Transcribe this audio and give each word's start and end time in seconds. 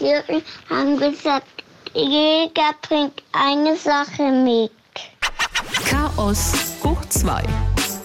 Tiere 0.00 0.40
haben 0.70 0.96
gesagt, 0.98 1.46
jeder 1.92 2.72
bringt 2.80 3.22
eine 3.32 3.76
Sache 3.76 4.32
mit. 4.32 4.72
Chaos 5.84 6.54
hoch 6.82 7.04
2. 7.10 7.42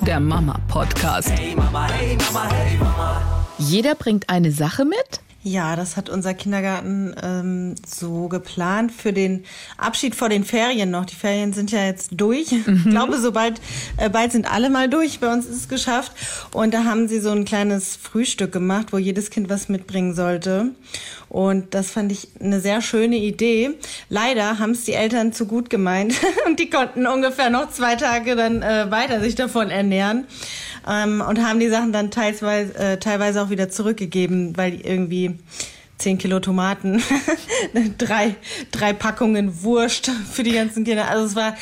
Der 0.01 0.19
Mama-Podcast. 0.19 1.31
Hey 1.31 1.55
Mama, 1.55 1.87
hey 1.87 2.17
Mama, 2.17 2.51
hey 2.51 2.77
Mama. 2.77 3.21
Jeder 3.57 3.95
bringt 3.95 4.27
eine 4.29 4.51
Sache 4.51 4.83
mit? 4.83 5.21
Ja, 5.47 5.75
das 5.75 5.95
hat 5.95 6.09
unser 6.09 6.33
Kindergarten 6.33 7.13
ähm, 7.21 7.75
so 7.85 8.27
geplant 8.29 8.91
für 8.91 9.13
den 9.13 9.43
Abschied 9.77 10.15
vor 10.15 10.27
den 10.27 10.43
Ferien 10.43 10.89
noch. 10.89 11.05
Die 11.05 11.13
Ferien 11.13 11.53
sind 11.53 11.69
ja 11.69 11.85
jetzt 11.85 12.09
durch. 12.13 12.51
Mhm. 12.51 12.81
Ich 12.83 12.89
glaube, 12.89 13.19
sobald 13.19 13.61
äh, 13.97 14.09
bald 14.09 14.31
sind 14.31 14.51
alle 14.51 14.71
mal 14.71 14.89
durch. 14.89 15.19
Bei 15.19 15.31
uns 15.31 15.45
ist 15.45 15.55
es 15.55 15.69
geschafft. 15.69 16.13
Und 16.51 16.73
da 16.73 16.85
haben 16.85 17.07
sie 17.07 17.19
so 17.19 17.29
ein 17.29 17.45
kleines 17.45 17.95
Frühstück 17.95 18.51
gemacht, 18.51 18.87
wo 18.89 18.97
jedes 18.97 19.29
Kind 19.29 19.47
was 19.47 19.69
mitbringen 19.69 20.15
sollte. 20.15 20.71
Und 21.29 21.75
das 21.75 21.91
fand 21.91 22.11
ich 22.11 22.29
eine 22.39 22.59
sehr 22.59 22.81
schöne 22.81 23.17
Idee. 23.17 23.69
Leider 24.09 24.57
haben 24.57 24.71
es 24.71 24.85
die 24.85 24.93
Eltern 24.93 25.31
zu 25.31 25.45
gut 25.45 25.69
gemeint 25.69 26.15
und 26.47 26.59
die 26.59 26.71
konnten 26.71 27.05
ungefähr 27.05 27.51
noch 27.51 27.69
zwei 27.69 27.95
Tage 27.95 28.35
dann 28.35 28.63
äh, 28.63 28.89
weiter 28.89 29.19
sich 29.19 29.35
davon 29.35 29.69
ernähren 29.69 30.25
ähm, 30.87 31.21
und 31.27 31.43
haben 31.43 31.59
die 31.59 31.69
Sachen 31.69 31.91
dann 31.91 32.11
teilweise, 32.11 32.75
äh, 32.75 32.97
teilweise 32.97 33.41
auch 33.41 33.49
wieder 33.49 33.69
zurückgegeben, 33.69 34.55
weil 34.57 34.71
die 34.71 35.34
irgendwie 35.35 35.43
10 35.97 36.17
Kilo 36.17 36.41
Tomaten, 36.41 37.01
drei, 37.97 38.35
drei 38.71 38.91
Packungen 38.91 39.63
Wurst 39.63 40.11
für 40.29 40.43
die 40.43 40.51
ganzen 40.51 40.83
Kinder. 40.83 41.07
Also 41.07 41.25
es 41.25 41.35
war 41.35 41.55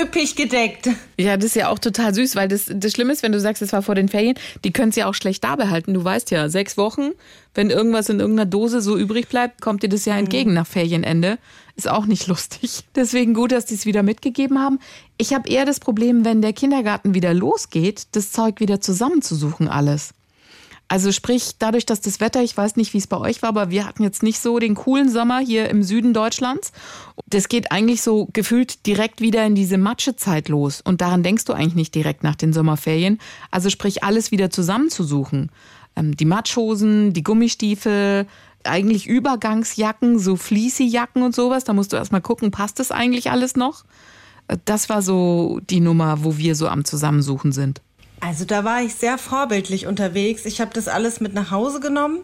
üppig 0.00 0.36
gedeckt. 0.36 0.88
Ja, 1.18 1.36
das 1.36 1.46
ist 1.46 1.56
ja 1.56 1.68
auch 1.68 1.78
total 1.78 2.14
süß, 2.14 2.36
weil 2.36 2.46
das, 2.46 2.70
das 2.72 2.92
Schlimme 2.92 3.12
ist, 3.12 3.24
wenn 3.24 3.32
du 3.32 3.40
sagst, 3.40 3.62
es 3.62 3.72
war 3.72 3.82
vor 3.82 3.96
den 3.96 4.08
Ferien, 4.08 4.36
die 4.64 4.72
können 4.72 4.90
es 4.90 4.96
ja 4.96 5.06
auch 5.06 5.14
schlecht 5.14 5.42
da 5.42 5.56
behalten. 5.56 5.92
Du 5.92 6.04
weißt 6.04 6.30
ja, 6.30 6.48
sechs 6.48 6.76
Wochen, 6.76 7.10
wenn 7.54 7.70
irgendwas 7.70 8.08
in 8.08 8.20
irgendeiner 8.20 8.48
Dose 8.48 8.80
so 8.80 8.96
übrig 8.96 9.28
bleibt, 9.28 9.60
kommt 9.60 9.82
dir 9.82 9.88
das 9.88 10.04
ja 10.04 10.16
entgegen 10.16 10.50
mhm. 10.50 10.56
nach 10.56 10.68
Ferienende. 10.68 11.38
Ist 11.74 11.90
auch 11.90 12.06
nicht 12.06 12.26
lustig. 12.28 12.84
Deswegen 12.94 13.34
gut, 13.34 13.50
dass 13.50 13.66
die 13.66 13.74
es 13.74 13.86
wieder 13.86 14.04
mitgegeben 14.04 14.60
haben. 14.60 14.78
Ich 15.18 15.34
habe 15.34 15.48
eher 15.48 15.64
das 15.64 15.80
Problem, 15.80 16.24
wenn 16.24 16.42
der 16.42 16.52
Kindergarten 16.52 17.12
wieder 17.12 17.34
losgeht, 17.34 18.06
das 18.12 18.30
Zeug 18.30 18.60
wieder 18.60 18.80
zusammenzusuchen 18.80 19.66
alles. 19.66 20.14
Also 20.90 21.12
sprich, 21.12 21.52
dadurch, 21.60 21.86
dass 21.86 22.00
das 22.00 22.18
Wetter, 22.18 22.42
ich 22.42 22.56
weiß 22.56 22.74
nicht, 22.74 22.94
wie 22.94 22.98
es 22.98 23.06
bei 23.06 23.16
euch 23.16 23.42
war, 23.42 23.50
aber 23.50 23.70
wir 23.70 23.86
hatten 23.86 24.02
jetzt 24.02 24.24
nicht 24.24 24.40
so 24.40 24.58
den 24.58 24.74
coolen 24.74 25.08
Sommer 25.08 25.38
hier 25.38 25.70
im 25.70 25.84
Süden 25.84 26.12
Deutschlands. 26.12 26.72
Das 27.26 27.48
geht 27.48 27.70
eigentlich 27.70 28.02
so 28.02 28.28
gefühlt 28.32 28.84
direkt 28.86 29.20
wieder 29.20 29.46
in 29.46 29.54
diese 29.54 29.78
Matschezeit 29.78 30.48
los. 30.48 30.80
Und 30.80 31.00
daran 31.00 31.22
denkst 31.22 31.44
du 31.44 31.52
eigentlich 31.52 31.76
nicht 31.76 31.94
direkt 31.94 32.24
nach 32.24 32.34
den 32.34 32.52
Sommerferien. 32.52 33.20
Also 33.52 33.70
sprich, 33.70 34.02
alles 34.02 34.32
wieder 34.32 34.50
zusammenzusuchen. 34.50 35.52
Ähm, 35.94 36.16
die 36.16 36.24
Matschhosen, 36.24 37.12
die 37.12 37.22
Gummistiefel, 37.22 38.26
eigentlich 38.64 39.06
Übergangsjacken, 39.06 40.18
so 40.18 40.34
Fleecy-Jacken 40.34 41.22
und 41.22 41.36
sowas. 41.36 41.62
Da 41.62 41.72
musst 41.72 41.92
du 41.92 41.98
erstmal 41.98 42.20
gucken, 42.20 42.50
passt 42.50 42.80
das 42.80 42.90
eigentlich 42.90 43.30
alles 43.30 43.54
noch? 43.54 43.84
Äh, 44.48 44.56
das 44.64 44.88
war 44.88 45.02
so 45.02 45.60
die 45.70 45.80
Nummer, 45.80 46.24
wo 46.24 46.36
wir 46.36 46.56
so 46.56 46.66
am 46.66 46.84
Zusammensuchen 46.84 47.52
sind. 47.52 47.80
Also 48.22 48.44
da 48.44 48.64
war 48.64 48.82
ich 48.82 48.94
sehr 48.94 49.16
vorbildlich 49.16 49.86
unterwegs. 49.86 50.44
Ich 50.44 50.60
habe 50.60 50.72
das 50.74 50.88
alles 50.88 51.20
mit 51.20 51.32
nach 51.32 51.50
Hause 51.50 51.80
genommen. 51.80 52.18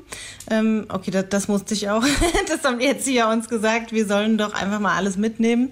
Ähm, 0.51 0.85
okay, 0.91 1.11
das, 1.11 1.25
das 1.31 1.49
musste 1.49 1.73
ich 1.73 1.89
auch. 1.89 2.05
das 2.49 2.63
haben 2.65 2.79
die 2.79 2.87
Erzieher 2.87 3.29
uns 3.29 3.49
gesagt. 3.49 3.93
Wir 3.93 4.07
sollen 4.07 4.37
doch 4.37 4.53
einfach 4.53 4.79
mal 4.79 4.95
alles 4.95 5.17
mitnehmen 5.17 5.71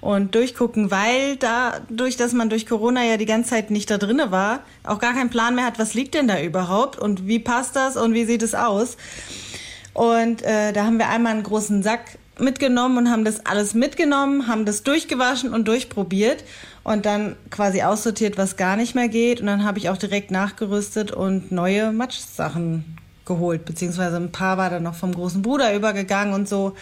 und 0.00 0.36
durchgucken, 0.36 0.92
weil 0.92 1.36
dadurch, 1.36 2.16
dass 2.16 2.32
man 2.34 2.50
durch 2.50 2.66
Corona 2.66 3.04
ja 3.04 3.16
die 3.16 3.26
ganze 3.26 3.50
Zeit 3.50 3.72
nicht 3.72 3.90
da 3.90 3.98
drinne 3.98 4.30
war, 4.30 4.60
auch 4.84 5.00
gar 5.00 5.12
keinen 5.12 5.30
Plan 5.30 5.56
mehr 5.56 5.66
hat, 5.66 5.80
was 5.80 5.94
liegt 5.94 6.14
denn 6.14 6.28
da 6.28 6.40
überhaupt 6.40 6.96
und 6.96 7.26
wie 7.26 7.40
passt 7.40 7.74
das 7.74 7.96
und 7.96 8.14
wie 8.14 8.26
sieht 8.26 8.42
es 8.42 8.54
aus. 8.54 8.96
Und 9.92 10.42
äh, 10.42 10.72
da 10.72 10.84
haben 10.84 10.98
wir 10.98 11.08
einmal 11.08 11.32
einen 11.32 11.42
großen 11.42 11.82
Sack 11.82 12.18
mitgenommen 12.38 12.98
und 12.98 13.10
haben 13.10 13.24
das 13.24 13.46
alles 13.46 13.74
mitgenommen, 13.74 14.46
haben 14.48 14.64
das 14.64 14.82
durchgewaschen 14.82 15.52
und 15.52 15.68
durchprobiert 15.68 16.44
und 16.82 17.06
dann 17.06 17.36
quasi 17.50 17.82
aussortiert, 17.82 18.36
was 18.36 18.56
gar 18.56 18.76
nicht 18.76 18.94
mehr 18.94 19.08
geht. 19.08 19.40
Und 19.40 19.46
dann 19.46 19.64
habe 19.64 19.78
ich 19.78 19.88
auch 19.88 19.96
direkt 19.96 20.30
nachgerüstet 20.30 21.12
und 21.12 21.52
neue 21.52 21.92
Matschsachen 21.92 22.98
geholt, 23.24 23.64
beziehungsweise 23.64 24.16
ein 24.16 24.32
paar 24.32 24.58
war 24.58 24.70
dann 24.70 24.82
noch 24.82 24.94
vom 24.94 25.14
großen 25.14 25.42
Bruder 25.42 25.74
übergegangen 25.74 26.34
und 26.34 26.48
so. 26.48 26.74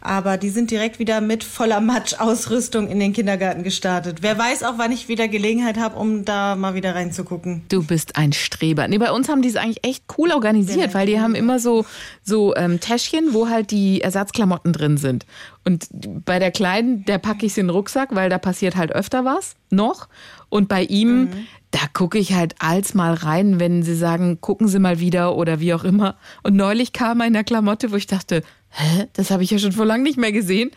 Aber 0.00 0.36
die 0.36 0.50
sind 0.50 0.70
direkt 0.70 0.98
wieder 0.98 1.20
mit 1.20 1.44
voller 1.44 1.80
Matschausrüstung 1.80 2.88
in 2.88 3.00
den 3.00 3.12
Kindergarten 3.12 3.62
gestartet. 3.62 4.18
Wer 4.22 4.38
weiß 4.38 4.62
auch, 4.62 4.74
wann 4.76 4.92
ich 4.92 5.08
wieder 5.08 5.28
Gelegenheit 5.28 5.78
habe, 5.78 5.96
um 5.96 6.24
da 6.24 6.56
mal 6.56 6.74
wieder 6.74 6.94
reinzugucken. 6.94 7.62
Du 7.68 7.82
bist 7.82 8.16
ein 8.16 8.32
Streber. 8.32 8.86
Nee, 8.88 8.98
bei 8.98 9.10
uns 9.10 9.28
haben 9.28 9.42
die 9.42 9.48
es 9.48 9.56
eigentlich 9.56 9.84
echt 9.84 10.04
cool 10.16 10.32
organisiert, 10.32 10.94
weil 10.94 11.06
die 11.06 11.20
haben 11.20 11.34
immer 11.34 11.58
so, 11.58 11.84
so 12.22 12.54
ähm, 12.56 12.80
Täschchen, 12.80 13.32
wo 13.34 13.48
halt 13.48 13.70
die 13.70 14.00
Ersatzklamotten 14.00 14.72
drin 14.72 14.96
sind. 14.96 15.26
Und 15.64 15.88
bei 16.24 16.38
der 16.38 16.50
Kleinen, 16.50 17.04
der 17.04 17.18
packe 17.18 17.44
ich 17.44 17.58
in 17.58 17.66
den 17.66 17.70
Rucksack, 17.70 18.14
weil 18.14 18.30
da 18.30 18.38
passiert 18.38 18.76
halt 18.76 18.92
öfter 18.92 19.24
was 19.24 19.54
noch. 19.70 20.08
Und 20.48 20.68
bei 20.68 20.82
ihm, 20.84 21.24
mhm. 21.24 21.46
da 21.70 21.80
gucke 21.92 22.18
ich 22.18 22.32
halt 22.32 22.54
als 22.58 22.94
mal 22.94 23.12
rein, 23.12 23.60
wenn 23.60 23.82
sie 23.82 23.94
sagen, 23.94 24.40
gucken 24.40 24.68
Sie 24.68 24.78
mal 24.78 24.98
wieder 24.98 25.36
oder 25.36 25.60
wie 25.60 25.74
auch 25.74 25.84
immer. 25.84 26.16
Und 26.42 26.56
neulich 26.56 26.92
kam 26.92 27.20
einer 27.20 27.44
Klamotte, 27.44 27.92
wo 27.92 27.96
ich 27.96 28.06
dachte, 28.06 28.42
hä, 28.70 29.06
das 29.12 29.30
habe 29.30 29.42
ich 29.42 29.50
ja 29.50 29.58
schon 29.58 29.72
vor 29.72 29.86
lang 29.86 30.02
nicht 30.02 30.18
mehr 30.18 30.32
gesehen. 30.32 30.70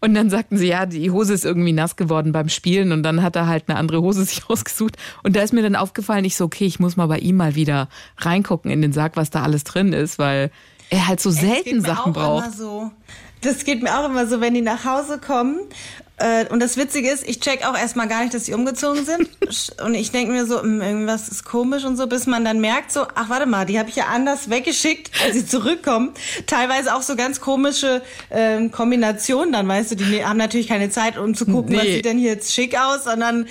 Und 0.00 0.14
dann 0.14 0.30
sagten 0.30 0.58
sie, 0.58 0.68
ja, 0.68 0.86
die 0.86 1.10
Hose 1.10 1.34
ist 1.34 1.44
irgendwie 1.44 1.72
nass 1.72 1.96
geworden 1.96 2.32
beim 2.32 2.48
Spielen 2.48 2.92
und 2.92 3.02
dann 3.02 3.22
hat 3.22 3.36
er 3.36 3.46
halt 3.46 3.64
eine 3.68 3.78
andere 3.78 4.02
Hose 4.02 4.24
sich 4.26 4.48
ausgesucht. 4.48 4.96
Und 5.22 5.36
da 5.36 5.42
ist 5.42 5.52
mir 5.52 5.62
dann 5.62 5.76
aufgefallen, 5.76 6.24
ich 6.24 6.36
so, 6.36 6.44
okay, 6.44 6.66
ich 6.66 6.80
muss 6.80 6.96
mal 6.96 7.06
bei 7.06 7.18
ihm 7.18 7.36
mal 7.36 7.54
wieder 7.54 7.88
reingucken 8.18 8.70
in 8.70 8.82
den 8.82 8.92
Sack, 8.92 9.16
was 9.16 9.30
da 9.30 9.42
alles 9.42 9.64
drin 9.64 9.92
ist, 9.92 10.18
weil 10.18 10.50
er 10.90 11.08
halt 11.08 11.20
so 11.20 11.30
selten 11.30 11.80
Sachen 11.82 12.12
braucht. 12.12 12.52
So. 12.52 12.90
Das 13.42 13.64
geht 13.64 13.82
mir 13.82 13.98
auch 13.98 14.08
immer 14.08 14.26
so, 14.26 14.40
wenn 14.40 14.54
die 14.54 14.62
nach 14.62 14.84
Hause 14.84 15.18
kommen 15.18 15.60
und 16.50 16.60
das 16.60 16.76
Witzige 16.76 17.10
ist, 17.10 17.28
ich 17.28 17.40
check 17.40 17.66
auch 17.66 17.76
erstmal 17.76 18.08
gar 18.08 18.22
nicht, 18.22 18.34
dass 18.34 18.46
sie 18.46 18.54
umgezogen 18.54 19.04
sind. 19.04 19.28
und 19.84 19.94
ich 19.94 20.10
denke 20.10 20.32
mir 20.32 20.46
so, 20.46 20.60
hm, 20.60 20.80
irgendwas 20.80 21.28
ist 21.28 21.44
komisch 21.44 21.84
und 21.84 21.96
so, 21.96 22.06
bis 22.06 22.26
man 22.26 22.44
dann 22.44 22.60
merkt, 22.60 22.92
so, 22.92 23.06
ach 23.14 23.28
warte 23.28 23.46
mal, 23.46 23.66
die 23.66 23.78
habe 23.78 23.88
ich 23.88 23.96
ja 23.96 24.06
anders 24.06 24.50
weggeschickt, 24.50 25.10
als 25.24 25.34
sie 25.34 25.46
zurückkommen. 25.46 26.12
Teilweise 26.46 26.94
auch 26.94 27.02
so 27.02 27.16
ganz 27.16 27.40
komische 27.40 28.02
ähm, 28.30 28.70
Kombinationen 28.70 29.52
dann, 29.52 29.68
weißt 29.68 29.92
du, 29.92 29.94
die 29.96 30.04
ne, 30.04 30.28
haben 30.28 30.38
natürlich 30.38 30.68
keine 30.68 30.90
Zeit, 30.90 31.18
um 31.18 31.34
zu 31.34 31.46
gucken, 31.46 31.72
nee. 31.72 31.78
was 31.78 31.84
sieht 31.84 32.04
denn 32.04 32.18
hier 32.18 32.32
jetzt 32.32 32.52
schick 32.52 32.78
aus, 32.78 33.04
sondern 33.04 33.46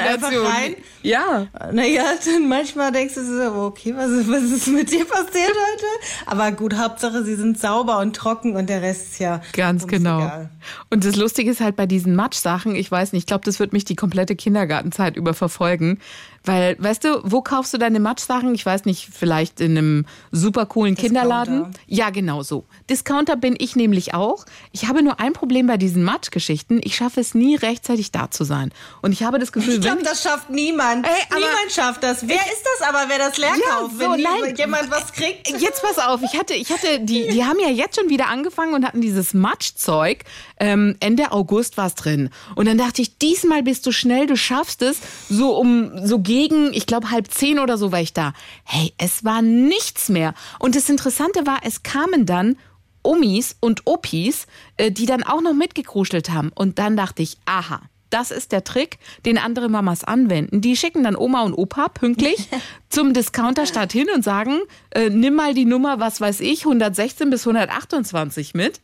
einfach 0.00 0.30
rein. 0.30 0.76
Ja. 1.02 1.46
Naja, 1.72 2.04
dann 2.24 2.48
manchmal 2.48 2.92
denkst 2.92 3.14
du 3.14 3.24
so, 3.24 3.52
okay, 3.62 3.94
was 3.96 4.10
ist, 4.10 4.30
was 4.30 4.42
ist 4.42 4.68
mit 4.68 4.90
dir 4.90 5.04
passiert 5.04 5.30
heute? 5.50 5.86
Aber 6.26 6.52
gut, 6.52 6.74
Hauptsache, 6.76 7.24
sie 7.24 7.34
sind 7.34 7.58
sauber 7.58 7.98
und 7.98 8.14
trocken 8.14 8.56
und 8.56 8.68
der 8.68 8.82
Rest 8.82 9.12
ist 9.12 9.18
ja 9.18 9.40
ganz 9.52 9.86
genau. 9.86 10.18
Egal. 10.18 10.50
Und 10.90 11.04
das 11.04 11.16
Lustige 11.16 11.50
ist 11.50 11.60
halt 11.60 11.76
bei 11.80 11.86
diesen 11.86 12.14
Matschsachen, 12.14 12.74
ich 12.74 12.90
weiß 12.90 13.14
nicht, 13.14 13.22
ich 13.22 13.26
glaube, 13.26 13.46
das 13.46 13.58
wird 13.58 13.72
mich 13.72 13.86
die 13.86 13.96
komplette 13.96 14.36
Kindergartenzeit 14.36 15.16
über 15.16 15.32
verfolgen. 15.32 15.98
Weil, 16.44 16.76
weißt 16.78 17.04
du, 17.04 17.20
wo 17.22 17.42
kaufst 17.42 17.74
du 17.74 17.78
deine 17.78 18.00
Matschsachen? 18.00 18.54
Ich 18.54 18.64
weiß 18.64 18.86
nicht, 18.86 19.10
vielleicht 19.12 19.60
in 19.60 19.76
einem 19.76 20.06
super 20.32 20.64
coolen. 20.64 20.94
Kinderladen. 20.94 21.66
Ja, 21.86 22.08
genau 22.08 22.42
so. 22.42 22.64
Discounter 22.88 23.36
bin 23.36 23.56
ich 23.58 23.76
nämlich 23.76 24.14
auch. 24.14 24.46
Ich 24.72 24.88
habe 24.88 25.02
nur 25.02 25.20
ein 25.20 25.34
Problem 25.34 25.66
bei 25.66 25.76
diesen 25.76 26.02
Matschgeschichten. 26.02 26.80
Ich 26.82 26.96
schaffe 26.96 27.20
es 27.20 27.34
nie 27.34 27.56
rechtzeitig 27.56 28.10
da 28.10 28.30
zu 28.30 28.44
sein. 28.44 28.72
Und 29.02 29.12
ich 29.12 29.22
habe 29.22 29.38
das 29.38 29.52
Gefühl, 29.52 29.74
ich 29.74 29.80
glaube, 29.82 30.02
das 30.02 30.22
schafft 30.22 30.48
niemand. 30.48 31.06
Ey, 31.06 31.12
niemand 31.34 31.72
schafft 31.72 32.02
das. 32.02 32.26
Wer 32.26 32.36
ist 32.36 32.64
das 32.78 32.88
aber, 32.88 33.04
wer 33.08 33.18
das 33.18 33.36
leer 33.36 33.50
ja, 33.50 33.74
kauft, 33.74 33.92
so, 33.92 34.00
wenn 34.00 34.22
nein, 34.22 34.56
jemand 34.56 34.90
was 34.90 35.12
kriegt? 35.12 35.50
Jetzt 35.60 35.82
pass 35.82 35.98
auf, 35.98 36.22
ich 36.22 36.38
hatte, 36.38 36.54
ich 36.54 36.70
hatte, 36.70 37.00
die, 37.00 37.28
die 37.28 37.44
haben 37.44 37.58
ja 37.60 37.68
jetzt 37.68 37.98
schon 37.98 38.08
wieder 38.08 38.28
angefangen 38.28 38.72
und 38.72 38.86
hatten 38.86 39.02
dieses 39.02 39.34
Matschzeug. 39.34 40.24
Ähm, 40.58 40.96
Ende 41.00 41.32
August 41.32 41.76
war 41.76 41.86
es 41.86 41.94
drin. 41.94 42.30
Und 42.54 42.66
dann 42.66 42.78
dachte 42.78 43.02
ich, 43.02 43.18
diesmal 43.18 43.62
bist 43.62 43.86
du 43.86 43.92
schnell, 43.92 44.26
du 44.26 44.36
schaffst 44.36 44.80
es, 44.80 44.98
so 45.28 45.56
um 45.56 46.06
so 46.06 46.18
gegen, 46.30 46.72
ich 46.72 46.86
glaube, 46.86 47.10
halb 47.10 47.28
zehn 47.28 47.58
oder 47.58 47.76
so 47.76 47.90
war 47.90 48.00
ich 48.00 48.12
da. 48.12 48.34
Hey, 48.62 48.92
es 48.98 49.24
war 49.24 49.42
nichts 49.42 50.08
mehr. 50.08 50.32
Und 50.60 50.76
das 50.76 50.88
Interessante 50.88 51.44
war, 51.44 51.58
es 51.64 51.82
kamen 51.82 52.24
dann 52.24 52.56
Omis 53.02 53.56
und 53.58 53.84
Opis, 53.84 54.46
äh, 54.76 54.92
die 54.92 55.06
dann 55.06 55.24
auch 55.24 55.40
noch 55.40 55.54
mitgekruschelt 55.54 56.30
haben. 56.30 56.52
Und 56.54 56.78
dann 56.78 56.96
dachte 56.96 57.22
ich, 57.22 57.36
aha. 57.46 57.82
Das 58.10 58.30
ist 58.30 58.52
der 58.52 58.62
Trick, 58.62 58.98
den 59.26 59.38
andere 59.38 59.68
Mamas 59.68 60.04
anwenden. 60.04 60.60
Die 60.60 60.76
schicken 60.76 61.02
dann 61.02 61.16
Oma 61.16 61.42
und 61.42 61.54
Opa 61.54 61.88
pünktlich 61.88 62.48
zum 62.90 63.12
Discounter 63.12 63.66
statt 63.66 63.90
hin 63.90 64.06
und 64.14 64.22
sagen, 64.22 64.60
äh, 64.90 65.10
nimm 65.10 65.34
mal 65.34 65.52
die 65.52 65.64
Nummer, 65.64 65.98
was 65.98 66.20
weiß 66.20 66.38
ich, 66.40 66.60
116 66.60 67.28
bis 67.30 67.44
128 67.44 68.54
mit. 68.54 68.80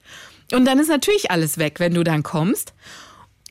Und 0.53 0.65
dann 0.65 0.81
ist 0.81 0.89
natürlich 0.89 1.31
alles 1.31 1.59
weg, 1.59 1.79
wenn 1.79 1.95
du 1.95 2.03
dann 2.03 2.25
kommst. 2.25 2.73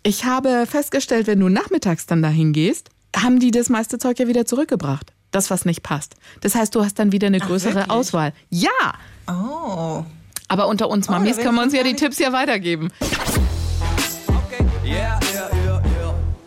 Ich 0.03 0.25
habe 0.25 0.65
festgestellt, 0.65 1.27
wenn 1.27 1.39
du 1.39 1.48
nachmittags 1.48 2.06
dann 2.06 2.21
dahin 2.21 2.51
gehst, 2.51 2.89
haben 3.15 3.39
die 3.39 3.51
das 3.51 3.69
meiste 3.69 3.97
Zeug 3.97 4.19
ja 4.19 4.27
wieder 4.27 4.45
zurückgebracht. 4.45 5.13
Das, 5.31 5.50
was 5.50 5.65
nicht 5.65 5.83
passt. 5.83 6.15
Das 6.41 6.56
heißt, 6.56 6.73
du 6.75 6.83
hast 6.83 6.97
dann 7.00 7.12
wieder 7.12 7.27
eine 7.27 7.39
größere 7.39 7.85
Ach, 7.88 7.95
Auswahl. 7.95 8.33
Ja! 8.50 8.69
Oh. 9.27 10.03
Aber 10.47 10.67
unter 10.67 10.89
uns 10.89 11.09
oh, 11.09 11.12
Mamis 11.12 11.38
können 11.38 11.56
wir 11.56 11.63
uns 11.63 11.73
ja 11.73 11.83
die 11.83 11.95
Tipps 11.95 12.19
ja 12.19 12.31
weitergeben. 12.31 12.91
Okay. 13.00 14.65
Yeah, 14.85 15.19
yeah, 15.33 15.50
yeah, 15.65 15.81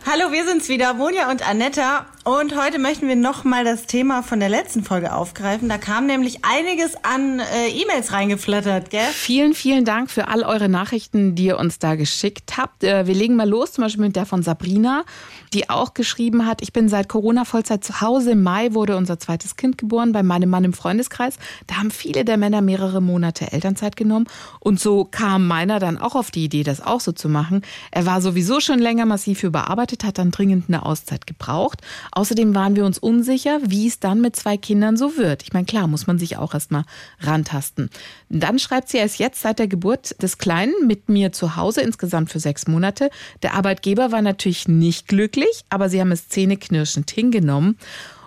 Hallo, 0.05 0.31
wir 0.31 0.43
sind's 0.47 0.69
wieder, 0.69 0.93
Monja 0.93 1.29
und 1.29 1.47
Anetta. 1.47 2.07
Und 2.29 2.55
heute 2.55 2.77
möchten 2.77 3.07
wir 3.07 3.15
nochmal 3.15 3.63
das 3.63 3.87
Thema 3.87 4.21
von 4.21 4.39
der 4.39 4.49
letzten 4.49 4.83
Folge 4.83 5.15
aufgreifen. 5.15 5.67
Da 5.67 5.79
kam 5.79 6.05
nämlich 6.05 6.45
einiges 6.45 6.93
an 7.03 7.39
äh, 7.39 7.69
E-Mails 7.69 8.13
reingeflattert, 8.13 8.91
gell? 8.91 9.07
Vielen, 9.13 9.55
vielen 9.55 9.83
Dank 9.83 10.11
für 10.11 10.27
all 10.27 10.43
eure 10.43 10.69
Nachrichten, 10.69 11.33
die 11.33 11.45
ihr 11.45 11.57
uns 11.57 11.79
da 11.79 11.95
geschickt 11.95 12.55
habt. 12.55 12.83
Äh, 12.83 13.07
wir 13.07 13.15
legen 13.15 13.35
mal 13.35 13.49
los, 13.49 13.71
zum 13.71 13.83
Beispiel 13.83 14.05
mit 14.05 14.15
der 14.15 14.27
von 14.27 14.43
Sabrina, 14.43 15.05
die 15.53 15.71
auch 15.71 15.95
geschrieben 15.95 16.45
hat, 16.45 16.61
ich 16.61 16.71
bin 16.71 16.87
seit 16.87 17.09
Corona 17.09 17.45
Vollzeit 17.45 17.83
zu 17.83 17.99
Hause. 17.99 18.33
Im 18.33 18.43
Mai 18.43 18.75
wurde 18.75 18.95
unser 18.95 19.17
zweites 19.17 19.55
Kind 19.55 19.79
geboren 19.79 20.11
bei 20.11 20.21
meinem 20.21 20.51
Mann 20.51 20.63
im 20.63 20.73
Freundeskreis. 20.73 21.37
Da 21.65 21.77
haben 21.77 21.89
viele 21.89 22.25
der 22.25 22.37
Männer 22.37 22.61
mehrere 22.61 23.01
Monate 23.01 23.51
Elternzeit 23.51 23.95
genommen. 23.95 24.27
Und 24.59 24.79
so 24.79 25.03
kam 25.03 25.47
meiner 25.47 25.79
dann 25.79 25.97
auch 25.97 26.13
auf 26.13 26.29
die 26.29 26.43
Idee, 26.43 26.61
das 26.61 26.79
auch 26.79 26.99
so 26.99 27.11
zu 27.11 27.27
machen. 27.27 27.63
Er 27.89 28.05
war 28.05 28.21
sowieso 28.21 28.59
schon 28.59 28.77
länger 28.77 29.07
massiv 29.07 29.41
überarbeitet, 29.41 30.03
hat 30.03 30.19
dann 30.19 30.29
dringend 30.29 30.65
eine 30.67 30.85
Auszeit 30.85 31.25
gebraucht. 31.25 31.81
Außerdem 32.19 32.53
waren 32.53 32.75
wir 32.75 32.83
uns 32.83 32.97
unsicher, 32.97 33.61
wie 33.63 33.87
es 33.87 34.01
dann 34.01 34.19
mit 34.19 34.35
zwei 34.35 34.57
Kindern 34.57 34.97
so 34.97 35.15
wird. 35.15 35.41
Ich 35.41 35.53
meine, 35.53 35.65
klar, 35.65 35.87
muss 35.87 36.05
man 36.05 36.19
sich 36.19 36.35
auch 36.35 36.53
erstmal 36.53 36.83
rantasten. 37.21 37.89
Dann 38.27 38.59
schreibt 38.59 38.89
sie, 38.89 38.97
er 38.97 39.05
ist 39.05 39.19
jetzt 39.19 39.39
seit 39.39 39.57
der 39.57 39.69
Geburt 39.69 40.21
des 40.21 40.37
Kleinen 40.37 40.73
mit 40.85 41.07
mir 41.07 41.31
zu 41.31 41.55
Hause, 41.55 41.79
insgesamt 41.79 42.29
für 42.29 42.41
sechs 42.41 42.67
Monate. 42.67 43.09
Der 43.41 43.53
Arbeitgeber 43.53 44.11
war 44.11 44.21
natürlich 44.21 44.67
nicht 44.67 45.07
glücklich, 45.07 45.63
aber 45.69 45.87
sie 45.87 46.01
haben 46.01 46.11
es 46.11 46.27
zähneknirschend 46.27 47.09
hingenommen. 47.09 47.77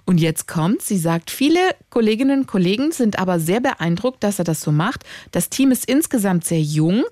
Und 0.05 0.19
jetzt 0.19 0.49
kommt, 0.49 0.83
sie 0.83 0.99
sagt, 0.99 1.31
viele 1.31 1.61
Kolleginnen 1.89 2.41
und 2.41 2.47
Kollegen 2.47 2.91
sind 2.91 3.21
aber 3.21 3.39
sehr 3.39 3.61
beeindruckt, 3.61 4.25
dass 4.25 4.41
er 4.41 4.45
das 4.45 4.61
so 4.61 4.73
macht. 4.73 5.05
Das 5.31 5.49
Team 5.49 5.71
ist 5.71 5.85
insgesamt 5.85 6.45
sehr 6.45 6.61
jung. 6.61 7.05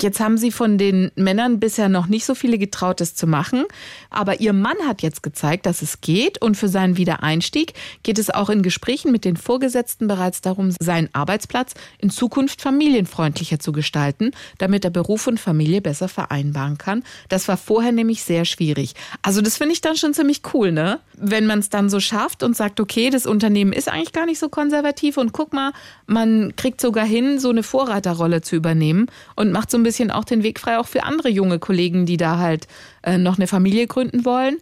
Jetzt 0.00 0.20
haben 0.20 0.38
sie 0.38 0.52
von 0.52 0.78
den 0.78 1.10
Männern 1.16 1.58
bisher 1.58 1.88
noch 1.88 2.06
nicht 2.06 2.24
so 2.24 2.36
viele 2.36 2.56
getraut, 2.56 3.00
es 3.00 3.16
zu 3.16 3.26
machen. 3.26 3.64
Aber 4.10 4.40
ihr 4.40 4.52
Mann 4.52 4.76
hat 4.86 5.02
jetzt 5.02 5.24
gezeigt, 5.24 5.66
dass 5.66 5.82
es 5.82 6.00
geht. 6.00 6.40
Und 6.40 6.56
für 6.56 6.68
seinen 6.68 6.96
Wiedereinstieg 6.96 7.72
geht 8.04 8.18
es 8.18 8.30
auch 8.30 8.48
in 8.48 8.62
Gesprächen 8.62 9.10
mit 9.10 9.24
den 9.24 9.36
Vorgesetzten 9.36 10.06
bereits 10.06 10.40
darum, 10.40 10.70
seinen 10.70 11.08
Arbeitsplatz 11.12 11.74
in 11.98 12.10
Zukunft 12.10 12.62
familienfreundlicher 12.62 13.58
zu 13.58 13.72
gestalten, 13.72 14.30
damit 14.58 14.84
er 14.84 14.90
Beruf 14.90 15.26
und 15.26 15.40
Familie 15.40 15.80
besser 15.80 16.08
vereinbaren 16.08 16.78
kann. 16.78 17.02
Das 17.28 17.48
war 17.48 17.56
vorher 17.56 17.92
nämlich 17.92 18.22
sehr 18.22 18.44
schwierig. 18.44 18.94
Also 19.22 19.40
das 19.40 19.56
finde 19.56 19.72
ich 19.72 19.80
dann 19.80 19.96
schon 19.96 20.14
ziemlich 20.14 20.42
cool, 20.54 20.70
ne? 20.70 21.00
Wenn 21.14 21.46
man 21.46 21.58
es 21.58 21.70
dann 21.70 21.90
so 21.90 21.98
schafft, 21.98 22.35
schafft 22.36 22.42
und 22.42 22.56
sagt, 22.56 22.80
okay, 22.80 23.10
das 23.10 23.26
Unternehmen 23.26 23.72
ist 23.72 23.88
eigentlich 23.88 24.12
gar 24.12 24.26
nicht 24.26 24.38
so 24.38 24.48
konservativ 24.48 25.16
und 25.16 25.32
guck 25.32 25.52
mal, 25.52 25.72
man 26.06 26.54
kriegt 26.56 26.80
sogar 26.80 27.06
hin, 27.06 27.38
so 27.38 27.50
eine 27.50 27.62
Vorreiterrolle 27.62 28.42
zu 28.42 28.56
übernehmen 28.56 29.06
und 29.36 29.52
macht 29.52 29.70
so 29.70 29.78
ein 29.78 29.82
bisschen 29.82 30.10
auch 30.10 30.24
den 30.24 30.42
Weg 30.42 30.60
frei 30.60 30.78
auch 30.78 30.86
für 30.86 31.04
andere 31.04 31.28
junge 31.28 31.58
Kollegen, 31.58 32.06
die 32.06 32.16
da 32.16 32.38
halt 32.38 32.66
äh, 33.02 33.18
noch 33.18 33.38
eine 33.38 33.46
Familie 33.46 33.86
gründen 33.86 34.24
wollen 34.24 34.58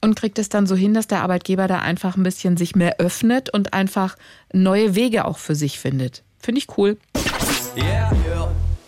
und 0.00 0.16
kriegt 0.16 0.38
es 0.38 0.48
dann 0.48 0.66
so 0.66 0.76
hin, 0.76 0.92
dass 0.92 1.06
der 1.06 1.22
Arbeitgeber 1.22 1.66
da 1.66 1.78
einfach 1.78 2.16
ein 2.16 2.22
bisschen 2.22 2.56
sich 2.56 2.76
mehr 2.76 2.96
öffnet 2.98 3.50
und 3.50 3.72
einfach 3.72 4.16
neue 4.52 4.94
Wege 4.94 5.24
auch 5.24 5.38
für 5.38 5.54
sich 5.54 5.78
findet. 5.78 6.22
Finde 6.38 6.58
ich 6.58 6.76
cool. 6.76 6.98
Yeah. 7.76 8.12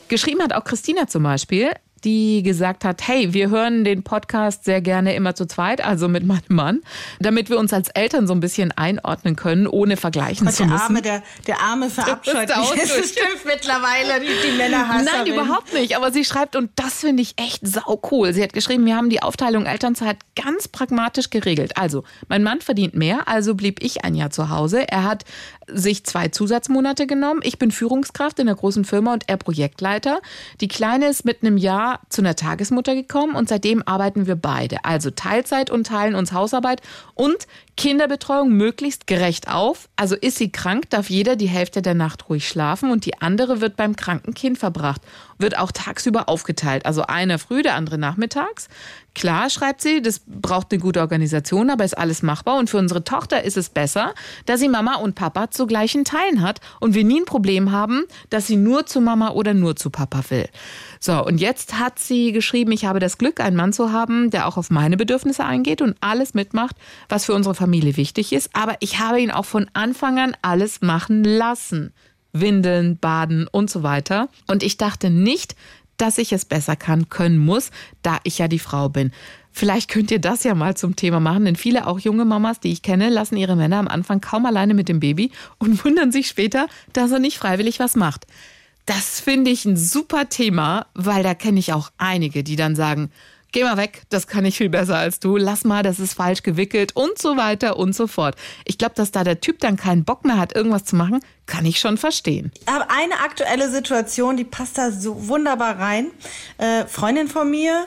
Geschrieben 0.09 0.43
hat 0.43 0.53
auch 0.53 0.65
Christina 0.65 1.09
zum 1.09 1.25
Beispiel 1.25 1.71
die 2.05 2.43
gesagt 2.43 2.85
hat, 2.85 3.07
hey, 3.07 3.33
wir 3.33 3.51
hören 3.51 3.85
den 3.85 4.03
Podcast 4.03 4.65
sehr 4.65 4.81
gerne 4.81 5.15
immer 5.15 5.35
zu 5.35 5.47
zweit, 5.47 5.85
also 5.85 6.09
mit 6.09 6.25
meinem 6.25 6.43
Mann, 6.49 6.81
damit 7.21 7.51
wir 7.51 7.59
uns 7.59 7.73
als 7.73 7.89
Eltern 7.89 8.27
so 8.27 8.35
ein 8.35 8.41
bisschen 8.41 8.73
einordnen 8.73 9.37
können, 9.37 9.67
ohne 9.67 9.97
vergleichen 9.97 10.47
Gott, 10.47 10.55
zu 10.55 10.65
der 10.65 10.73
müssen. 10.73 10.85
Arme, 10.85 11.03
der, 11.03 11.23
der 11.47 11.61
Arme 11.61 11.91
verabscheut 11.91 12.49
Der 12.49 12.59
mich. 12.59 12.71
Das 12.71 13.11
stimmt 13.11 13.45
mittlerweile, 13.45 14.21
die, 14.21 14.49
die 14.51 14.57
Männerhasserin. 14.57 15.05
Nein, 15.05 15.27
überhaupt 15.27 15.73
nicht. 15.73 15.97
Aber 15.97 16.13
sie 16.13 16.25
schreibt, 16.25 16.55
und 16.55 16.71
das 16.77 17.01
finde 17.01 17.23
ich 17.23 17.35
echt 17.37 17.67
sau 17.67 18.01
cool. 18.11 18.33
Sie 18.33 18.43
hat 18.43 18.53
geschrieben, 18.53 18.85
wir 18.87 18.97
haben 18.97 19.11
die 19.11 19.23
Aufteilung 19.23 19.67
Elternzeit 19.67 20.19
ganz 20.35 20.69
pragmatisch 20.69 21.31
geregelt. 21.31 21.77
Also, 21.77 22.05
mein 22.29 22.43
Mann 22.43 22.61
verdient 22.61 22.95
mehr, 22.95 23.27
also 23.27 23.55
blieb 23.55 23.83
ich 23.83 24.05
ein 24.05 24.15
Jahr 24.15 24.31
zu 24.31 24.51
Hause. 24.51 24.87
Er 24.89 25.05
hat 25.05 25.25
sich 25.67 26.05
zwei 26.05 26.29
Zusatzmonate 26.29 27.07
genommen. 27.07 27.41
Ich 27.43 27.59
bin 27.59 27.71
Führungskraft 27.71 28.39
in 28.39 28.49
einer 28.49 28.57
großen 28.57 28.85
Firma 28.85 29.13
und 29.13 29.25
er 29.29 29.37
Projektleiter. 29.37 30.21
Die 30.61 30.69
Kleine 30.69 31.09
ist 31.09 31.25
mit 31.25 31.43
einem 31.43 31.57
Jahr 31.57 31.86
zu 32.09 32.23
einer 32.23 32.37
Tagesmutter 32.37 32.95
gekommen 32.95 33.35
und 33.35 33.49
seitdem 33.49 33.83
arbeiten 33.87 34.27
wir 34.27 34.37
beide. 34.37 34.85
Also 34.85 35.11
Teilzeit 35.11 35.71
und 35.71 35.87
teilen 35.87 36.15
uns 36.15 36.33
Hausarbeit 36.33 36.83
und 37.15 37.47
Kinderbetreuung 37.77 38.51
möglichst 38.51 39.07
gerecht 39.07 39.49
auf. 39.49 39.89
Also 39.97 40.15
ist 40.15 40.39
sie 40.39 40.51
krank, 40.51 40.91
darf 40.91 41.11
jeder 41.11 41.37
die 41.37 41.49
Hälfte 41.49 41.83
der 41.83 41.95
Nacht 41.95 42.29
ruhig 42.29 42.49
schlafen 42.49 42.91
und 42.91 43.05
die 43.05 43.21
andere 43.21 43.61
wird 43.61 43.77
beim 43.77 43.97
kranken 43.97 44.35
Kind 44.35 44.59
verbracht. 44.59 45.03
Wird 45.39 45.59
auch 45.59 45.73
tagsüber 45.73 46.29
aufgeteilt. 46.29 46.87
Also 46.87 47.03
einer 47.03 47.39
früh, 47.39 47.63
der 47.63 47.75
andere 47.75 47.99
nachmittags. 47.99 48.69
Klar, 49.15 49.49
schreibt 49.49 49.81
sie, 49.81 50.03
das 50.03 50.21
braucht 50.27 50.71
eine 50.71 50.81
gute 50.81 51.01
Organisation, 51.01 51.71
aber 51.71 51.85
ist 51.85 51.97
alles 51.97 52.23
machbar. 52.23 52.59
Und 52.59 52.69
für 52.69 52.77
unsere 52.77 53.03
Tochter 53.03 53.45
ist 53.45 53.57
es 53.57 53.71
besser, 53.71 54.15
dass 54.45 54.61
sie 54.61 54.69
Mama 54.69 54.97
und 54.97 55.15
Papa 55.15 55.51
zu 55.51 55.67
gleichen 55.67 56.05
Teilen 56.05 56.43
hat 56.43 56.61
und 56.81 56.95
wir 56.95 57.03
nie 57.03 57.21
ein 57.21 57.25
Problem 57.25 57.73
haben, 57.73 58.05
dass 58.29 58.47
sie 58.47 58.57
nur 58.57 58.85
zu 58.85 59.01
Mama 59.01 59.31
oder 59.31 59.55
nur 59.55 59.75
zu 59.75 59.89
Papa 59.89 60.21
will. 60.29 60.49
So, 61.01 61.25
und 61.25 61.39
jetzt 61.39 61.79
hat 61.79 61.99
sie 61.99 62.33
geschrieben, 62.33 62.73
ich 62.73 62.85
habe 62.85 63.01
das 63.01 63.17
Glück, 63.17 63.41
einen 63.41 63.57
Mann 63.57 63.73
zu 63.73 63.91
haben, 63.91 64.31
der 64.31 64.47
auch 64.47 64.59
auf 64.59 64.69
meine 64.69 64.99
Bedürfnisse 64.99 65.45
eingeht 65.45 65.81
und 65.81 65.97
alles 66.01 66.35
mitmacht, 66.35 66.77
was 67.09 67.25
für 67.25 67.33
unsere 67.33 67.55
Familie 67.55 67.97
wichtig 67.97 68.35
ist. 68.35 68.51
Aber 68.53 68.77
ich 68.81 68.99
habe 68.99 69.21
ihn 69.21 69.31
auch 69.31 69.47
von 69.47 69.71
Anfang 69.73 70.19
an 70.19 70.37
alles 70.43 70.83
machen 70.83 71.25
lassen. 71.25 71.95
Windeln, 72.41 72.99
Baden 72.99 73.47
und 73.49 73.71
so 73.71 73.83
weiter. 73.83 74.29
Und 74.47 74.63
ich 74.63 74.77
dachte 74.77 75.11
nicht, 75.11 75.57
dass 75.97 76.19
ich 76.19 76.33
es 76.33 76.45
besser 76.45 76.77
kann, 76.77 77.09
können 77.09 77.39
muss, 77.39 77.71
da 78.03 78.19
ich 78.25 78.39
ja 78.39 78.49
die 78.49 78.59
Frau 78.59 78.89
bin. 78.89 79.13
Vielleicht 79.53 79.89
könnt 79.89 80.11
ihr 80.11 80.21
das 80.21 80.45
ja 80.45 80.55
mal 80.55 80.77
zum 80.77 80.97
Thema 80.97 81.19
machen, 81.19 81.47
denn 81.47 81.57
viele 81.57 81.87
auch 81.87 81.99
junge 81.99 82.27
Mamas, 82.27 82.61
die 82.61 82.73
ich 82.73 82.83
kenne, 82.83 83.09
lassen 83.09 83.39
ihre 83.39 83.57
Männer 83.57 83.79
am 83.79 83.89
Anfang 83.89 84.21
kaum 84.21 84.45
alleine 84.45 84.75
mit 84.75 84.89
dem 84.89 85.01
Baby 85.01 85.31
und 85.59 85.83
wundern 85.85 86.13
sich 86.13 86.29
später, 86.29 86.67
dass 86.93 87.11
er 87.11 87.19
nicht 87.19 87.39
freiwillig 87.39 87.81
was 87.81 87.97
macht. 87.97 88.27
Das 88.85 89.19
finde 89.19 89.51
ich 89.51 89.65
ein 89.65 89.77
super 89.77 90.29
Thema, 90.29 90.87
weil 90.95 91.23
da 91.23 91.35
kenne 91.35 91.59
ich 91.59 91.73
auch 91.73 91.91
einige, 91.99 92.45
die 92.45 92.57
dann 92.57 92.77
sagen, 92.77 93.11
geh 93.57 93.65
mal 93.65 93.79
weg, 93.79 94.03
das 94.11 94.27
kann 94.27 94.45
ich 94.45 94.59
viel 94.59 94.69
besser 94.69 94.99
als 94.99 95.19
du, 95.19 95.39
lass 95.39 95.65
mal, 95.65 95.83
das 95.83 95.99
ist 95.99 96.13
falsch 96.13 96.43
gewickelt 96.43 96.95
und 96.95 97.19
so 97.19 97.39
weiter 97.39 97.79
und 97.79 97.95
so 97.95 98.07
fort. 98.07 98.37
Ich 98.67 98.77
glaube, 98.77 98.95
dass 98.95 99.13
da 99.13 99.25
der 99.25 99.41
Typ 99.41 99.61
dann 99.61 99.79
keinen 99.79 100.05
Bock 100.05 100.27
mehr 100.27 100.37
hat, 100.37 100.55
irgendwas 100.55 100.85
zu 100.85 100.95
machen, 100.95 101.21
kann 101.47 101.65
ich 101.65 101.79
schon 101.79 101.97
verstehen. 101.97 102.53
Ich 102.61 102.71
habe 102.71 102.85
eine 102.91 103.15
aktuelle 103.21 103.71
Situation, 103.71 104.37
die 104.37 104.45
passt 104.45 104.77
da 104.77 104.91
so 104.91 105.29
wunderbar 105.29 105.79
rein. 105.79 106.09
Äh, 106.59 106.85
Freundin 106.85 107.29
von 107.29 107.51
mir, 107.51 107.87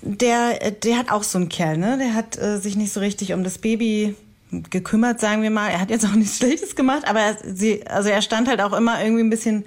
der, 0.00 0.72
der 0.72 0.98
hat 0.98 1.12
auch 1.12 1.22
so 1.22 1.38
einen 1.38 1.48
Kerl, 1.48 1.76
ne? 1.76 1.96
Der 1.98 2.14
hat 2.14 2.36
äh, 2.36 2.58
sich 2.58 2.74
nicht 2.74 2.92
so 2.92 2.98
richtig 2.98 3.34
um 3.34 3.44
das 3.44 3.58
Baby 3.58 4.16
gekümmert, 4.50 5.20
sagen 5.20 5.42
wir 5.42 5.50
mal. 5.50 5.68
Er 5.68 5.80
hat 5.80 5.90
jetzt 5.90 6.04
auch 6.04 6.16
nichts 6.16 6.38
Schlechtes 6.38 6.74
gemacht, 6.74 7.06
aber 7.06 7.20
er, 7.20 7.36
sie, 7.54 7.86
also 7.86 8.08
er 8.08 8.20
stand 8.20 8.48
halt 8.48 8.60
auch 8.60 8.72
immer 8.72 9.00
irgendwie 9.00 9.22
ein 9.22 9.30
bisschen 9.30 9.64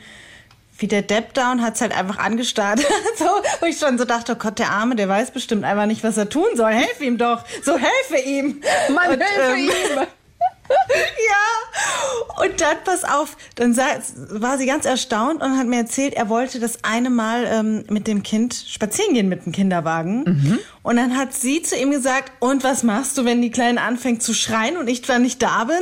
wie 0.78 0.88
der 0.88 1.02
Depp 1.02 1.34
da 1.34 1.52
und 1.52 1.62
hat's 1.62 1.82
halt 1.82 1.98
einfach 1.98 2.18
angestarrt. 2.18 2.80
so, 3.18 3.26
wo 3.60 3.66
ich 3.66 3.78
schon 3.78 3.98
so 3.98 4.06
dachte, 4.06 4.34
oh 4.34 4.36
Gott, 4.36 4.60
der 4.60 4.72
Arme, 4.72 4.96
der 4.96 5.08
weiß 5.08 5.32
bestimmt 5.32 5.64
einfach 5.64 5.86
nicht, 5.86 6.04
was 6.04 6.18
er 6.18 6.30
tun 6.30 6.48
soll. 6.56 6.72
Helf 6.72 7.02
ihm 7.02 7.18
doch. 7.18 7.44
So 7.64 7.78
helfe 7.78 8.18
ihm. 8.26 8.62
Man 8.94 9.12
und, 9.12 9.22
helfe 9.22 9.58
ähm, 9.58 9.70
ihm. 9.70 10.08
ja, 10.70 12.44
und 12.44 12.62
dann, 12.62 12.78
pass 12.84 13.04
auf, 13.04 13.38
dann 13.56 13.74
sah, 13.74 13.86
war 14.30 14.58
sie 14.58 14.66
ganz 14.66 14.86
erstaunt 14.86 15.42
und 15.42 15.58
hat 15.58 15.68
mir 15.68 15.78
erzählt, 15.78 16.14
er 16.14 16.30
wollte 16.30 16.60
das 16.60 16.84
eine 16.84 17.10
Mal 17.10 17.46
ähm, 17.46 17.84
mit 17.90 18.08
dem 18.08 18.24
Kind 18.24 18.54
spazieren 18.54 19.14
gehen 19.14 19.30
mit 19.30 19.46
dem 19.46 19.52
Kinderwagen. 19.52 20.24
Und 20.84 20.98
dann 20.98 21.18
hat 21.18 21.34
sie 21.34 21.62
zu 21.62 21.76
ihm 21.76 21.92
gesagt, 21.92 22.32
und 22.40 22.64
was 22.64 22.84
machst 22.84 23.18
du, 23.18 23.26
wenn 23.26 23.42
die 23.42 23.52
Kleine 23.52 23.82
anfängt 23.82 24.22
zu 24.22 24.34
schreien 24.34 24.78
und 24.78 24.88
ich 24.88 25.04
zwar 25.04 25.20
nicht 25.20 25.42
da 25.42 25.64
bin, 25.66 25.82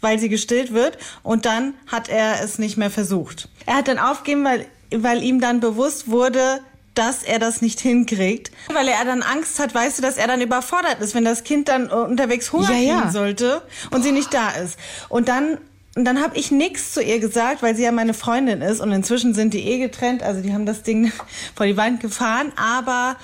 weil 0.00 0.18
sie 0.18 0.28
gestillt 0.28 0.72
wird? 0.72 0.98
Und 1.22 1.46
dann 1.46 1.74
hat 1.86 2.08
er 2.08 2.42
es 2.42 2.58
nicht 2.58 2.76
mehr 2.76 2.90
versucht. 2.90 3.48
Er 3.66 3.76
hat 3.76 3.88
dann 3.88 3.98
aufgegeben, 3.98 4.44
weil, 4.44 4.66
weil 4.94 5.22
ihm 5.22 5.40
dann 5.40 5.60
bewusst 5.60 6.10
wurde, 6.10 6.60
dass 6.94 7.22
er 7.22 7.38
das 7.38 7.62
nicht 7.62 7.80
hinkriegt, 7.80 8.50
weil 8.72 8.88
er 8.88 9.04
dann 9.04 9.22
Angst 9.22 9.58
hat, 9.58 9.74
weißt 9.74 9.98
du, 9.98 10.02
dass 10.02 10.16
er 10.16 10.26
dann 10.26 10.40
überfordert 10.40 11.00
ist, 11.00 11.14
wenn 11.14 11.24
das 11.24 11.44
Kind 11.44 11.68
dann 11.68 11.88
unterwegs 11.90 12.52
Hunger 12.52 12.70
Ja, 12.72 13.04
ja. 13.04 13.10
sollte 13.10 13.62
und 13.90 14.02
sie 14.02 14.12
nicht 14.12 14.32
da 14.34 14.50
ist. 14.50 14.78
Und 15.08 15.28
dann 15.28 15.58
und 15.94 16.06
dann 16.06 16.22
habe 16.22 16.38
ich 16.38 16.50
nichts 16.50 16.94
zu 16.94 17.02
ihr 17.02 17.18
gesagt, 17.20 17.62
weil 17.62 17.76
sie 17.76 17.82
ja 17.82 17.92
meine 17.92 18.14
Freundin 18.14 18.62
ist 18.62 18.80
und 18.80 18.92
inzwischen 18.92 19.34
sind 19.34 19.52
die 19.52 19.60
eh 19.68 19.78
getrennt, 19.78 20.22
also 20.22 20.40
die 20.40 20.54
haben 20.54 20.64
das 20.64 20.82
Ding 20.82 21.12
vor 21.54 21.66
die 21.66 21.76
Wand 21.76 22.00
gefahren, 22.00 22.50
aber 22.56 23.16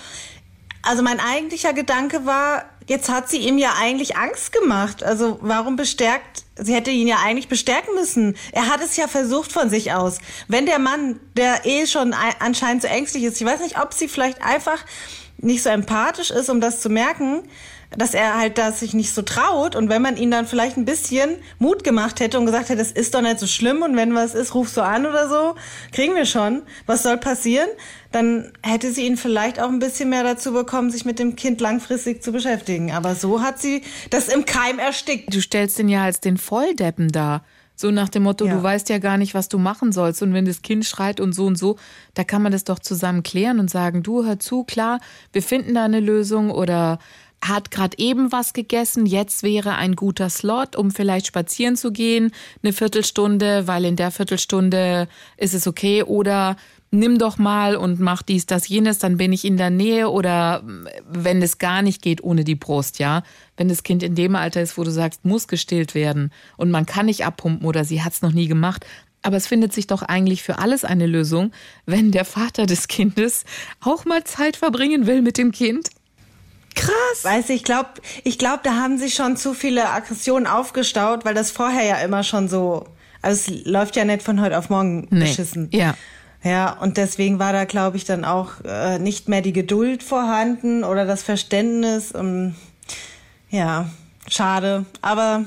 also 0.82 1.02
mein 1.02 1.18
eigentlicher 1.18 1.72
Gedanke 1.72 2.26
war, 2.26 2.66
jetzt 2.86 3.08
hat 3.08 3.28
sie 3.28 3.38
ihm 3.38 3.58
ja 3.58 3.74
eigentlich 3.80 4.16
Angst 4.16 4.52
gemacht. 4.52 5.02
Also 5.02 5.38
warum 5.40 5.76
bestärkt, 5.76 6.44
sie 6.60 6.74
hätte 6.74 6.90
ihn 6.90 7.08
ja 7.08 7.16
eigentlich 7.24 7.48
bestärken 7.48 7.94
müssen. 7.94 8.36
Er 8.52 8.68
hat 8.68 8.80
es 8.82 8.96
ja 8.96 9.08
versucht 9.08 9.52
von 9.52 9.70
sich 9.70 9.92
aus. 9.92 10.18
Wenn 10.48 10.66
der 10.66 10.78
Mann, 10.78 11.18
der 11.36 11.64
eh 11.64 11.86
schon 11.86 12.12
ein- 12.12 12.34
anscheinend 12.40 12.82
so 12.82 12.88
ängstlich 12.88 13.24
ist, 13.24 13.40
ich 13.40 13.46
weiß 13.46 13.60
nicht, 13.60 13.80
ob 13.80 13.92
sie 13.94 14.08
vielleicht 14.08 14.42
einfach 14.42 14.84
nicht 15.38 15.62
so 15.62 15.70
empathisch 15.70 16.30
ist, 16.30 16.50
um 16.50 16.60
das 16.60 16.80
zu 16.80 16.88
merken, 16.88 17.42
dass 17.96 18.12
er 18.14 18.38
halt 18.38 18.58
das 18.58 18.80
sich 18.80 18.92
nicht 18.94 19.12
so 19.14 19.22
traut 19.22 19.74
und 19.74 19.88
wenn 19.88 20.02
man 20.02 20.16
ihn 20.16 20.30
dann 20.30 20.46
vielleicht 20.46 20.76
ein 20.76 20.84
bisschen 20.84 21.30
Mut 21.58 21.84
gemacht 21.84 22.20
hätte 22.20 22.38
und 22.38 22.46
gesagt 22.46 22.68
hätte, 22.68 22.78
das 22.78 22.92
ist 22.92 23.14
doch 23.14 23.22
nicht 23.22 23.40
so 23.40 23.46
schlimm 23.46 23.82
und 23.82 23.96
wenn 23.96 24.14
was 24.14 24.34
ist, 24.34 24.54
ruf 24.54 24.68
so 24.68 24.82
an 24.82 25.06
oder 25.06 25.28
so, 25.28 25.54
kriegen 25.92 26.14
wir 26.14 26.26
schon. 26.26 26.62
Was 26.86 27.02
soll 27.02 27.16
passieren? 27.16 27.68
Dann 28.12 28.52
hätte 28.62 28.92
sie 28.92 29.06
ihn 29.06 29.16
vielleicht 29.16 29.58
auch 29.60 29.68
ein 29.68 29.78
bisschen 29.78 30.10
mehr 30.10 30.22
dazu 30.22 30.52
bekommen, 30.52 30.90
sich 30.90 31.04
mit 31.04 31.18
dem 31.18 31.34
Kind 31.36 31.60
langfristig 31.60 32.22
zu 32.22 32.32
beschäftigen. 32.32 32.92
Aber 32.92 33.14
so 33.14 33.42
hat 33.42 33.58
sie 33.58 33.82
das 34.10 34.28
im 34.28 34.44
Keim 34.44 34.78
erstickt. 34.78 35.34
Du 35.34 35.40
stellst 35.40 35.78
ihn 35.78 35.88
ja 35.88 36.04
als 36.04 36.20
den 36.20 36.36
Volldeppen 36.38 37.08
dar. 37.08 37.42
So 37.74 37.90
nach 37.92 38.08
dem 38.08 38.24
Motto, 38.24 38.44
Ja. 38.46 38.54
du 38.56 38.62
weißt 38.62 38.88
ja 38.88 38.98
gar 38.98 39.18
nicht, 39.18 39.34
was 39.34 39.48
du 39.48 39.56
machen 39.58 39.92
sollst. 39.92 40.20
Und 40.22 40.34
wenn 40.34 40.44
das 40.46 40.62
Kind 40.62 40.84
schreit 40.84 41.20
und 41.20 41.32
so 41.32 41.46
und 41.46 41.56
so, 41.56 41.76
da 42.14 42.24
kann 42.24 42.42
man 42.42 42.50
das 42.50 42.64
doch 42.64 42.80
zusammen 42.80 43.22
klären 43.22 43.60
und 43.60 43.70
sagen, 43.70 44.02
du 44.02 44.24
hör 44.24 44.40
zu, 44.40 44.64
klar, 44.64 44.98
wir 45.32 45.42
finden 45.42 45.74
da 45.74 45.84
eine 45.84 46.00
Lösung 46.00 46.50
oder 46.50 46.98
hat 47.40 47.70
gerade 47.70 47.98
eben 47.98 48.32
was 48.32 48.52
gegessen, 48.52 49.06
jetzt 49.06 49.42
wäre 49.42 49.76
ein 49.76 49.96
guter 49.96 50.28
Slot, 50.28 50.76
um 50.76 50.90
vielleicht 50.90 51.26
spazieren 51.26 51.76
zu 51.76 51.92
gehen, 51.92 52.32
eine 52.62 52.72
Viertelstunde, 52.72 53.66
weil 53.66 53.84
in 53.84 53.96
der 53.96 54.10
Viertelstunde 54.10 55.08
ist 55.36 55.54
es 55.54 55.66
okay 55.66 56.02
oder 56.02 56.56
nimm 56.90 57.18
doch 57.18 57.38
mal 57.38 57.76
und 57.76 58.00
mach 58.00 58.22
dies, 58.22 58.46
das, 58.46 58.68
jenes, 58.68 58.98
dann 58.98 59.18
bin 59.18 59.32
ich 59.32 59.44
in 59.44 59.56
der 59.56 59.70
Nähe 59.70 60.08
oder 60.08 60.62
mm, 60.62 60.88
wenn 61.08 61.42
es 61.42 61.58
gar 61.58 61.82
nicht 61.82 62.02
geht 62.02 62.22
ohne 62.24 62.44
die 62.44 62.54
Brust, 62.54 62.98
ja. 62.98 63.22
Wenn 63.56 63.68
das 63.68 63.82
Kind 63.82 64.02
in 64.02 64.14
dem 64.14 64.36
Alter 64.36 64.62
ist, 64.62 64.78
wo 64.78 64.84
du 64.84 64.90
sagst, 64.90 65.24
muss 65.24 65.48
gestillt 65.48 65.94
werden 65.94 66.32
und 66.56 66.70
man 66.70 66.86
kann 66.86 67.06
nicht 67.06 67.24
abpumpen 67.24 67.66
oder 67.66 67.84
sie 67.84 68.02
hat 68.02 68.14
es 68.14 68.22
noch 68.22 68.32
nie 68.32 68.48
gemacht. 68.48 68.86
Aber 69.22 69.36
es 69.36 69.48
findet 69.48 69.72
sich 69.72 69.86
doch 69.86 70.02
eigentlich 70.02 70.42
für 70.42 70.58
alles 70.58 70.84
eine 70.84 71.06
Lösung, 71.06 71.52
wenn 71.86 72.12
der 72.12 72.24
Vater 72.24 72.66
des 72.66 72.88
Kindes 72.88 73.44
auch 73.80 74.04
mal 74.04 74.24
Zeit 74.24 74.56
verbringen 74.56 75.06
will 75.06 75.22
mit 75.22 75.38
dem 75.38 75.52
Kind. 75.52 75.90
Krass. 76.78 77.24
Weiß 77.24 77.50
ich 77.50 77.64
glaube, 77.64 77.88
ich 78.24 78.38
glaube, 78.38 78.60
da 78.62 78.74
haben 78.76 78.98
sich 78.98 79.14
schon 79.14 79.36
zu 79.36 79.54
viele 79.54 79.88
Aggressionen 79.90 80.46
aufgestaut, 80.46 81.24
weil 81.24 81.34
das 81.34 81.50
vorher 81.50 81.84
ja 81.84 81.96
immer 81.96 82.22
schon 82.22 82.48
so, 82.48 82.84
also 83.22 83.52
es 83.52 83.64
läuft 83.66 83.96
ja 83.96 84.04
nicht 84.04 84.22
von 84.22 84.40
heute 84.40 84.58
auf 84.58 84.70
morgen 84.70 85.06
Nee. 85.10 85.20
beschissen. 85.20 85.68
Ja. 85.72 85.94
Ja, 86.44 86.70
und 86.80 86.96
deswegen 86.98 87.40
war 87.40 87.52
da, 87.52 87.64
glaube 87.64 87.96
ich, 87.96 88.04
dann 88.04 88.24
auch 88.24 88.52
äh, 88.64 89.00
nicht 89.00 89.28
mehr 89.28 89.40
die 89.42 89.52
Geduld 89.52 90.04
vorhanden 90.04 90.84
oder 90.84 91.04
das 91.04 91.24
Verständnis. 91.24 92.12
Und, 92.12 92.54
ja, 93.50 93.86
schade. 94.28 94.84
Aber 95.02 95.44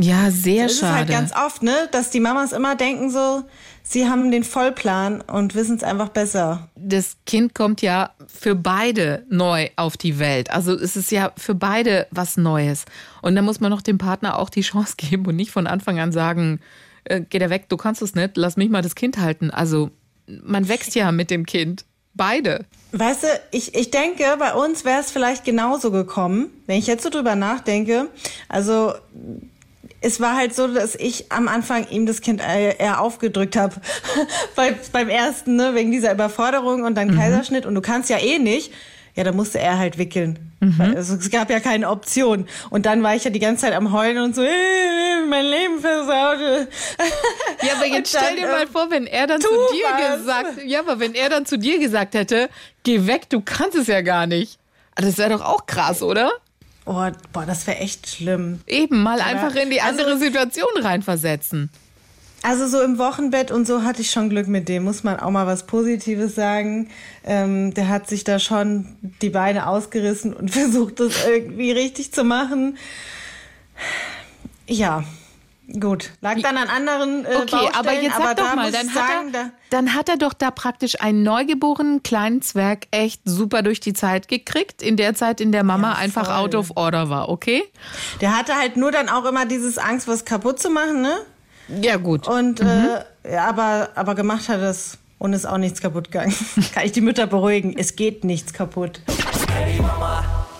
Ja, 0.00 0.30
sehr 0.30 0.64
es 0.64 0.72
ist 0.76 0.82
halt 0.82 1.08
schade. 1.08 1.12
ganz 1.12 1.32
oft, 1.36 1.62
ne, 1.62 1.74
dass 1.92 2.08
die 2.08 2.20
Mamas 2.20 2.52
immer 2.52 2.74
denken 2.74 3.10
so, 3.10 3.42
sie 3.90 4.08
haben 4.08 4.30
den 4.30 4.44
Vollplan 4.44 5.20
und 5.20 5.54
wissen 5.54 5.76
es 5.76 5.82
einfach 5.82 6.10
besser. 6.10 6.68
das 6.76 7.16
Kind 7.26 7.54
kommt 7.54 7.82
ja 7.82 8.10
für 8.28 8.54
beide 8.54 9.24
neu 9.28 9.68
auf 9.76 9.96
die 9.96 10.18
Welt. 10.18 10.50
Also 10.50 10.72
es 10.74 10.96
ist 10.96 11.10
ja 11.10 11.32
für 11.36 11.54
beide 11.54 12.06
was 12.10 12.36
Neues. 12.36 12.84
Und 13.20 13.34
da 13.34 13.42
muss 13.42 13.60
man 13.60 13.70
noch 13.70 13.82
dem 13.82 13.98
Partner 13.98 14.38
auch 14.38 14.48
die 14.48 14.60
Chance 14.70 14.94
geben 14.96 15.26
und 15.26 15.36
nicht 15.36 15.50
von 15.50 15.66
Anfang 15.66 15.98
an 15.98 16.12
sagen, 16.12 16.60
äh, 17.04 17.20
geh 17.28 17.38
da 17.38 17.50
weg, 17.50 17.68
du 17.68 17.76
kannst 17.76 18.00
es 18.00 18.14
nicht, 18.14 18.36
lass 18.36 18.56
mich 18.56 18.70
mal 18.70 18.82
das 18.82 18.94
Kind 18.94 19.18
halten. 19.18 19.50
Also 19.50 19.90
man 20.26 20.68
wächst 20.68 20.94
ja 20.94 21.10
mit 21.10 21.30
dem 21.30 21.44
Kind. 21.44 21.84
Beide. 22.12 22.66
Weißt 22.90 23.22
du, 23.22 23.28
ich, 23.52 23.76
ich 23.76 23.92
denke, 23.92 24.24
bei 24.36 24.52
uns 24.52 24.84
wäre 24.84 25.00
es 25.00 25.12
vielleicht 25.12 25.44
genauso 25.44 25.92
gekommen, 25.92 26.50
wenn 26.66 26.76
ich 26.76 26.88
jetzt 26.88 27.04
so 27.04 27.08
drüber 27.08 27.36
nachdenke. 27.36 28.08
Also 28.48 28.94
es 30.00 30.20
war 30.20 30.36
halt 30.36 30.54
so, 30.54 30.66
dass 30.68 30.94
ich 30.94 31.30
am 31.30 31.48
Anfang 31.48 31.86
ihm 31.88 32.06
das 32.06 32.20
Kind 32.20 32.40
eher 32.40 32.80
eher 32.80 33.00
aufgedrückt 33.00 33.56
habe. 33.56 33.76
Bei, 34.56 34.74
beim 34.92 35.08
ersten, 35.08 35.56
ne, 35.56 35.74
wegen 35.74 35.90
dieser 35.90 36.12
Überforderung 36.12 36.84
und 36.84 36.94
dann 36.94 37.14
Kaiserschnitt 37.16 37.66
und 37.66 37.74
du 37.74 37.80
kannst 37.80 38.10
ja 38.10 38.18
eh 38.18 38.38
nicht. 38.38 38.72
Ja, 39.16 39.24
da 39.24 39.32
musste 39.32 39.58
er 39.58 39.76
halt 39.76 39.98
wickeln. 39.98 40.38
Weil, 40.60 40.96
Also, 40.96 41.14
es 41.14 41.30
gab 41.30 41.50
ja 41.50 41.58
keine 41.58 41.88
Option. 41.88 42.46
Und 42.70 42.86
dann 42.86 43.02
war 43.02 43.16
ich 43.16 43.24
ja 43.24 43.30
die 43.30 43.40
ganze 43.40 43.62
Zeit 43.62 43.74
am 43.74 43.92
Heulen 43.92 44.18
und 44.18 44.34
so, 44.36 44.42
äh, 44.42 45.26
mein 45.28 45.44
Leben 45.46 45.80
versaut. 45.80 46.38
Ja, 47.62 47.74
aber 47.76 47.86
jetzt 47.86 48.14
dann, 48.14 48.22
stell 48.24 48.36
dir 48.36 48.46
mal 48.46 48.62
ähm, 48.62 48.68
vor, 48.68 48.90
wenn 48.90 49.06
er 49.06 49.26
dann 49.26 49.40
zu 49.40 49.48
dir 49.48 49.84
was. 49.92 50.18
gesagt, 50.18 50.64
ja, 50.64 50.80
aber 50.80 50.98
wenn 50.98 51.14
er 51.14 51.28
dann 51.28 51.44
zu 51.44 51.58
dir 51.58 51.78
gesagt 51.78 52.14
hätte, 52.14 52.48
geh 52.84 53.06
weg, 53.06 53.28
du 53.28 53.42
kannst 53.42 53.76
es 53.76 53.86
ja 53.86 54.00
gar 54.00 54.26
nicht. 54.26 54.58
Das 54.94 55.18
wäre 55.18 55.30
doch 55.30 55.44
auch 55.44 55.66
krass, 55.66 56.02
oder? 56.02 56.30
Oh, 56.92 57.08
boah, 57.32 57.46
das 57.46 57.68
wäre 57.68 57.78
echt 57.78 58.08
schlimm. 58.08 58.62
Eben 58.66 59.04
mal 59.04 59.20
Aber- 59.20 59.30
einfach 59.30 59.54
in 59.54 59.70
die 59.70 59.80
also- 59.80 60.00
andere 60.02 60.18
Situation 60.18 60.68
reinversetzen. 60.82 61.70
Also 62.42 62.66
so 62.66 62.80
im 62.82 62.98
Wochenbett 62.98 63.50
und 63.52 63.64
so 63.66 63.84
hatte 63.84 64.00
ich 64.00 64.10
schon 64.10 64.28
Glück 64.30 64.48
mit 64.48 64.68
dem, 64.68 64.82
muss 64.84 65.04
man 65.04 65.20
auch 65.20 65.30
mal 65.30 65.46
was 65.46 65.66
Positives 65.66 66.34
sagen. 66.34 66.88
Ähm, 67.22 67.74
der 67.74 67.88
hat 67.88 68.08
sich 68.08 68.24
da 68.24 68.38
schon 68.40 68.96
die 69.22 69.28
Beine 69.30 69.68
ausgerissen 69.68 70.32
und 70.32 70.50
versucht, 70.50 70.98
das 70.98 71.12
irgendwie 71.28 71.70
richtig 71.70 72.12
zu 72.12 72.24
machen. 72.24 72.76
Ja, 74.66 75.04
gut. 75.78 76.10
Lag 76.20 76.40
dann 76.42 76.56
an 76.56 76.68
anderen 76.68 77.24
äh, 77.24 77.36
Okay, 77.36 77.68
aber 77.74 77.92
jetzt 77.92 78.16
sag 78.16 78.20
aber 78.24 78.34
doch 78.34 78.48
da 78.50 78.56
mal, 78.56 78.72
dann 78.72 78.88
hat, 78.88 78.94
sagen, 78.94 79.34
er, 79.34 79.44
da, 79.44 79.50
dann 79.70 79.94
hat 79.94 80.08
er 80.08 80.16
doch 80.16 80.32
da 80.32 80.50
praktisch 80.50 81.00
einen 81.00 81.22
neugeborenen 81.22 82.02
kleinen 82.02 82.42
Zwerg 82.42 82.86
echt 82.90 83.20
super 83.24 83.62
durch 83.62 83.80
die 83.80 83.92
Zeit 83.92 84.28
gekriegt, 84.28 84.82
in 84.82 84.96
der 84.96 85.14
Zeit, 85.14 85.40
in 85.40 85.52
der 85.52 85.62
Mama 85.64 85.92
Ja, 85.92 85.98
einfach 85.98 86.34
out 86.36 86.54
of 86.54 86.72
order 86.76 87.10
war, 87.10 87.28
okay? 87.28 87.62
der 88.20 88.36
hatte 88.36 88.54
halt 88.56 88.76
nur 88.76 88.90
dann 88.90 89.08
auch 89.08 89.24
immer 89.26 89.46
dieses 89.46 89.78
Angst, 89.78 90.08
was 90.08 90.24
kaputt 90.24 90.60
zu 90.60 90.70
machen, 90.70 91.02
ne? 91.02 91.14
Ja, 91.80 91.96
gut. 91.98 92.26
Und 92.26 92.60
Mhm. 92.60 92.66
äh, 93.24 93.32
ja, 93.32 93.44
aber, 93.48 93.90
aber 93.94 94.14
gemacht 94.14 94.48
hat 94.48 94.60
es 94.60 94.98
und 95.18 95.34
ist 95.34 95.46
auch 95.46 95.58
nichts 95.58 95.80
kaputt 95.80 96.10
gegangen. 96.10 96.34
Kann 96.74 96.84
ich 96.84 96.92
die 96.92 97.00
Mütter 97.02 97.26
beruhigen, 97.26 97.76
es 97.78 97.94
geht 97.94 98.24
nichts 98.24 98.52
kaputt. 98.52 99.00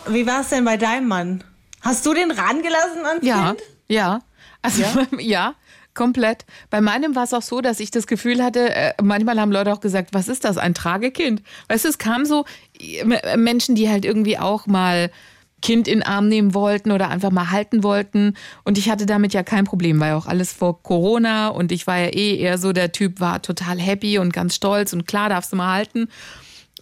Wie 0.08 0.26
war 0.26 0.40
es 0.42 0.48
denn 0.48 0.64
bei 0.64 0.76
deinem 0.76 1.08
Mann? 1.08 1.44
Hast 1.82 2.04
du 2.04 2.12
den 2.14 2.30
rangelassen 2.30 3.06
ans 3.06 3.24
Ja, 3.24 3.48
Kind? 3.48 3.62
ja. 3.88 4.20
Also 4.62 4.82
ja? 5.18 5.54
komplett. 5.94 6.44
Bei 6.70 6.80
meinem 6.80 7.14
war 7.14 7.24
es 7.24 7.34
auch 7.34 7.42
so, 7.42 7.60
dass 7.60 7.80
ich 7.80 7.90
das 7.90 8.06
Gefühl 8.06 8.42
hatte, 8.42 8.74
äh, 8.74 8.92
manchmal 9.02 9.40
haben 9.40 9.52
Leute 9.52 9.72
auch 9.72 9.80
gesagt, 9.80 10.10
was 10.12 10.28
ist 10.28 10.44
das, 10.44 10.56
ein 10.58 10.74
Tragekind? 10.74 11.42
Weißt 11.68 11.84
du, 11.84 11.88
es 11.88 11.98
kam 11.98 12.24
so 12.24 12.44
äh, 12.78 13.36
Menschen, 13.36 13.74
die 13.74 13.88
halt 13.88 14.04
irgendwie 14.04 14.38
auch 14.38 14.66
mal 14.66 15.10
Kind 15.62 15.88
in 15.88 15.98
den 15.98 16.02
Arm 16.02 16.28
nehmen 16.28 16.54
wollten 16.54 16.90
oder 16.90 17.08
einfach 17.08 17.30
mal 17.30 17.50
halten 17.50 17.82
wollten. 17.82 18.34
Und 18.64 18.78
ich 18.78 18.88
hatte 18.88 19.06
damit 19.06 19.34
ja 19.34 19.42
kein 19.42 19.64
Problem, 19.64 20.00
weil 20.00 20.14
auch 20.14 20.26
alles 20.26 20.52
vor 20.52 20.82
Corona 20.82 21.48
und 21.48 21.70
ich 21.70 21.86
war 21.86 21.98
ja 21.98 22.06
eh 22.06 22.36
eher 22.36 22.56
so 22.56 22.72
der 22.72 22.92
Typ, 22.92 23.20
war 23.20 23.42
total 23.42 23.78
happy 23.78 24.18
und 24.18 24.32
ganz 24.32 24.54
stolz 24.54 24.92
und 24.92 25.06
klar 25.06 25.28
darfst 25.28 25.52
du 25.52 25.56
mal 25.56 25.74
halten. 25.74 26.08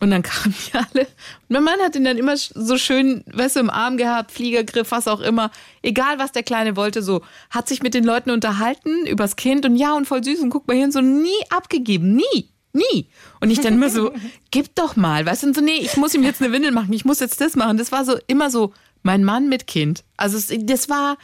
Und 0.00 0.10
dann 0.10 0.22
kamen 0.22 0.54
die 0.54 0.74
alle. 0.74 1.06
Und 1.06 1.50
mein 1.50 1.64
Mann 1.64 1.80
hat 1.80 1.96
ihn 1.96 2.04
dann 2.04 2.18
immer 2.18 2.36
so 2.36 2.78
schön, 2.78 3.24
weißt 3.32 3.56
du, 3.56 3.60
im 3.60 3.70
Arm 3.70 3.96
gehabt, 3.96 4.30
Fliegergriff, 4.30 4.90
was 4.90 5.08
auch 5.08 5.20
immer. 5.20 5.50
Egal, 5.82 6.18
was 6.18 6.32
der 6.32 6.42
Kleine 6.42 6.76
wollte, 6.76 7.02
so. 7.02 7.22
Hat 7.50 7.68
sich 7.68 7.82
mit 7.82 7.94
den 7.94 8.04
Leuten 8.04 8.30
unterhalten 8.30 9.06
übers 9.06 9.36
Kind 9.36 9.66
und 9.66 9.76
ja, 9.76 9.94
und 9.94 10.06
voll 10.06 10.22
süß 10.22 10.40
und 10.40 10.50
guck 10.50 10.68
mal 10.68 10.76
hier 10.76 10.84
und 10.84 10.92
so, 10.92 11.00
nie 11.00 11.30
abgegeben. 11.50 12.14
Nie. 12.14 12.50
Nie. 12.72 13.08
Und 13.40 13.50
ich 13.50 13.60
dann 13.60 13.74
immer 13.74 13.90
so, 13.90 14.12
gib 14.50 14.74
doch 14.74 14.94
mal. 14.94 15.26
Weißt 15.26 15.42
du, 15.42 15.48
und 15.48 15.56
so, 15.56 15.62
nee, 15.62 15.78
ich 15.80 15.96
muss 15.96 16.14
ihm 16.14 16.22
jetzt 16.22 16.40
eine 16.40 16.52
Windel 16.52 16.70
machen, 16.70 16.92
ich 16.92 17.04
muss 17.04 17.18
jetzt 17.18 17.40
das 17.40 17.56
machen. 17.56 17.78
Das 17.78 17.90
war 17.90 18.04
so 18.04 18.16
immer 18.26 18.50
so, 18.50 18.72
mein 19.02 19.24
Mann 19.24 19.48
mit 19.48 19.66
Kind. 19.66 20.04
Also, 20.16 20.38
das 20.60 20.88
war 20.88 21.16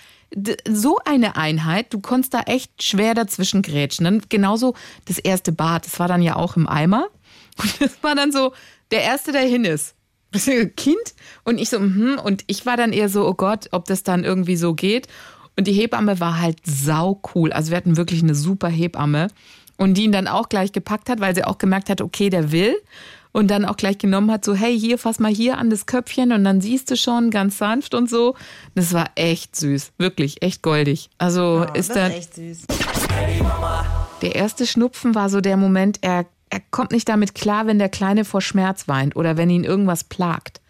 so 0.69 0.99
eine 1.04 1.37
Einheit, 1.37 1.93
du 1.93 2.00
konntest 2.00 2.35
da 2.35 2.40
echt 2.40 2.83
schwer 2.83 3.14
dazwischen 3.14 3.62
grätschen. 3.62 4.04
Dann 4.04 4.23
genauso 4.28 4.75
das 5.04 5.19
erste 5.19 5.52
Bad, 5.52 5.87
das 5.87 5.99
war 6.00 6.09
dann 6.09 6.23
ja 6.23 6.37
auch 6.37 6.57
im 6.57 6.69
Eimer. 6.69 7.07
Und 7.61 7.80
das 7.80 8.02
war 8.02 8.14
dann 8.14 8.32
so 8.32 8.52
der 8.90 9.02
Erste, 9.02 9.32
der 9.32 9.42
hin 9.42 9.64
ist. 9.64 9.94
Kind. 10.76 11.14
Und 11.44 11.58
ich 11.58 11.70
so, 11.70 11.78
mhm. 11.78 12.18
Und 12.23 12.42
ich 12.49 12.66
war 12.66 12.76
dann 12.76 12.92
eher 12.92 13.08
so, 13.08 13.26
oh 13.26 13.34
Gott, 13.34 13.68
ob 13.70 13.84
das 13.84 14.02
dann 14.02 14.25
irgendwie 14.25 14.56
so 14.56 14.75
geht. 14.75 15.06
Und 15.56 15.68
die 15.68 15.73
Hebamme 15.73 16.18
war 16.18 16.40
halt 16.40 16.58
sau 16.64 17.20
cool. 17.34 17.52
Also 17.52 17.70
wir 17.70 17.76
hatten 17.76 17.96
wirklich 17.96 18.23
eine 18.23 18.34
super 18.34 18.68
Hebamme. 18.68 19.28
Und 19.76 19.94
die 19.94 20.04
ihn 20.04 20.12
dann 20.12 20.28
auch 20.28 20.49
gleich 20.49 20.73
gepackt 20.73 21.08
hat, 21.08 21.20
weil 21.20 21.34
sie 21.34 21.44
auch 21.44 21.58
gemerkt 21.58 21.90
hat, 21.90 22.00
okay, 22.00 22.30
der 22.30 22.50
will. 22.52 22.75
Und 23.32 23.49
dann 23.50 23.64
auch 23.64 23.76
gleich 23.76 23.99
genommen 23.99 24.30
hat, 24.30 24.44
so, 24.44 24.54
hey, 24.54 24.78
hier, 24.78 24.96
fass 24.99 25.18
mal 25.18 25.32
hier 25.32 25.58
an 25.58 25.68
das 25.68 25.87
Köpfchen 25.87 26.30
und 26.30 26.44
dann 26.44 26.61
siehst 26.61 26.88
du 26.92 26.96
schon, 26.96 27.30
ganz 27.30 27.58
sanft 27.58 27.92
und 27.94 28.08
so. 28.08 28.37
Das 28.76 28.92
war 28.92 29.11
echt 29.16 29.56
süß. 29.56 29.92
Wirklich, 29.99 30.42
echt 30.42 30.62
goldig. 30.62 31.11
Also 31.18 31.66
Oh, 31.68 31.73
ist 31.75 31.90
das 31.90 31.96
da. 31.96 32.06
ist 32.06 32.14
echt 32.14 32.34
süß. 32.34 32.66
Der 34.23 34.34
erste 34.37 34.66
Schnupfen 34.66 35.14
war 35.16 35.28
so 35.28 35.40
der 35.40 35.56
Moment, 35.56 35.99
er, 36.02 36.26
er 36.54 36.61
kommt 36.70 36.92
nicht 36.92 37.08
damit 37.08 37.34
klar, 37.34 37.66
wenn 37.66 37.80
der 37.80 37.88
Kleine 37.88 38.25
vor 38.25 38.40
Schmerz 38.40 38.87
weint 38.87 39.16
oder 39.16 39.37
wenn 39.37 39.50
ihn 39.50 39.64
irgendwas 39.64 40.04
plagt. 40.04 40.61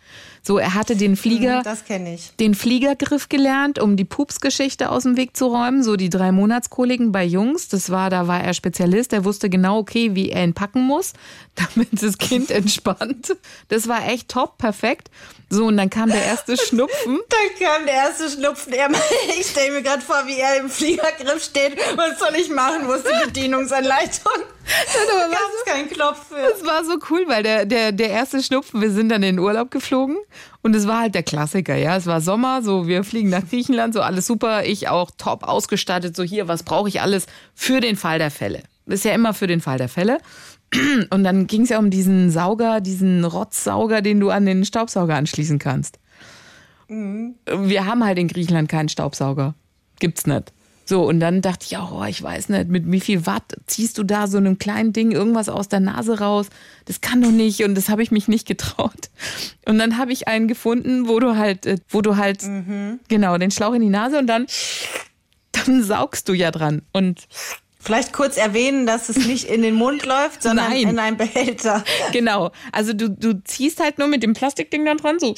So, 0.47 0.59
er 0.59 0.75
hatte 0.75 0.95
den 0.97 1.17
Flieger, 1.17 1.63
Das 1.63 1.85
kenne 1.87 2.15
ich. 2.15 2.33
den 2.37 2.55
Fliegergriff 2.55 3.29
gelernt, 3.31 3.79
um 3.79 3.97
die 3.97 4.05
Pupsgeschichte 4.05 4.91
aus 4.91 5.03
dem 5.05 5.17
Weg 5.17 5.35
zu 5.37 5.47
räumen, 5.47 5.83
so 5.83 5.97
die 5.97 6.11
drei 6.11 6.33
Monatskoliken 6.33 7.13
bei 7.13 7.25
Jungs. 7.25 7.69
Das 7.69 7.89
war, 7.91 8.11
da 8.11 8.29
war 8.29 8.43
er 8.45 8.53
Spezialist. 8.53 9.15
Er 9.15 9.25
wusste 9.25 9.49
genau, 9.49 9.79
okay, 9.79 10.15
wie 10.15 10.29
er 10.31 10.45
ihn 10.45 10.53
packen 10.53 10.83
muss, 10.83 11.15
damit 11.55 12.03
das 12.03 12.19
Kind 12.19 12.51
entspannt. 12.51 13.35
Das 13.69 13.89
war 13.89 14.07
echt 14.07 14.29
top, 14.31 14.59
perfekt. 14.59 15.11
So, 15.49 15.67
und 15.67 15.77
dann 15.79 15.89
kam 15.91 16.11
der 16.11 16.25
erste 16.25 16.57
Schnupfen. 16.67 17.21
Dann 17.29 17.67
kam 17.69 17.87
der 17.87 17.95
erste 17.95 18.29
Schnupfen. 18.31 18.73
Er, 18.75 18.91
ich 19.41 19.47
stelle 19.47 19.73
mir 19.73 19.83
gerade 19.83 20.03
vor, 20.03 20.25
wie 20.27 20.39
er 20.39 20.61
im 20.61 20.69
Fliegergriff 20.69 21.43
steht. 21.43 21.77
Was 21.97 22.19
soll 22.19 22.35
ich 22.39 22.51
machen? 22.51 22.87
Wo 22.87 22.93
ist 22.93 23.07
die 23.07 23.25
Bedienungsanleitung? 23.27 24.33
Aber 25.13 25.29
Gab's 25.31 25.65
keinen 25.67 25.89
Knopf 25.89 26.29
für. 26.29 26.37
Es 26.37 26.65
war 26.65 26.85
so 26.85 26.99
cool, 27.11 27.25
weil 27.27 27.43
der, 27.43 27.67
der, 27.67 27.93
der 27.93 28.11
erste 28.11 28.43
Schnupfen, 28.43 28.81
wir 28.81 28.91
sind 28.91 29.11
dann 29.11 29.23
in 29.23 29.37
den 29.37 29.39
Urlaub 29.39 29.71
geflogen 29.71 30.17
und 30.63 30.75
es 30.75 30.87
war 30.87 31.01
halt 31.01 31.15
der 31.15 31.23
Klassiker, 31.23 31.77
ja. 31.77 31.97
Es 31.97 32.07
war 32.07 32.21
Sommer, 32.21 32.63
so 32.63 32.87
wir 32.87 33.05
fliegen 33.05 33.31
nach 33.31 33.47
Griechenland, 33.49 33.95
so 33.95 34.01
alles 34.01 34.27
super, 34.27 34.65
ich 34.65 34.89
auch 34.89 35.11
top 35.17 35.45
ausgestattet, 35.45 36.17
so 36.17 36.23
hier, 36.23 36.49
was 36.49 36.63
brauche 36.63 36.89
ich 36.89 37.01
alles 37.01 37.27
für 37.55 37.81
den 37.81 37.97
Fall 37.97 38.19
der 38.19 38.31
Fälle. 38.31 38.63
Das 38.87 39.01
ist 39.01 39.05
ja 39.05 39.13
immer 39.13 39.35
für 39.35 39.47
den 39.47 39.61
Fall 39.61 39.79
der 39.79 39.89
Fälle. 39.89 40.19
Und 41.11 41.25
dann 41.25 41.47
ging 41.47 41.63
es 41.63 41.71
ja 41.71 41.79
um 41.79 41.91
diesen 41.91 42.31
Sauger, 42.31 42.81
diesen 42.81 43.25
Rotzsauger, 43.25 44.03
den 44.03 44.21
du 44.21 44.31
an 44.31 44.47
den 44.47 44.65
Staubsauger 44.65 45.15
anschließen 45.15 45.59
kannst. 45.59 45.99
Wir 46.89 47.87
haben 47.87 48.05
halt 48.05 48.19
in 48.19 48.29
Griechenland 48.29 48.69
keinen 48.69 48.89
Staubsauger. 48.89 49.55
Gibt's 50.01 50.27
nicht. 50.27 50.53
So, 50.87 51.05
und 51.05 51.21
dann 51.21 51.41
dachte 51.41 51.65
ich 51.67 51.77
auch, 51.79 51.93
oh, 51.93 52.05
ich 52.05 52.23
weiß 52.23 52.51
nicht, 52.51 52.69
mit 52.69 52.91
wie 52.91 53.01
viel 53.01 53.27
Watt 53.27 53.57
ziehst 53.67 53.97
du 53.97 54.03
da 54.03 54.27
so 54.27 54.37
einem 54.37 54.59
kleinen 54.59 54.93
Ding 54.93 55.13
irgendwas 55.13 55.49
aus 55.49 55.69
der 55.69 55.81
Nase 55.81 56.19
raus? 56.19 56.49
Das 56.85 57.01
kann 57.01 57.23
doch 57.23 57.31
nicht 57.31 57.65
und 57.65 57.75
das 57.75 57.89
habe 57.89 58.03
ich 58.03 58.11
mich 58.11 58.29
nicht 58.29 58.47
getraut. 58.47 59.11
Und 59.65 59.79
dann 59.79 59.97
habe 59.97 60.13
ich 60.13 60.29
einen 60.29 60.49
gefunden, 60.49 61.09
wo 61.09 61.21
du 61.21 61.37
halt, 61.37 61.67
äh, 61.67 61.77
wo 61.89 62.03
du 62.03 62.17
halt, 62.17 62.43
genau, 63.09 63.39
den 63.39 63.51
Schlauch 63.51 63.75
in 63.75 63.81
die 63.81 63.89
Nase 63.89 64.19
und 64.19 64.27
dann, 64.27 64.47
dann 65.53 65.83
saugst 65.83 66.29
du 66.29 66.35
ja 66.35 66.51
dran. 66.51 66.83
Und 66.93 67.27
Vielleicht 67.85 68.15
kurz 68.15 68.39
erwähnen, 68.39 68.87
dass 68.87 69.11
es 69.11 69.27
nicht 69.27 69.45
in 69.45 69.61
den 69.61 69.75
Mund 69.75 70.07
läuft, 70.07 70.43
sondern 70.43 70.71
Nein. 70.71 70.89
in 70.89 70.99
einen 70.99 71.19
Behälter. 71.19 71.85
genau, 72.13 72.51
also 72.73 72.95
du, 72.95 73.11
du 73.11 73.45
ziehst 73.45 73.79
halt 73.79 73.99
nur 73.99 74.09
mit 74.09 74.23
dem 74.23 74.33
Plastikding 74.33 74.87
dann 74.87 74.97
dran, 74.97 75.19
so, 75.19 75.35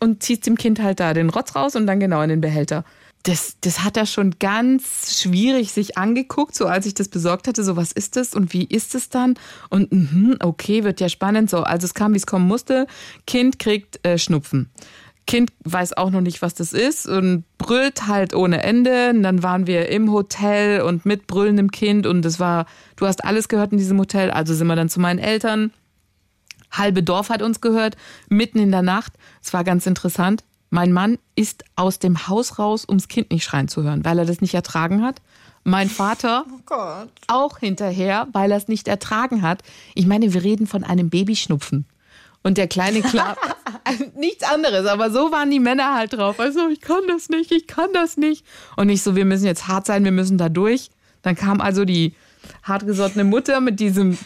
und 0.00 0.22
ziehst 0.22 0.46
dem 0.46 0.56
Kind 0.56 0.80
halt 0.80 1.00
da 1.00 1.12
den 1.12 1.28
Rotz 1.28 1.54
raus 1.54 1.76
und 1.76 1.86
dann 1.86 2.00
genau 2.00 2.22
in 2.22 2.30
den 2.30 2.40
Behälter. 2.40 2.86
Das, 3.24 3.56
das 3.60 3.84
hat 3.84 3.96
er 3.96 4.06
schon 4.06 4.38
ganz 4.40 5.20
schwierig 5.20 5.70
sich 5.72 5.96
angeguckt, 5.96 6.56
so 6.56 6.66
als 6.66 6.86
ich 6.86 6.94
das 6.94 7.08
besorgt 7.08 7.46
hatte, 7.46 7.62
so 7.62 7.76
was 7.76 7.92
ist 7.92 8.16
das 8.16 8.34
und 8.34 8.52
wie 8.52 8.64
ist 8.64 8.96
es 8.96 9.10
dann? 9.10 9.34
Und 9.70 9.92
mhm, 9.92 10.36
okay, 10.40 10.82
wird 10.82 11.00
ja 11.00 11.08
spannend. 11.08 11.48
So, 11.48 11.62
also 11.62 11.84
es 11.84 11.94
kam, 11.94 12.14
wie 12.14 12.16
es 12.16 12.26
kommen 12.26 12.48
musste. 12.48 12.86
Kind 13.26 13.60
kriegt 13.60 14.04
äh, 14.04 14.18
Schnupfen. 14.18 14.70
Kind 15.26 15.52
weiß 15.64 15.96
auch 15.96 16.10
noch 16.10 16.20
nicht, 16.20 16.42
was 16.42 16.54
das 16.54 16.72
ist 16.72 17.06
und 17.06 17.44
brüllt 17.58 18.06
halt 18.08 18.34
ohne 18.34 18.62
Ende. 18.62 19.10
Und 19.10 19.22
dann 19.22 19.42
waren 19.42 19.66
wir 19.66 19.88
im 19.88 20.10
Hotel 20.10 20.80
und 20.80 21.06
mit 21.06 21.26
brüllendem 21.26 21.70
Kind 21.70 22.06
und 22.06 22.24
es 22.24 22.40
war, 22.40 22.66
du 22.96 23.06
hast 23.06 23.24
alles 23.24 23.48
gehört 23.48 23.72
in 23.72 23.78
diesem 23.78 23.98
Hotel. 23.98 24.30
Also 24.30 24.54
sind 24.54 24.66
wir 24.66 24.76
dann 24.76 24.88
zu 24.88 25.00
meinen 25.00 25.20
Eltern. 25.20 25.72
Halbe 26.72 27.02
Dorf 27.02 27.28
hat 27.28 27.42
uns 27.42 27.60
gehört, 27.60 27.96
mitten 28.28 28.58
in 28.58 28.70
der 28.70 28.82
Nacht. 28.82 29.12
Es 29.42 29.52
war 29.52 29.62
ganz 29.62 29.86
interessant. 29.86 30.42
Mein 30.74 30.90
Mann 30.90 31.18
ist 31.34 31.64
aus 31.76 31.98
dem 31.98 32.28
Haus 32.28 32.58
raus, 32.58 32.86
ums 32.88 33.08
Kind 33.08 33.30
nicht 33.30 33.44
schreien 33.44 33.68
zu 33.68 33.82
hören, 33.82 34.06
weil 34.06 34.18
er 34.18 34.24
das 34.24 34.40
nicht 34.40 34.54
ertragen 34.54 35.02
hat. 35.02 35.20
Mein 35.64 35.90
Vater 35.90 36.46
Gott. 36.64 37.10
auch 37.26 37.58
hinterher, 37.58 38.26
weil 38.32 38.50
er 38.50 38.56
es 38.56 38.68
nicht 38.68 38.88
ertragen 38.88 39.42
hat. 39.42 39.62
Ich 39.94 40.06
meine, 40.06 40.32
wir 40.32 40.42
reden 40.42 40.66
von 40.66 40.82
einem 40.82 41.10
Babyschnupfen. 41.10 41.84
Und 42.42 42.56
der 42.56 42.68
kleine 42.68 43.02
klar, 43.02 43.36
nichts 44.16 44.44
anderes, 44.44 44.86
aber 44.86 45.10
so 45.10 45.30
waren 45.30 45.50
die 45.50 45.60
Männer 45.60 45.94
halt 45.94 46.14
drauf. 46.14 46.40
Also, 46.40 46.66
ich 46.68 46.80
kann 46.80 47.02
das 47.06 47.28
nicht, 47.28 47.52
ich 47.52 47.66
kann 47.66 47.92
das 47.92 48.16
nicht. 48.16 48.42
Und 48.74 48.86
nicht 48.86 49.02
so, 49.02 49.14
wir 49.14 49.26
müssen 49.26 49.44
jetzt 49.44 49.68
hart 49.68 49.84
sein, 49.84 50.04
wir 50.04 50.10
müssen 50.10 50.38
da 50.38 50.48
durch. 50.48 50.88
Dann 51.20 51.36
kam 51.36 51.60
also 51.60 51.84
die 51.84 52.14
hartgesottene 52.62 53.24
Mutter 53.24 53.60
mit 53.60 53.78
diesem, 53.78 54.16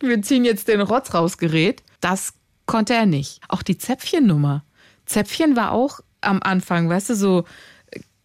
wir 0.00 0.20
ziehen 0.20 0.44
jetzt 0.44 0.68
den 0.68 0.82
Rotz 0.82 1.14
raus 1.14 1.38
Gerät. 1.38 1.82
Das 2.02 2.34
konnte 2.66 2.92
er 2.92 3.06
nicht. 3.06 3.40
Auch 3.48 3.62
die 3.62 3.78
Zäpfchennummer. 3.78 4.64
Zäpfchen 5.08 5.56
war 5.56 5.72
auch 5.72 6.00
am 6.20 6.40
Anfang, 6.42 6.88
weißt 6.88 7.10
du, 7.10 7.14
so 7.14 7.44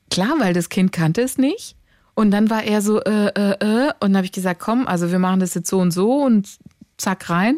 klar, 0.09 0.35
weil 0.39 0.53
das 0.53 0.69
Kind 0.69 0.91
kannte 0.91 1.21
es 1.21 1.37
nicht. 1.37 1.75
Und 2.15 2.31
dann 2.31 2.49
war 2.49 2.63
er 2.63 2.81
so, 2.81 3.01
äh, 3.01 3.27
äh, 3.29 3.57
äh. 3.59 3.87
Und 3.99 4.01
dann 4.01 4.17
habe 4.17 4.25
ich 4.25 4.31
gesagt, 4.31 4.59
komm, 4.59 4.87
also 4.87 5.11
wir 5.11 5.19
machen 5.19 5.39
das 5.39 5.55
jetzt 5.55 5.69
so 5.69 5.79
und 5.79 5.91
so 5.91 6.23
und 6.23 6.47
zack 6.97 7.29
rein. 7.29 7.57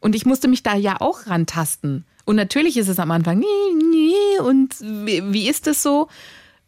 Und 0.00 0.14
ich 0.14 0.26
musste 0.26 0.48
mich 0.48 0.62
da 0.62 0.76
ja 0.76 1.00
auch 1.00 1.26
rantasten. 1.26 2.04
Und 2.26 2.36
natürlich 2.36 2.76
ist 2.76 2.88
es 2.88 2.98
am 2.98 3.10
Anfang, 3.10 3.38
nee, 3.38 3.46
nee, 3.90 4.40
und 4.40 4.74
wie, 4.80 5.48
ist 5.48 5.66
das 5.66 5.82
so? 5.82 6.08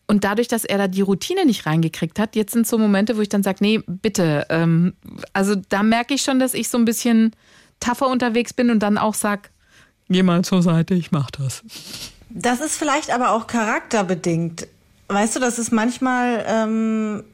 Und 0.06 0.24
dadurch, 0.24 0.48
dass 0.48 0.64
er 0.64 0.78
da 0.78 0.88
die 0.88 1.02
Routine 1.02 1.44
nicht 1.44 1.66
reingekriegt 1.66 2.18
hat, 2.18 2.36
jetzt 2.36 2.52
sind 2.52 2.66
so 2.66 2.78
Momente, 2.78 3.16
wo 3.16 3.20
ich 3.20 3.28
dann 3.28 3.42
sage, 3.42 3.58
nee, 3.60 3.80
bitte. 3.86 4.46
Ähm, 4.48 4.94
also 5.34 5.54
da 5.68 5.82
merke 5.82 6.14
ich 6.14 6.22
schon, 6.22 6.38
dass 6.38 6.54
ich 6.54 6.68
so 6.68 6.78
ein 6.78 6.86
bisschen 6.86 7.32
tougher 7.80 8.08
unterwegs 8.08 8.54
bin 8.54 8.70
und 8.70 8.78
dann 8.78 8.96
auch 8.96 9.14
sag, 9.14 9.50
geh 10.08 10.22
mal 10.22 10.44
zur 10.44 10.62
Seite, 10.62 10.94
ich 10.94 11.12
mach 11.12 11.30
das. 11.30 11.62
Das 12.30 12.60
ist 12.60 12.76
vielleicht 12.76 13.10
aber 13.10 13.30
auch 13.32 13.46
charakterbedingt. 13.46 14.66
Weißt 15.08 15.36
du, 15.36 15.40
dass 15.40 15.58
es 15.58 15.70
manchmal 15.70 16.44
ähm, 16.46 17.24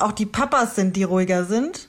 auch 0.00 0.12
die 0.12 0.26
Papas 0.26 0.74
sind, 0.74 0.96
die 0.96 1.04
ruhiger 1.04 1.44
sind? 1.44 1.88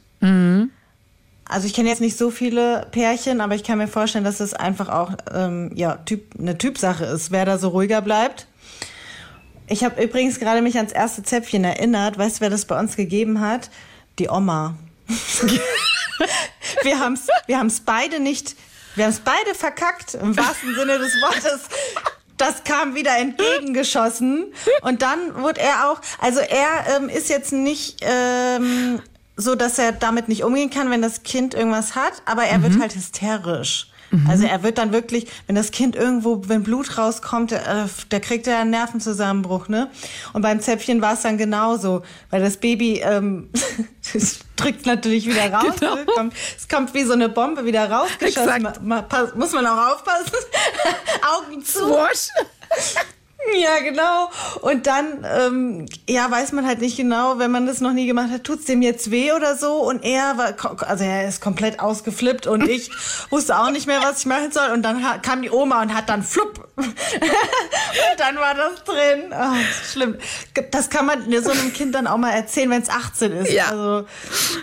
Also 1.46 1.68
ich 1.68 1.74
kenne 1.74 1.90
jetzt 1.90 2.02
nicht 2.02 2.18
so 2.18 2.32
viele 2.32 2.88
Pärchen, 2.92 3.42
aber 3.42 3.56
ich 3.56 3.64
kann 3.64 3.78
mir 3.78 3.88
vorstellen, 3.88 4.24
dass 4.24 4.40
es 4.40 4.54
einfach 4.54 4.90
auch 4.90 5.12
ähm, 5.34 5.72
ja, 5.76 5.98
typ, 5.98 6.40
eine 6.40 6.58
Typsache 6.58 7.06
ist, 7.06 7.32
wer 7.32 7.46
da 7.46 7.58
so 7.58 7.70
ruhiger 7.70 8.02
bleibt. 8.02 8.48
Ich 9.68 9.84
habe 9.84 10.04
übrigens 10.04 10.40
gerade 10.40 10.62
mich 10.62 10.78
ans 10.78 10.92
erste 10.92 11.24
Zäpfchen 11.24 11.64
erinnert. 11.64 12.18
Weißt 12.18 12.38
du, 12.38 12.42
wer 12.42 12.50
das 12.50 12.66
bei 12.66 12.80
uns 12.80 12.96
gegeben 12.96 13.40
hat? 13.40 13.70
Die 14.20 14.30
Oma. 14.30 14.76
wir 16.84 17.00
haben 17.00 17.14
es 17.14 17.28
wir 17.48 17.60
haben's 17.60 17.82
beide 17.82 18.20
nicht, 18.20 18.56
wir 18.96 19.06
haben 19.06 19.12
es 19.12 19.20
beide 19.20 19.56
verkackt, 19.56 20.16
im 20.16 20.36
wahrsten 20.38 20.76
Sinne 20.76 21.00
des 21.00 21.14
Wortes. 21.22 21.62
Das 22.38 22.64
kam 22.64 22.96
wieder 22.96 23.16
entgegengeschossen. 23.18 24.54
Und 24.82 25.02
dann 25.02 25.42
wurde 25.42 25.62
er 25.62 25.90
auch, 25.90 26.02
also 26.20 26.40
er 26.40 26.98
ähm, 26.98 27.10
ist 27.10 27.30
jetzt 27.30 27.54
nicht 27.54 28.00
ähm, 28.02 29.02
so, 29.36 29.56
dass 29.56 29.80
er 29.80 29.92
damit 29.92 30.28
nicht 30.28 30.44
umgehen 30.44 30.70
kann, 30.70 30.90
wenn 30.90 31.02
das 31.02 31.24
Kind 31.24 31.54
irgendwas 31.54 31.96
hat, 31.96 32.22
aber 32.26 32.44
er 32.44 32.62
wird 32.62 32.80
halt 32.80 32.96
hysterisch. 32.96 33.88
Also 34.28 34.46
er 34.46 34.64
wird 34.64 34.78
dann 34.78 34.92
wirklich, 34.92 35.28
wenn 35.48 35.56
das 35.56 35.72
Kind 35.72 35.96
irgendwo, 35.96 36.44
wenn 36.48 36.64
Blut 36.64 36.98
rauskommt, 36.98 37.52
äh, 37.52 37.60
da 38.10 38.20
kriegt 38.20 38.48
er 38.48 38.60
einen 38.60 38.70
Nervenzusammenbruch, 38.70 39.68
ne? 39.68 39.90
Und 40.34 40.42
beim 40.42 40.60
Zäpfchen 40.60 41.02
war 41.02 41.14
es 41.14 41.22
dann 41.22 41.38
genauso, 41.38 42.04
weil 42.30 42.42
das 42.42 42.58
Baby 42.58 43.02
ähm, 43.04 43.50
drückt 44.56 44.86
natürlich 44.86 45.26
wieder 45.26 45.52
raus. 45.52 45.76
Genau. 45.80 45.96
Ne? 45.96 46.06
Kommt, 46.06 46.34
es 46.58 46.68
kommt 46.68 46.94
wie 46.94 47.04
so 47.04 47.14
eine 47.14 47.30
Bombe 47.30 47.66
wieder 47.66 47.90
rausgeschossen. 47.90 48.64
Ma, 48.64 48.74
ma, 48.82 49.02
pass, 49.02 49.34
muss 49.36 49.52
man 49.52 49.66
auch 49.66 49.94
aufpassen. 49.94 50.38
Augen 51.50 51.64
zu. 51.64 51.90
Wash. 51.90 52.30
Ja, 53.62 53.80
genau. 53.80 54.30
Und 54.62 54.88
dann, 54.88 55.26
ähm, 55.26 55.86
ja, 56.10 56.30
weiß 56.30 56.54
man 56.54 56.66
halt 56.66 56.82
nicht 56.82 56.98
genau, 56.98 57.40
wenn 57.40 57.52
man 57.52 57.66
das 57.66 57.82
noch 57.82 57.94
nie 57.94 58.08
gemacht 58.08 58.30
hat, 58.32 58.44
tut's 58.44 58.66
dem 58.66 58.82
jetzt 58.82 59.12
weh 59.12 59.32
oder 59.32 59.56
so? 59.56 59.76
Und 59.76 60.04
er 60.04 60.38
war, 60.38 60.88
also 60.88 61.04
er 61.04 61.28
ist 61.28 61.42
komplett 61.42 61.80
ausgeflippt 61.80 62.48
und 62.48 62.68
ich 62.68 62.90
wusste 63.30 63.58
auch 63.58 63.70
nicht 63.72 63.88
mehr, 63.88 64.02
was 64.02 64.20
ich 64.20 64.26
machen 64.26 64.52
soll. 64.52 64.70
Und 64.72 64.82
dann 64.84 65.04
kam 65.22 65.42
die 65.42 65.52
Oma 65.52 65.82
und 65.82 65.94
hat 65.94 66.10
dann 66.10 66.24
flupp. 66.24 66.68
und 66.76 66.94
dann 68.18 68.36
war 68.38 68.56
das 68.56 68.84
drin. 68.84 69.34
Ah, 69.34 69.56
schlimm. 69.92 70.18
Das 70.72 70.90
kann 70.90 71.06
man 71.06 71.24
so 71.42 71.52
einem 71.52 71.74
Kind 71.74 71.96
dann 71.96 72.08
auch 72.08 72.18
mal 72.18 72.32
erzählen, 72.32 72.70
wenn 72.70 72.82
es 72.82 72.90
18 72.90 73.32
ist. 73.34 73.52
Ja. 73.52 73.70
Also 73.70 74.08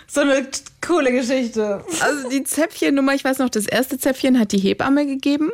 so 0.07 0.21
eine 0.21 0.47
coole 0.87 1.13
Geschichte. 1.13 1.85
Also 2.01 2.29
die 2.29 2.45
Zäpfchennummer, 2.45 3.15
ich 3.15 3.25
weiß 3.25 3.39
noch, 3.39 3.51
das 3.51 3.67
erste 3.67 3.99
Zäpfchen 3.99 4.39
hat 4.39 4.53
die 4.53 4.59
Hebamme 4.59 5.07
gegeben. 5.07 5.51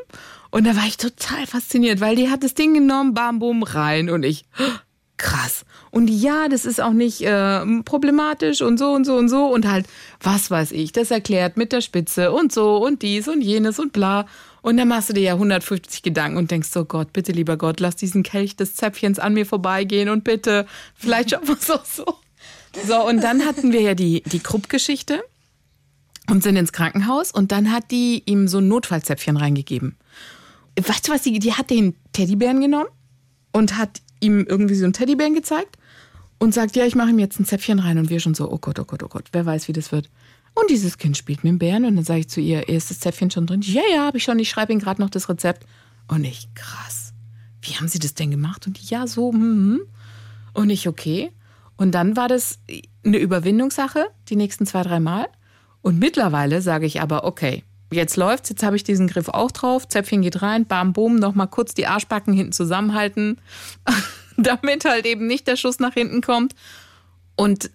Und 0.51 0.67
da 0.67 0.77
war 0.77 0.87
ich 0.87 0.97
total 0.97 1.47
fasziniert, 1.47 2.01
weil 2.01 2.17
die 2.17 2.31
hat 2.31 2.43
das 2.43 2.55
Ding 2.55 2.75
genommen, 2.75 3.15
bam, 3.15 3.39
bum, 3.39 3.63
rein. 3.63 4.11
Und 4.11 4.23
ich, 4.23 4.45
krass. 5.17 5.65
Und 5.91 6.09
ja, 6.09 6.49
das 6.49 6.65
ist 6.65 6.81
auch 6.81 6.93
nicht 6.93 7.23
äh, 7.23 7.65
problematisch 7.83 8.63
und 8.63 8.79
so 8.79 8.93
und 8.93 9.05
so 9.05 9.17
und 9.17 9.29
so. 9.29 9.47
Und 9.47 9.67
halt, 9.67 9.87
was 10.21 10.51
weiß 10.51 10.73
ich, 10.73 10.93
das 10.93 11.11
erklärt 11.11 11.57
mit 11.57 11.73
der 11.73 11.81
Spitze 11.81 12.33
und 12.33 12.53
so 12.53 12.77
und 12.77 13.03
dies 13.03 13.29
und 13.29 13.41
jenes 13.41 13.79
und 13.79 13.93
bla. 13.93 14.27
Und 14.63 14.77
dann 14.79 14.89
machst 14.89 15.11
du 15.11 15.13
dir 15.13 15.23
ja 15.23 15.33
150 15.35 16.03
Gedanken 16.03 16.39
und 16.39 16.51
denkst, 16.51 16.71
so 16.71 16.85
Gott, 16.85 17.13
bitte, 17.13 17.33
lieber 17.33 17.57
Gott, 17.57 17.79
lass 17.79 17.95
diesen 17.95 18.23
Kelch 18.25 18.57
des 18.57 18.75
Zäpfchens 18.75 19.19
an 19.19 19.33
mir 19.33 19.47
vorbeigehen 19.47 20.09
und 20.09 20.25
bitte, 20.25 20.67
vielleicht 20.95 21.31
schaffen 21.31 21.49
wir 21.49 21.57
es 21.57 21.71
auch 21.71 21.85
so. 21.85 22.05
So, 22.85 23.07
und 23.07 23.23
dann 23.23 23.47
hatten 23.47 23.73
wir 23.73 23.81
ja 23.81 23.95
die, 23.95 24.23
die 24.27 24.41
Krupp-Geschichte 24.41 25.23
und 26.29 26.43
sind 26.43 26.57
ins 26.57 26.73
Krankenhaus 26.73 27.31
und 27.31 27.53
dann 27.53 27.73
hat 27.73 27.91
die 27.91 28.23
ihm 28.27 28.49
so 28.49 28.59
ein 28.59 28.69
Notfallzäpfchen 28.69 29.37
reingegeben. 29.37 29.97
Weißt 30.79 31.09
du 31.09 31.13
was, 31.13 31.23
die, 31.23 31.39
die 31.39 31.55
hat 31.55 31.71
den 31.71 31.95
Teddybären 32.13 32.61
genommen 32.61 32.89
und 33.53 33.79
hat 33.79 34.03
ihm 34.21 34.45
irgendwie 34.49 34.75
so 34.75 34.85
einen 34.85 34.93
Teddybären 34.93 35.35
gezeigt 35.35 35.77
und 36.39 36.53
sagt, 36.53 36.77
ja, 36.77 36.85
ich 36.85 36.95
mache 36.95 37.11
ihm 37.11 37.19
jetzt 37.19 37.41
ein 37.41 37.47
Zäpfchen 37.47 37.79
rein 37.79 37.99
und 37.99 38.11
wir 38.11 38.21
schon 38.21 38.35
so, 38.35 38.51
oh 38.51 38.59
Gott, 38.59 38.79
oh 38.79 38.85
Gott, 38.85 39.03
oh 39.03 39.09
Gott, 39.09 39.29
wer 39.33 39.47
weiß, 39.47 39.69
wie 39.69 39.73
das 39.73 39.93
wird. 39.93 40.11
Und 40.55 40.71
dieses 40.71 40.99
Kind 40.99 41.17
spielt 41.17 41.45
mit 41.45 41.51
dem 41.51 41.59
Bären 41.59 41.85
und 41.85 41.97
dann 41.97 42.05
sage 42.05 42.21
ich 42.21 42.29
zu 42.29 42.41
ihr, 42.41 42.69
ist 42.69 42.91
das 42.91 43.01
Zäpfchen 43.01 43.31
schon 43.31 43.47
drin? 43.47 43.61
Ja, 43.63 43.83
ja, 43.93 44.07
habe 44.07 44.19
ich 44.19 44.25
schon, 44.25 44.39
ich 44.39 44.49
schreibe 44.49 44.73
ihm 44.73 44.79
gerade 44.79 45.01
noch 45.01 45.11
das 45.11 45.29
Rezept. 45.29 45.67
Und 46.09 46.25
ich, 46.25 46.49
krass, 46.55 47.13
wie 47.61 47.75
haben 47.75 47.89
Sie 47.89 47.99
das 47.99 48.15
denn 48.15 48.31
gemacht? 48.31 48.67
Und 48.67 48.81
die, 48.81 48.87
ja, 48.87 49.07
so, 49.07 49.33
hm, 49.33 49.41
hm. 49.41 49.81
Und 50.55 50.71
ich, 50.71 50.89
okay. 50.89 51.31
Und 51.77 51.93
dann 51.93 52.17
war 52.17 52.29
das 52.29 52.59
eine 53.05 53.19
Überwindungssache, 53.19 54.07
die 54.29 54.37
nächsten 54.37 54.65
zwei, 54.65 54.83
drei 54.83 55.01
Mal. 55.01 55.29
Und 55.83 55.99
mittlerweile 55.99 56.63
sage 56.63 56.87
ich 56.87 57.03
aber, 57.03 57.25
okay, 57.25 57.63
jetzt 57.97 58.17
läuft's, 58.17 58.49
jetzt 58.51 58.63
habe 58.63 58.77
ich 58.77 58.85
diesen 58.85 59.09
Griff 59.09 59.29
auch 59.29 59.51
drauf, 59.51 59.89
Zäpfchen 59.89 60.23
geht 60.23 60.43
rein, 60.43 60.67
bam, 60.67 60.93
boom, 60.93 61.17
nochmal 61.17 61.49
kurz 61.49 61.75
die 61.75 61.87
Arschbacken 61.87 62.33
hinten 62.33 62.53
zusammenhalten, 62.53 63.39
damit 64.37 64.85
halt 64.85 65.07
eben 65.07 65.27
nicht 65.27 65.49
der 65.49 65.57
Schuss 65.57 65.81
nach 65.81 65.95
hinten 65.95 66.21
kommt. 66.21 66.55
Und 67.37 67.71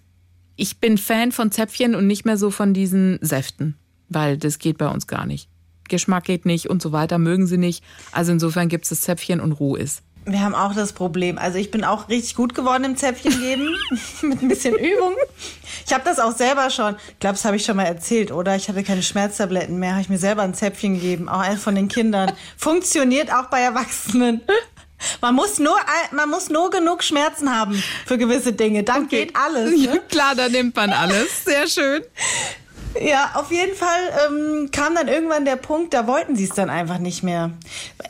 ich 0.56 0.78
bin 0.78 0.96
Fan 0.98 1.32
von 1.32 1.50
Zäpfchen 1.50 1.94
und 1.94 2.06
nicht 2.06 2.24
mehr 2.24 2.36
so 2.36 2.50
von 2.50 2.72
diesen 2.72 3.18
Säften. 3.20 3.76
weil 4.08 4.36
das 4.36 4.58
geht 4.58 4.78
bei 4.78 4.88
uns 4.88 5.06
gar 5.06 5.26
nicht. 5.26 5.48
Geschmack 5.88 6.24
geht 6.24 6.46
nicht 6.46 6.68
und 6.68 6.82
so 6.82 6.92
weiter, 6.92 7.18
mögen 7.18 7.46
sie 7.46 7.58
nicht. 7.58 7.82
Also 8.12 8.32
insofern 8.32 8.68
gibt 8.68 8.84
es 8.84 8.90
das 8.90 9.00
Zäpfchen 9.02 9.40
und 9.40 9.52
roh 9.52 9.74
ist. 9.74 10.02
Wir 10.24 10.40
haben 10.40 10.54
auch 10.54 10.74
das 10.74 10.92
Problem. 10.92 11.36
Also 11.36 11.58
ich 11.58 11.70
bin 11.70 11.84
auch 11.84 12.08
richtig 12.08 12.36
gut 12.36 12.54
geworden 12.54 12.84
im 12.84 12.96
Zäpfchen 12.96 13.38
geben, 13.40 13.76
mit 14.22 14.40
ein 14.40 14.48
bisschen 14.48 14.74
Übung. 14.74 15.16
Ich 15.84 15.92
habe 15.92 16.04
das 16.04 16.20
auch 16.20 16.36
selber 16.36 16.70
schon, 16.70 16.94
ich 17.08 17.18
glaube, 17.18 17.34
das 17.34 17.44
habe 17.44 17.56
ich 17.56 17.64
schon 17.64 17.76
mal 17.76 17.84
erzählt, 17.84 18.30
oder? 18.30 18.54
Ich 18.54 18.68
hatte 18.68 18.84
keine 18.84 19.02
Schmerztabletten 19.02 19.78
mehr, 19.78 19.92
habe 19.92 20.02
ich 20.02 20.08
mir 20.08 20.18
selber 20.18 20.42
ein 20.42 20.54
Zäpfchen 20.54 20.94
gegeben, 20.94 21.28
auch 21.28 21.40
eins 21.40 21.62
von 21.62 21.74
den 21.74 21.88
Kindern. 21.88 22.32
Funktioniert 22.56 23.32
auch 23.32 23.46
bei 23.46 23.60
Erwachsenen. 23.60 24.42
Man 25.20 25.34
muss 25.34 25.58
nur, 25.58 25.76
man 26.12 26.30
muss 26.30 26.48
nur 26.48 26.70
genug 26.70 27.02
Schmerzen 27.02 27.54
haben 27.54 27.82
für 28.06 28.18
gewisse 28.18 28.52
Dinge. 28.52 28.84
Dann 28.84 29.04
okay. 29.04 29.26
geht 29.26 29.36
alles. 29.36 29.70
Ne? 29.70 29.76
Ja, 29.76 29.98
klar, 30.08 30.34
da 30.36 30.48
nimmt 30.48 30.76
man 30.76 30.90
alles. 30.90 31.44
Sehr 31.44 31.66
schön. 31.66 32.02
Ja, 33.00 33.32
auf 33.34 33.50
jeden 33.50 33.74
Fall 33.74 34.00
ähm, 34.26 34.70
kam 34.70 34.94
dann 34.94 35.08
irgendwann 35.08 35.44
der 35.44 35.56
Punkt, 35.56 35.94
da 35.94 36.06
wollten 36.06 36.36
sie 36.36 36.44
es 36.44 36.50
dann 36.50 36.70
einfach 36.70 36.98
nicht 36.98 37.22
mehr. 37.22 37.50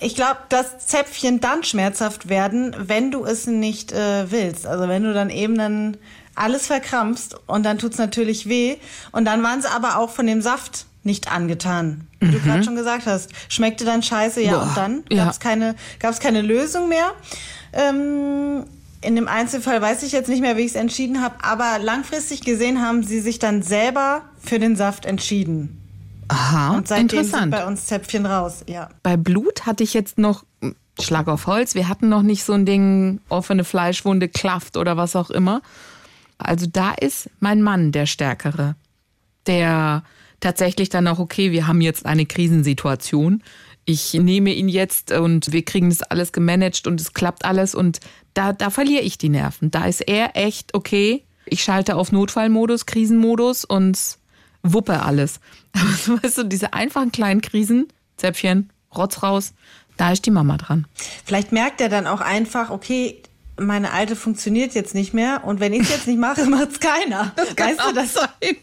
Ich 0.00 0.14
glaube, 0.14 0.38
das 0.48 0.86
Zäpfchen 0.86 1.40
dann 1.40 1.62
schmerzhaft 1.62 2.28
werden, 2.28 2.74
wenn 2.78 3.10
du 3.10 3.24
es 3.24 3.46
nicht 3.46 3.92
äh, 3.92 4.30
willst. 4.30 4.66
Also 4.66 4.88
wenn 4.88 5.04
du 5.04 5.14
dann 5.14 5.30
eben 5.30 5.56
dann 5.56 5.96
alles 6.34 6.66
verkrampfst 6.66 7.36
und 7.46 7.64
dann 7.64 7.78
tut's 7.78 7.98
natürlich 7.98 8.48
weh. 8.48 8.76
Und 9.12 9.24
dann 9.24 9.42
waren 9.42 9.62
sie 9.62 9.70
aber 9.70 9.98
auch 9.98 10.10
von 10.10 10.26
dem 10.26 10.40
Saft 10.40 10.86
nicht 11.04 11.30
angetan. 11.30 12.06
Wie 12.20 12.26
mhm. 12.26 12.32
du 12.32 12.40
gerade 12.40 12.62
schon 12.62 12.76
gesagt 12.76 13.06
hast. 13.06 13.30
Schmeckte 13.48 13.84
dann 13.84 14.02
scheiße, 14.02 14.40
ja, 14.40 14.52
Boah, 14.52 14.62
und 14.62 14.76
dann 14.76 15.04
gab 15.10 15.30
es 15.30 15.36
ja. 15.36 15.42
keine, 15.42 15.74
gab's 15.98 16.20
keine 16.20 16.42
Lösung 16.42 16.88
mehr. 16.88 17.12
Ähm, 17.72 18.64
in 19.02 19.16
dem 19.16 19.28
Einzelfall 19.28 19.80
weiß 19.82 20.02
ich 20.04 20.12
jetzt 20.12 20.28
nicht 20.28 20.40
mehr, 20.40 20.56
wie 20.56 20.62
ich 20.62 20.72
es 20.72 20.74
entschieden 20.74 21.20
habe, 21.20 21.36
aber 21.42 21.78
langfristig 21.78 22.42
gesehen 22.42 22.80
haben 22.80 23.02
sie 23.02 23.20
sich 23.20 23.38
dann 23.38 23.62
selber 23.62 24.22
für 24.38 24.58
den 24.58 24.76
Saft 24.76 25.04
entschieden. 25.04 25.78
Aha, 26.28 26.76
und 26.76 26.88
seitdem 26.88 27.18
interessant. 27.18 27.42
sind 27.42 27.50
bei 27.50 27.66
uns 27.66 27.86
Zäpfchen 27.86 28.26
raus, 28.26 28.64
ja. 28.66 28.88
Bei 29.02 29.16
Blut 29.16 29.66
hatte 29.66 29.84
ich 29.84 29.92
jetzt 29.92 30.18
noch 30.18 30.44
Schlag 31.00 31.28
auf 31.28 31.46
Holz. 31.46 31.74
Wir 31.74 31.88
hatten 31.88 32.08
noch 32.08 32.22
nicht 32.22 32.44
so 32.44 32.52
ein 32.52 32.64
Ding, 32.64 33.20
offene 33.28 33.64
Fleischwunde, 33.64 34.28
Klafft 34.28 34.76
oder 34.76 34.96
was 34.96 35.16
auch 35.16 35.30
immer. 35.30 35.62
Also 36.38 36.66
da 36.70 36.92
ist 36.92 37.30
mein 37.40 37.62
Mann 37.62 37.92
der 37.92 38.06
Stärkere, 38.06 38.76
der 39.46 40.02
tatsächlich 40.40 40.88
dann 40.88 41.06
auch, 41.06 41.18
okay, 41.18 41.52
wir 41.52 41.66
haben 41.66 41.80
jetzt 41.80 42.04
eine 42.04 42.26
Krisensituation 42.26 43.42
ich 43.84 44.14
nehme 44.14 44.50
ihn 44.50 44.68
jetzt 44.68 45.12
und 45.12 45.52
wir 45.52 45.64
kriegen 45.64 45.90
das 45.90 46.02
alles 46.02 46.32
gemanagt 46.32 46.86
und 46.86 47.00
es 47.00 47.14
klappt 47.14 47.44
alles 47.44 47.74
und 47.74 48.00
da, 48.34 48.52
da 48.52 48.70
verliere 48.70 49.02
ich 49.02 49.18
die 49.18 49.28
Nerven. 49.28 49.70
Da 49.70 49.86
ist 49.86 50.00
er 50.00 50.36
echt, 50.36 50.74
okay, 50.74 51.24
ich 51.46 51.62
schalte 51.62 51.96
auf 51.96 52.12
Notfallmodus, 52.12 52.86
Krisenmodus 52.86 53.64
und 53.64 53.98
wuppe 54.62 55.02
alles. 55.02 55.40
Aber 55.72 56.22
weißt 56.22 56.38
du, 56.38 56.44
diese 56.44 56.72
einfachen 56.72 57.12
kleinen 57.12 57.40
Krisen, 57.40 57.88
Zäpfchen, 58.16 58.70
Rotz 58.94 59.22
raus, 59.22 59.54
da 59.96 60.12
ist 60.12 60.24
die 60.26 60.30
Mama 60.30 60.56
dran. 60.56 60.86
Vielleicht 61.24 61.52
merkt 61.52 61.80
er 61.80 61.88
dann 61.88 62.06
auch 62.06 62.20
einfach, 62.20 62.70
okay, 62.70 63.22
meine 63.58 63.92
alte 63.92 64.16
funktioniert 64.16 64.74
jetzt 64.74 64.94
nicht 64.94 65.12
mehr 65.12 65.42
und 65.44 65.60
wenn 65.60 65.72
ich 65.72 65.82
es 65.82 65.90
jetzt 65.90 66.06
nicht 66.06 66.18
mache, 66.18 66.44
macht 66.48 66.70
es 66.70 66.80
keiner. 66.80 67.32
Das 67.36 67.56
weißt 67.56 67.80
du, 67.88 67.94
das 67.94 68.14
sein. 68.14 68.56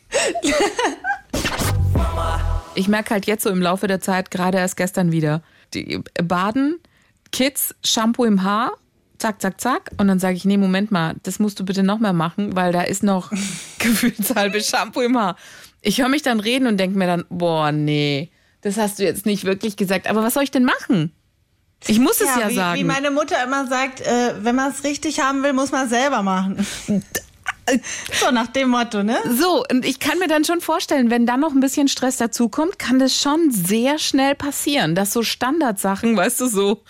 ich 2.76 2.88
merke 2.88 3.12
halt 3.12 3.26
jetzt 3.26 3.44
so 3.44 3.50
im 3.50 3.62
Laufe 3.62 3.88
der 3.88 4.00
Zeit, 4.00 4.32
gerade 4.32 4.58
erst 4.58 4.78
gestern 4.78 5.12
wieder, 5.12 5.42
die 5.74 6.02
Baden, 6.24 6.80
Kids, 7.32 7.76
Shampoo 7.84 8.26
im 8.26 8.44
Haar, 8.44 8.74
zack, 9.18 9.42
zack, 9.42 9.62
zack. 9.62 9.92
Und 9.98 10.08
dann 10.08 10.20
sage 10.20 10.36
ich, 10.36 10.46
nee, 10.46 10.58
Moment 10.58 10.92
mal, 10.92 11.16
das 11.24 11.40
musst 11.40 11.60
du 11.60 11.66
bitte 11.66 11.84
noch 11.84 12.00
mehr 12.00 12.14
machen, 12.14 12.56
weil 12.56 12.72
da 12.72 12.82
ist 12.82 13.04
noch 13.04 13.32
gefühlshalbe 13.80 14.62
Shampoo 14.62 15.02
im 15.02 15.18
Haar. 15.18 15.36
Ich 15.82 16.02
höre 16.02 16.10
mich 16.10 16.22
dann 16.22 16.40
reden 16.40 16.68
und 16.68 16.78
denke 16.78 16.98
mir 16.98 17.08
dann, 17.08 17.26
boah, 17.30 17.72
nee, 17.72 18.32
das 18.62 18.78
hast 18.78 19.00
du 19.00 19.04
jetzt 19.04 19.26
nicht 19.26 19.46
wirklich 19.46 19.78
gesagt. 19.78 20.10
Aber 20.10 20.24
was 20.24 20.34
soll 20.34 20.44
ich 20.44 20.52
denn 20.52 20.66
machen? 20.66 21.14
Ich 21.88 22.00
muss 22.00 22.20
es 22.20 22.28
ja, 22.28 22.40
ja 22.42 22.50
wie, 22.50 22.56
sagen. 22.56 22.80
Wie 22.80 22.84
meine 22.84 23.12
Mutter 23.12 23.42
immer 23.44 23.66
sagt, 23.68 24.02
äh, 24.02 24.34
wenn 24.42 24.56
man 24.56 24.72
es 24.72 24.84
richtig 24.84 25.22
haben 25.22 25.44
will, 25.44 25.54
muss 25.54 25.72
man 25.72 25.86
es 25.86 25.90
selber 25.92 26.24
machen. 26.24 26.66
So 28.20 28.32
nach 28.32 28.48
dem 28.48 28.70
Motto, 28.70 29.04
ne? 29.04 29.18
So, 29.30 29.64
und 29.72 29.86
ich 29.86 30.00
kann 30.00 30.20
mir 30.20 30.28
dann 30.28 30.46
schon 30.46 30.62
vorstellen, 30.62 31.10
wenn 31.10 31.26
dann 31.26 31.40
noch 31.40 31.54
ein 31.54 31.60
bisschen 31.60 31.88
Stress 31.88 32.18
dazukommt, 32.18 32.80
kann 32.80 33.00
das 33.00 33.16
schon 33.16 33.52
sehr 33.52 34.00
schnell 34.00 34.36
passieren, 34.36 34.96
dass 34.96 35.14
so 35.14 35.24
Standardsachen, 35.24 36.16
weißt 36.16 36.42
du, 36.42 36.48
so, 36.48 36.84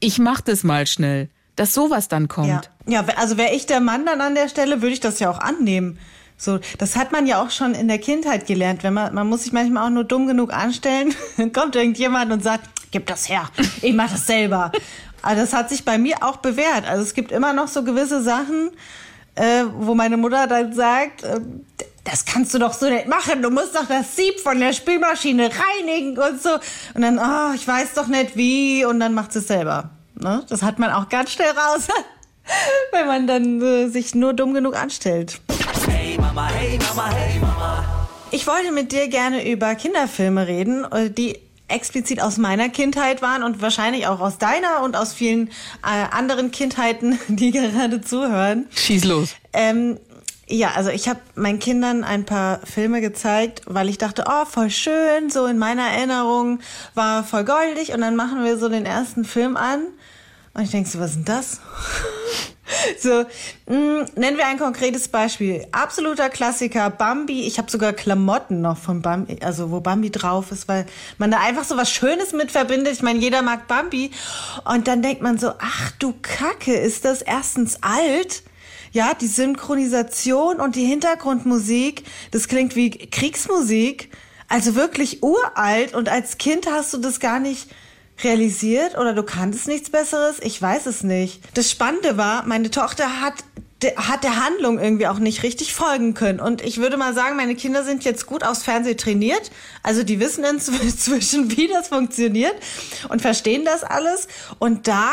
ich 0.00 0.18
mach 0.18 0.40
das 0.40 0.64
mal 0.64 0.86
schnell, 0.86 1.28
dass 1.56 1.74
sowas 1.74 2.08
dann 2.08 2.28
kommt. 2.28 2.48
Ja, 2.48 2.62
ja 2.86 3.04
also 3.16 3.36
wäre 3.36 3.54
ich 3.54 3.66
der 3.66 3.80
Mann 3.80 4.06
dann 4.06 4.20
an 4.20 4.34
der 4.34 4.48
Stelle, 4.48 4.82
würde 4.82 4.92
ich 4.92 5.00
das 5.00 5.18
ja 5.20 5.30
auch 5.30 5.40
annehmen. 5.40 5.98
So, 6.36 6.60
das 6.78 6.94
hat 6.94 7.10
man 7.10 7.26
ja 7.26 7.42
auch 7.42 7.50
schon 7.50 7.74
in 7.74 7.88
der 7.88 7.98
Kindheit 7.98 8.46
gelernt. 8.46 8.84
Wenn 8.84 8.94
man, 8.94 9.12
man 9.12 9.28
muss 9.28 9.42
sich 9.42 9.52
manchmal 9.52 9.86
auch 9.86 9.90
nur 9.90 10.04
dumm 10.04 10.28
genug 10.28 10.52
anstellen, 10.52 11.14
dann 11.36 11.52
kommt 11.52 11.74
irgendjemand 11.74 12.32
und 12.32 12.42
sagt, 12.44 12.68
gib 12.92 13.06
das 13.06 13.28
her, 13.28 13.50
ich 13.82 13.92
mach 13.92 14.10
das 14.10 14.26
selber. 14.26 14.70
Also 15.20 15.42
das 15.42 15.52
hat 15.52 15.68
sich 15.68 15.84
bei 15.84 15.98
mir 15.98 16.22
auch 16.22 16.36
bewährt. 16.36 16.86
Also 16.86 17.02
es 17.02 17.14
gibt 17.14 17.32
immer 17.32 17.52
noch 17.52 17.66
so 17.66 17.82
gewisse 17.82 18.22
Sachen, 18.22 18.70
äh, 19.38 19.64
wo 19.72 19.94
meine 19.94 20.16
Mutter 20.16 20.46
dann 20.46 20.72
sagt, 20.72 21.22
äh, 21.22 21.40
das 22.04 22.24
kannst 22.24 22.54
du 22.54 22.58
doch 22.58 22.72
so 22.72 22.88
nicht 22.88 23.06
machen. 23.06 23.42
Du 23.42 23.50
musst 23.50 23.74
doch 23.74 23.86
das 23.86 24.16
Sieb 24.16 24.40
von 24.40 24.58
der 24.58 24.72
Spülmaschine 24.72 25.50
reinigen 25.50 26.18
und 26.18 26.42
so. 26.42 26.50
Und 26.94 27.02
dann, 27.02 27.18
oh, 27.18 27.54
ich 27.54 27.66
weiß 27.66 27.94
doch 27.94 28.06
nicht 28.06 28.36
wie. 28.36 28.84
Und 28.84 29.00
dann 29.00 29.14
macht 29.14 29.32
sie 29.32 29.40
es 29.40 29.48
selber. 29.48 29.90
Ne? 30.14 30.42
Das 30.48 30.62
hat 30.62 30.78
man 30.78 30.90
auch 30.90 31.08
ganz 31.08 31.32
schnell 31.32 31.50
raus, 31.50 31.88
wenn 32.92 33.06
man 33.06 33.26
dann 33.26 33.62
äh, 33.62 33.88
sich 33.88 34.14
nur 34.14 34.32
dumm 34.32 34.54
genug 34.54 34.76
anstellt. 34.76 35.40
Hey 35.88 36.16
Mama, 36.18 36.48
hey 36.48 36.78
Mama, 36.78 37.10
hey 37.10 37.38
Mama. 37.38 37.84
Ich 38.30 38.46
wollte 38.46 38.72
mit 38.72 38.92
dir 38.92 39.08
gerne 39.08 39.50
über 39.50 39.74
Kinderfilme 39.74 40.46
reden, 40.46 40.84
äh, 40.90 41.10
die 41.10 41.38
explizit 41.68 42.20
aus 42.20 42.38
meiner 42.38 42.68
Kindheit 42.68 43.22
waren 43.22 43.42
und 43.42 43.62
wahrscheinlich 43.62 44.06
auch 44.06 44.20
aus 44.20 44.38
deiner 44.38 44.82
und 44.82 44.96
aus 44.96 45.12
vielen 45.12 45.48
äh, 45.82 46.06
anderen 46.10 46.50
Kindheiten, 46.50 47.18
die 47.28 47.50
gerade 47.50 48.00
zuhören. 48.00 48.66
Schieß 48.74 49.04
los. 49.04 49.34
Ähm, 49.52 49.98
ja, 50.50 50.72
also 50.74 50.88
ich 50.90 51.08
habe 51.08 51.20
meinen 51.34 51.58
Kindern 51.58 52.04
ein 52.04 52.24
paar 52.24 52.60
Filme 52.64 53.02
gezeigt, 53.02 53.62
weil 53.66 53.88
ich 53.88 53.98
dachte, 53.98 54.24
oh, 54.26 54.46
voll 54.46 54.70
schön, 54.70 55.28
so 55.28 55.44
in 55.44 55.58
meiner 55.58 55.82
Erinnerung 55.82 56.60
war 56.94 57.22
voll 57.22 57.44
goldig 57.44 57.92
und 57.92 58.00
dann 58.00 58.16
machen 58.16 58.44
wir 58.44 58.56
so 58.56 58.70
den 58.70 58.86
ersten 58.86 59.24
Film 59.24 59.58
an 59.58 59.80
und 60.58 60.64
ich 60.64 60.72
denke 60.72 60.90
so, 60.90 60.98
was 60.98 61.10
ist 61.10 61.18
denn 61.18 61.24
das? 61.24 61.60
so, 63.00 63.24
mh, 63.72 63.76
mm, 63.76 64.06
nennen 64.16 64.36
wir 64.36 64.46
ein 64.48 64.58
konkretes 64.58 65.06
Beispiel. 65.06 65.64
Absoluter 65.70 66.28
Klassiker, 66.30 66.90
Bambi. 66.90 67.46
Ich 67.46 67.58
habe 67.58 67.70
sogar 67.70 67.92
Klamotten 67.92 68.60
noch 68.60 68.76
von 68.76 69.00
Bambi, 69.00 69.38
also 69.40 69.70
wo 69.70 69.78
Bambi 69.78 70.10
drauf 70.10 70.50
ist, 70.50 70.66
weil 70.66 70.84
man 71.16 71.30
da 71.30 71.38
einfach 71.38 71.62
so 71.62 71.76
was 71.76 71.92
Schönes 71.92 72.32
mit 72.32 72.50
verbindet. 72.50 72.94
Ich 72.94 73.02
meine, 73.02 73.20
jeder 73.20 73.40
mag 73.42 73.68
Bambi. 73.68 74.10
Und 74.64 74.88
dann 74.88 75.00
denkt 75.00 75.22
man 75.22 75.38
so, 75.38 75.52
ach 75.60 75.92
du 76.00 76.12
Kacke, 76.22 76.74
ist 76.74 77.04
das 77.04 77.22
erstens 77.22 77.80
alt? 77.84 78.42
Ja, 78.90 79.14
die 79.14 79.28
Synchronisation 79.28 80.56
und 80.56 80.74
die 80.74 80.86
Hintergrundmusik, 80.86 82.02
das 82.32 82.48
klingt 82.48 82.74
wie 82.74 82.90
Kriegsmusik. 82.90 84.10
Also 84.48 84.74
wirklich 84.74 85.22
uralt. 85.22 85.94
Und 85.94 86.08
als 86.08 86.36
Kind 86.36 86.68
hast 86.68 86.92
du 86.94 86.98
das 86.98 87.20
gar 87.20 87.38
nicht 87.38 87.68
realisiert 88.22 88.96
oder 88.96 89.14
du 89.14 89.22
kanntest 89.22 89.68
nichts 89.68 89.90
Besseres? 89.90 90.38
Ich 90.40 90.60
weiß 90.60 90.86
es 90.86 91.02
nicht. 91.02 91.40
Das 91.54 91.70
Spannende 91.70 92.16
war, 92.16 92.44
meine 92.46 92.70
Tochter 92.70 93.20
hat 93.20 93.34
hat 93.96 94.24
der 94.24 94.44
Handlung 94.44 94.80
irgendwie 94.80 95.06
auch 95.06 95.20
nicht 95.20 95.44
richtig 95.44 95.72
folgen 95.72 96.14
können. 96.14 96.40
Und 96.40 96.62
ich 96.62 96.78
würde 96.78 96.96
mal 96.96 97.14
sagen, 97.14 97.36
meine 97.36 97.54
Kinder 97.54 97.84
sind 97.84 98.04
jetzt 98.04 98.26
gut 98.26 98.42
aufs 98.42 98.64
Fernsehen 98.64 98.98
trainiert. 98.98 99.52
Also 99.84 100.02
die 100.02 100.18
wissen 100.18 100.42
inzwischen, 100.82 101.56
wie 101.56 101.68
das 101.68 101.88
funktioniert 101.88 102.56
und 103.08 103.22
verstehen 103.22 103.64
das 103.64 103.84
alles. 103.84 104.26
Und 104.58 104.88
da 104.88 105.12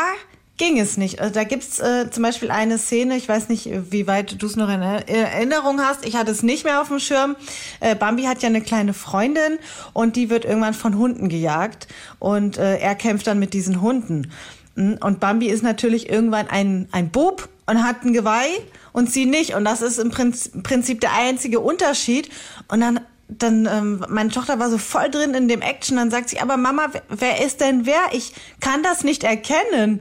ging 0.56 0.78
es 0.78 0.96
nicht. 0.96 1.20
Also 1.20 1.34
da 1.34 1.44
gibt's 1.44 1.78
äh, 1.78 2.10
zum 2.10 2.22
Beispiel 2.22 2.50
eine 2.50 2.78
Szene, 2.78 3.16
ich 3.16 3.28
weiß 3.28 3.48
nicht, 3.48 3.70
wie 3.90 4.06
weit 4.06 4.40
du 4.40 4.46
es 4.46 4.56
noch 4.56 4.68
in 4.68 4.80
Erinnerung 4.80 5.80
hast. 5.80 6.06
Ich 6.06 6.16
hatte 6.16 6.30
es 6.30 6.42
nicht 6.42 6.64
mehr 6.64 6.80
auf 6.80 6.88
dem 6.88 6.98
Schirm. 6.98 7.36
Äh, 7.80 7.94
Bambi 7.94 8.24
hat 8.24 8.42
ja 8.42 8.48
eine 8.48 8.62
kleine 8.62 8.94
Freundin 8.94 9.58
und 9.92 10.16
die 10.16 10.30
wird 10.30 10.44
irgendwann 10.44 10.74
von 10.74 10.96
Hunden 10.96 11.28
gejagt 11.28 11.88
und 12.18 12.58
äh, 12.58 12.78
er 12.78 12.94
kämpft 12.94 13.26
dann 13.26 13.38
mit 13.38 13.52
diesen 13.52 13.82
Hunden. 13.82 14.32
Hm, 14.76 14.98
und 15.02 15.20
Bambi 15.20 15.48
ist 15.48 15.62
natürlich 15.62 16.08
irgendwann 16.08 16.48
ein, 16.48 16.88
ein 16.90 17.10
Bub 17.10 17.48
und 17.66 17.82
hat 17.82 18.04
ein 18.04 18.12
Geweih 18.12 18.48
und 18.92 19.12
sie 19.12 19.26
nicht. 19.26 19.54
Und 19.54 19.64
das 19.64 19.82
ist 19.82 19.98
im 19.98 20.10
Prinzip 20.10 21.00
der 21.00 21.12
einzige 21.12 21.60
Unterschied. 21.60 22.30
Und 22.68 22.80
dann 22.80 23.00
dann 23.28 23.66
ähm, 23.66 24.04
meine 24.08 24.30
Tochter 24.30 24.60
war 24.60 24.70
so 24.70 24.78
voll 24.78 25.10
drin 25.10 25.34
in 25.34 25.48
dem 25.48 25.60
Action, 25.60 25.96
dann 25.96 26.12
sagt 26.12 26.28
sie, 26.28 26.38
aber 26.38 26.56
Mama, 26.56 26.86
wer 27.08 27.44
ist 27.44 27.60
denn 27.60 27.84
wer? 27.84 28.00
Ich 28.12 28.32
kann 28.60 28.84
das 28.84 29.02
nicht 29.02 29.24
erkennen. 29.24 29.98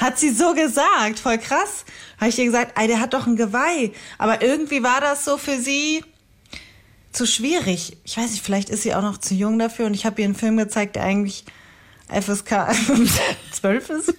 Hat 0.00 0.18
sie 0.18 0.30
so 0.30 0.54
gesagt, 0.54 1.18
voll 1.22 1.36
krass. 1.36 1.84
Habe 2.18 2.30
ich 2.30 2.38
ihr 2.38 2.46
gesagt, 2.46 2.72
ey, 2.78 2.88
der 2.88 3.00
hat 3.00 3.12
doch 3.12 3.26
ein 3.26 3.36
Geweih. 3.36 3.92
Aber 4.16 4.40
irgendwie 4.40 4.82
war 4.82 5.00
das 5.00 5.26
so 5.26 5.36
für 5.36 5.58
sie 5.58 6.02
zu 7.12 7.26
schwierig. 7.26 7.98
Ich 8.04 8.16
weiß 8.16 8.30
nicht, 8.30 8.42
vielleicht 8.42 8.70
ist 8.70 8.82
sie 8.82 8.94
auch 8.94 9.02
noch 9.02 9.18
zu 9.18 9.34
jung 9.34 9.58
dafür 9.58 9.86
und 9.86 9.94
ich 9.94 10.06
habe 10.06 10.22
ihr 10.22 10.24
einen 10.24 10.34
Film 10.34 10.56
gezeigt, 10.56 10.96
der 10.96 11.04
eigentlich 11.04 11.44
FSK 12.08 12.68
12 13.52 13.90
ist. 13.90 14.14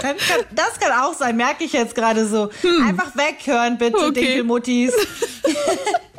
Kann, 0.00 0.16
das 0.52 0.78
kann 0.80 0.92
auch 1.00 1.14
sein, 1.14 1.36
merke 1.36 1.64
ich 1.64 1.72
jetzt 1.72 1.94
gerade 1.94 2.26
so. 2.26 2.50
Hm. 2.62 2.88
Einfach 2.88 3.16
weghören, 3.16 3.78
bitte, 3.78 3.96
okay. 3.96 4.12
Dinkelmuttis. 4.12 4.92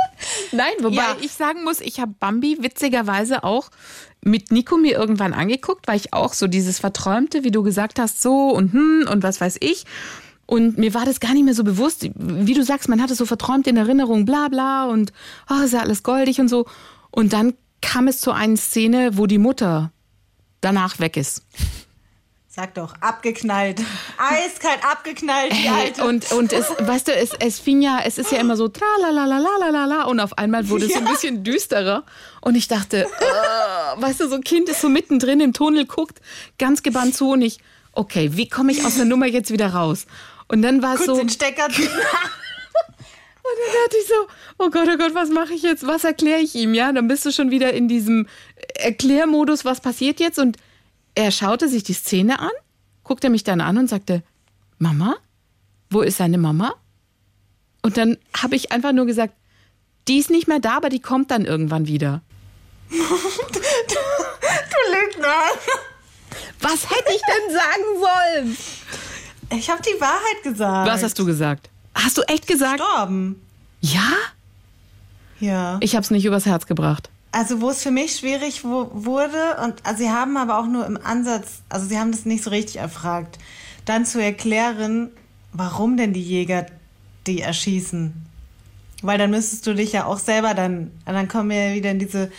Nein, 0.55 0.73
wobei 0.81 0.95
Ja. 0.95 1.17
ich 1.21 1.31
sagen 1.33 1.63
muss, 1.63 1.81
ich 1.81 1.99
habe 1.99 2.13
Bambi 2.19 2.57
witzigerweise 2.61 3.43
auch 3.43 3.69
mit 4.21 4.51
Nico 4.51 4.77
mir 4.77 4.97
irgendwann 4.97 5.33
angeguckt, 5.33 5.87
weil 5.87 5.97
ich 5.97 6.13
auch 6.13 6.33
so 6.33 6.47
dieses 6.47 6.79
Verträumte, 6.79 7.43
wie 7.43 7.51
du 7.51 7.61
gesagt 7.63 7.99
hast, 7.99 8.21
so 8.21 8.49
und 8.49 8.73
hm 8.73 9.07
und 9.11 9.23
was 9.23 9.39
weiß 9.41 9.57
ich. 9.59 9.85
Und 10.47 10.77
mir 10.77 10.93
war 10.93 11.05
das 11.05 11.19
gar 11.19 11.33
nicht 11.33 11.43
mehr 11.43 11.55
so 11.55 11.63
bewusst. 11.63 12.07
Wie 12.15 12.53
du 12.53 12.63
sagst, 12.63 12.87
man 12.87 13.01
hatte 13.01 13.15
so 13.15 13.25
verträumt 13.25 13.67
in 13.67 13.77
Erinnerung, 13.77 14.25
bla 14.25 14.47
bla 14.47 14.85
und 14.85 15.11
oh, 15.49 15.63
ist 15.63 15.73
ja 15.73 15.79
alles 15.81 16.03
goldig 16.03 16.39
und 16.39 16.49
so. 16.49 16.65
Und 17.11 17.33
dann 17.33 17.53
kam 17.81 18.07
es 18.07 18.19
zu 18.19 18.31
einer 18.31 18.57
Szene, 18.57 19.17
wo 19.17 19.25
die 19.27 19.37
Mutter 19.37 19.91
danach 20.61 20.99
weg 20.99 21.17
ist. 21.17 21.43
Sag 22.55 22.73
doch, 22.75 22.93
abgeknallt. 23.01 23.81
Eiskalt 24.17 24.79
abgeknallt, 24.89 25.51
Hey, 25.51 25.91
und, 26.01 26.31
und 26.31 26.53
es, 26.53 26.65
weißt 26.79 27.09
du, 27.09 27.13
es, 27.13 27.31
es 27.37 27.59
fing 27.59 27.81
ja, 27.81 27.99
es 28.05 28.17
ist 28.17 28.31
ja 28.31 28.37
immer 28.39 28.55
so 28.55 28.69
tralalalalalalala 28.69 30.03
und 30.05 30.21
auf 30.21 30.37
einmal 30.37 30.69
wurde 30.69 30.85
es 30.85 30.93
so 30.93 30.99
ein 30.99 31.05
bisschen 31.05 31.43
düsterer 31.43 32.05
und 32.39 32.55
ich 32.55 32.69
dachte, 32.69 33.03
äh, 33.03 34.01
weißt 34.01 34.21
du, 34.21 34.29
so 34.29 34.35
ein 34.35 34.43
Kind 34.43 34.69
ist 34.69 34.79
so 34.79 34.87
mittendrin 34.87 35.41
im 35.41 35.51
Tunnel, 35.51 35.85
guckt 35.85 36.21
ganz 36.57 36.81
gebannt 36.81 37.13
zu 37.13 37.31
und 37.31 37.41
ich, 37.41 37.57
okay, 37.91 38.29
wie 38.35 38.47
komme 38.47 38.71
ich 38.71 38.85
aus 38.85 38.95
der 38.95 39.03
Nummer 39.03 39.25
jetzt 39.25 39.51
wieder 39.51 39.73
raus? 39.73 40.05
Und 40.47 40.61
dann 40.61 40.81
war 40.81 40.95
es 40.95 41.05
so, 41.05 41.15
den 41.15 41.21
und 41.23 41.33
Stecker 41.33 41.67
ziehen. 41.69 41.89
dann 41.89 43.73
dachte 43.83 43.97
ich 44.01 44.07
so, 44.07 44.27
oh 44.59 44.69
Gott, 44.69 44.87
oh 44.93 44.97
Gott, 44.97 45.13
was 45.13 45.27
mache 45.27 45.53
ich 45.53 45.63
jetzt? 45.63 45.85
Was 45.85 46.05
erkläre 46.05 46.39
ich 46.39 46.55
ihm? 46.55 46.73
Ja, 46.73 46.93
dann 46.93 47.09
bist 47.09 47.25
du 47.25 47.33
schon 47.33 47.51
wieder 47.51 47.73
in 47.73 47.89
diesem 47.89 48.27
Erklärmodus, 48.75 49.65
was 49.65 49.81
passiert 49.81 50.21
jetzt? 50.21 50.39
Und 50.39 50.55
er 51.15 51.31
schaute 51.31 51.69
sich 51.69 51.83
die 51.83 51.93
Szene 51.93 52.39
an, 52.39 52.51
guckte 53.03 53.29
mich 53.29 53.43
dann 53.43 53.61
an 53.61 53.77
und 53.77 53.89
sagte, 53.89 54.23
Mama, 54.77 55.15
wo 55.89 56.01
ist 56.01 56.17
seine 56.17 56.37
Mama? 56.37 56.75
Und 57.81 57.97
dann 57.97 58.17
habe 58.35 58.55
ich 58.55 58.71
einfach 58.71 58.91
nur 58.91 59.05
gesagt, 59.05 59.33
die 60.07 60.17
ist 60.17 60.29
nicht 60.29 60.47
mehr 60.47 60.59
da, 60.59 60.77
aber 60.77 60.89
die 60.89 60.99
kommt 60.99 61.31
dann 61.31 61.45
irgendwann 61.45 61.87
wieder. 61.87 62.21
Du 64.75 64.91
Lügner. 64.91 65.33
Was 66.61 66.89
hätte 66.89 67.11
ich 67.13 67.21
denn 67.21 67.55
sagen 67.55 67.83
sollen? 67.99 68.57
Ich 69.59 69.69
habe 69.69 69.81
die 69.81 69.99
Wahrheit 70.01 70.43
gesagt. 70.43 70.89
Was 70.89 71.03
hast 71.03 71.17
du 71.17 71.25
gesagt? 71.25 71.69
Hast 71.93 72.17
du 72.17 72.21
echt 72.23 72.47
gesagt? 72.47 72.79
Gestorben. 72.79 73.41
Ja? 73.81 74.11
Ja. 75.39 75.77
Ich 75.81 75.95
habe 75.95 76.03
es 76.03 76.11
nicht 76.11 76.25
übers 76.25 76.45
Herz 76.45 76.65
gebracht. 76.65 77.09
Also 77.35 77.59
wo 77.59 77.69
es 77.69 77.83
für 77.83 77.91
mich 77.91 78.15
schwierig 78.15 78.63
wo, 78.63 78.89
wurde 78.93 79.57
und 79.61 79.85
also 79.85 80.03
sie 80.03 80.09
haben 80.09 80.37
aber 80.37 80.57
auch 80.57 80.67
nur 80.67 80.85
im 80.85 80.97
Ansatz, 81.03 81.59
also 81.67 81.85
sie 81.85 81.99
haben 81.99 82.13
das 82.13 82.23
nicht 82.23 82.41
so 82.45 82.49
richtig 82.49 82.77
erfragt, 82.77 83.39
dann 83.83 84.05
zu 84.05 84.23
erklären, 84.23 85.09
warum 85.51 85.97
denn 85.97 86.13
die 86.13 86.21
Jäger 86.23 86.65
die 87.27 87.41
erschießen. 87.41 88.13
Weil 89.01 89.17
dann 89.17 89.31
müsstest 89.31 89.67
du 89.67 89.75
dich 89.75 89.91
ja 89.91 90.05
auch 90.05 90.19
selber 90.19 90.53
dann, 90.53 90.91
dann 91.03 91.27
kommen 91.27 91.49
wir 91.49 91.71
ja 91.71 91.75
wieder 91.75 91.91
in 91.91 91.99
diese 91.99 92.31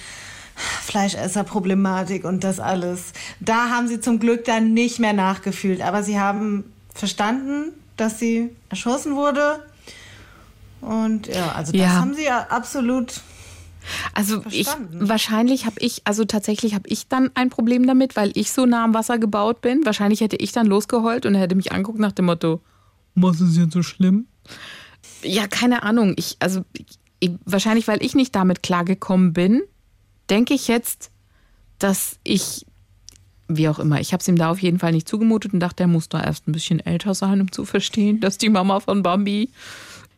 Fleischesser-Problematik 0.57 2.25
und 2.25 2.43
das 2.43 2.59
alles. 2.59 3.13
Da 3.41 3.69
haben 3.69 3.89
sie 3.89 4.01
zum 4.01 4.19
Glück 4.19 4.47
dann 4.47 4.73
nicht 4.73 4.99
mehr 4.99 5.13
nachgefühlt, 5.13 5.83
aber 5.83 6.05
sie 6.05 6.19
haben 6.19 6.73
verstanden, 6.95 7.75
dass 7.99 8.19
sie 8.19 8.49
erschossen 8.71 9.15
wurde. 9.15 9.63
Und 10.81 11.27
ja, 11.27 11.53
also 11.53 11.73
das 11.73 11.81
Ja. 11.83 11.89
haben 12.01 12.15
sie 12.15 12.25
ja 12.25 12.47
absolut 12.49 13.21
Also 14.15 14.43
ich 14.51 14.67
Verstanden. 14.69 15.09
wahrscheinlich 15.09 15.67
habe 15.67 15.77
ich, 15.81 16.03
also 16.05 16.25
tatsächlich 16.25 16.75
habe 16.75 16.89
ich 16.89 17.09
dann 17.09 17.31
ein 17.35 17.51
Problem 17.51 17.87
damit, 17.87 18.17
weil 18.17 18.33
ich 18.35 18.53
so 18.53 18.67
nah 18.67 18.85
am 18.85 18.95
Wasser 18.95 19.19
gebaut 19.19 19.61
bin. 19.61 19.85
Wahrscheinlich 19.85 20.21
hätte 20.21 20.37
ich 20.37 20.53
dann 20.53 20.67
losgeheult 20.67 21.27
und 21.27 21.35
er 21.35 21.41
hätte 21.43 21.55
mich 21.55 21.73
anguckt 21.73 21.99
nach 21.99 22.13
dem 22.13 22.27
Motto, 22.27 22.61
was 23.15 23.41
ist 23.41 23.57
jetzt 23.57 23.73
so 23.73 23.83
schlimm? 23.83 24.27
Ja, 25.23 25.47
keine 25.47 25.83
Ahnung. 25.83 26.15
Ich, 26.17 26.37
also 26.41 26.65
ich, 27.21 27.31
wahrscheinlich, 27.45 27.89
weil 27.89 28.03
ich 28.03 28.15
nicht 28.15 28.35
damit 28.35 28.63
klargekommen 28.63 29.33
bin, 29.33 29.63
denke 30.29 30.55
ich 30.55 30.69
jetzt, 30.69 31.11
dass 31.79 32.19
ich, 32.25 32.67
wie 33.49 33.69
auch 33.69 33.79
immer, 33.79 34.01
ich 34.01 34.13
habe 34.13 34.21
es 34.21 34.29
ihm 34.29 34.37
da 34.37 34.51
auf 34.51 34.61
jeden 34.61 34.79
Fall 34.79 34.93
nicht 34.93 35.09
zugemutet 35.09 35.53
und 35.53 35.61
dachte, 35.61 35.85
er 35.85 35.89
muss 35.89 36.09
da 36.09 36.23
erst 36.23 36.47
ein 36.49 36.53
bisschen 36.53 36.81
älter 36.81 37.15
sein, 37.15 37.41
um 37.41 37.53
zu 37.53 37.65
verstehen, 37.65 38.21
dass 38.21 38.39
die 38.39 38.49
Mama 38.49 38.81
von 38.81 39.03
Bambi 39.03 39.51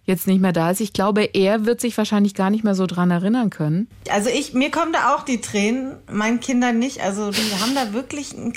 jetzt 0.09 0.27
nicht 0.27 0.41
mehr 0.41 0.53
da 0.53 0.71
ist. 0.71 0.81
Ich 0.81 0.93
glaube, 0.93 1.23
er 1.35 1.67
wird 1.67 1.81
sich 1.81 1.97
wahrscheinlich 1.97 2.35
gar 2.35 2.51
nicht 2.51 2.65
mehr 2.65 2.75
so 2.75 2.87
dran 2.87 3.11
erinnern 3.11 3.51
können. 3.51 3.89
Also 4.11 4.31
ich, 4.31 4.55
mir 4.55 4.71
kommen 4.71 4.93
da 4.93 5.15
auch 5.15 5.23
die 5.23 5.41
Tränen, 5.41 5.97
meinen 6.11 6.41
Kindern 6.41 6.79
nicht. 6.79 7.01
Also 7.01 7.31
die 7.31 7.53
haben 7.61 7.75
da 7.75 7.93
wirklich 7.93 8.33
ein, 8.33 8.53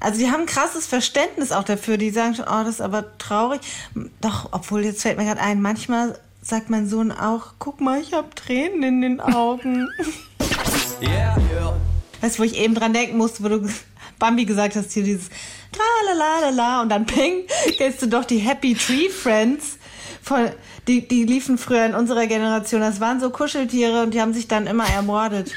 also 0.00 0.18
die 0.18 0.30
haben 0.30 0.40
ein 0.40 0.46
krasses 0.46 0.86
Verständnis 0.86 1.52
auch 1.52 1.64
dafür. 1.64 1.98
Die 1.98 2.10
sagen 2.10 2.34
schon, 2.34 2.46
oh, 2.46 2.64
das 2.64 2.76
ist 2.76 2.80
aber 2.80 3.16
traurig. 3.18 3.60
Doch, 4.20 4.48
obwohl 4.52 4.84
jetzt 4.84 5.02
fällt 5.02 5.18
mir 5.18 5.24
gerade 5.24 5.40
ein, 5.40 5.62
manchmal 5.62 6.18
sagt 6.42 6.70
mein 6.70 6.88
Sohn 6.88 7.12
auch, 7.12 7.54
guck 7.58 7.80
mal, 7.80 8.00
ich 8.00 8.12
habe 8.12 8.28
Tränen 8.34 8.82
in 8.82 9.00
den 9.02 9.20
Augen. 9.20 9.88
Yeah, 11.00 11.36
yeah. 11.52 11.76
Weißt 12.20 12.38
du, 12.38 12.42
wo 12.42 12.44
ich 12.44 12.56
eben 12.56 12.74
dran 12.74 12.92
denken 12.94 13.18
musste, 13.18 13.44
wo 13.44 13.48
du 13.48 13.68
Bambi 14.18 14.44
gesagt 14.44 14.76
hast, 14.76 14.92
hier 14.92 15.02
dieses 15.02 15.28
Tralalala 15.72 16.82
und 16.82 16.88
dann 16.88 17.04
ping, 17.04 17.42
kennst 17.76 18.00
du 18.02 18.06
doch 18.06 18.24
die 18.24 18.38
Happy 18.38 18.74
Tree 18.74 19.08
Friends. 19.08 19.78
Von, 20.24 20.50
die, 20.88 21.06
die 21.06 21.24
liefen 21.24 21.58
früher 21.58 21.84
in 21.84 21.94
unserer 21.94 22.26
Generation. 22.26 22.80
Das 22.80 23.00
waren 23.00 23.20
so 23.20 23.30
Kuscheltiere 23.30 24.02
und 24.02 24.14
die 24.14 24.20
haben 24.20 24.32
sich 24.32 24.48
dann 24.48 24.66
immer 24.66 24.88
ermordet. 24.88 25.52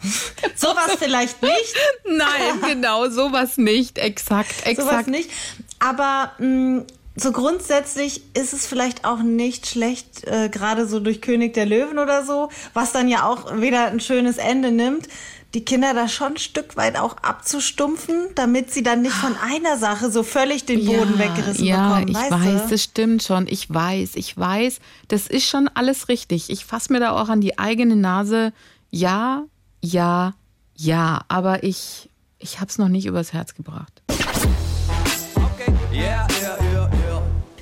Sowas 0.56 0.96
vielleicht 0.98 1.42
nicht, 1.42 1.74
Nein, 2.04 2.60
genau, 2.66 3.08
sowas 3.08 3.56
nicht. 3.58 3.98
Exakt, 3.98 4.54
sowas 4.60 4.68
exakt. 4.68 5.08
nicht. 5.08 5.30
Aber 5.78 6.32
mh, 6.38 6.84
so 7.16 7.32
grundsätzlich 7.32 8.22
ist 8.34 8.52
es 8.52 8.66
vielleicht 8.66 9.04
auch 9.04 9.20
nicht 9.20 9.66
schlecht, 9.66 10.24
äh, 10.26 10.48
gerade 10.50 10.86
so 10.86 11.00
durch 11.00 11.22
König 11.22 11.54
der 11.54 11.66
Löwen 11.66 11.98
oder 11.98 12.24
so, 12.24 12.50
was 12.74 12.92
dann 12.92 13.08
ja 13.08 13.26
auch 13.26 13.56
wieder 13.60 13.86
ein 13.86 14.00
schönes 14.00 14.36
Ende 14.36 14.70
nimmt, 14.70 15.08
die 15.54 15.64
Kinder 15.64 15.94
da 15.94 16.08
schon 16.08 16.32
ein 16.32 16.36
Stück 16.38 16.76
weit 16.76 16.98
auch 16.98 17.16
abzustumpfen, 17.18 18.28
damit 18.34 18.72
sie 18.72 18.82
dann 18.82 19.02
nicht 19.02 19.14
von 19.14 19.34
einer 19.36 19.78
Sache 19.78 20.10
so 20.10 20.22
völlig 20.22 20.66
den 20.66 20.84
Boden 20.84 21.18
weggerissen 21.18 21.64
ja, 21.64 21.88
bekommen. 21.88 22.08
ich 22.08 22.14
weißt 22.14 22.30
weiß, 22.30 22.62
du? 22.64 22.68
das 22.70 22.82
stimmt 22.82 23.22
schon. 23.22 23.46
Ich 23.46 23.72
weiß, 23.72 24.16
ich 24.16 24.36
weiß, 24.36 24.80
das 25.08 25.26
ist 25.26 25.48
schon 25.48 25.68
alles 25.68 26.08
richtig. 26.08 26.50
Ich 26.50 26.64
fasse 26.64 26.92
mir 26.92 27.00
da 27.00 27.12
auch 27.12 27.28
an 27.28 27.40
die 27.40 27.58
eigene 27.58 27.96
Nase. 27.96 28.52
Ja, 28.90 29.44
ja, 29.82 30.34
ja, 30.74 31.22
aber 31.28 31.62
ich, 31.62 32.10
ich 32.38 32.60
habe 32.60 32.68
es 32.68 32.78
noch 32.78 32.88
nicht 32.88 33.06
übers 33.06 33.32
Herz 33.32 33.54
gebracht. 33.54 34.02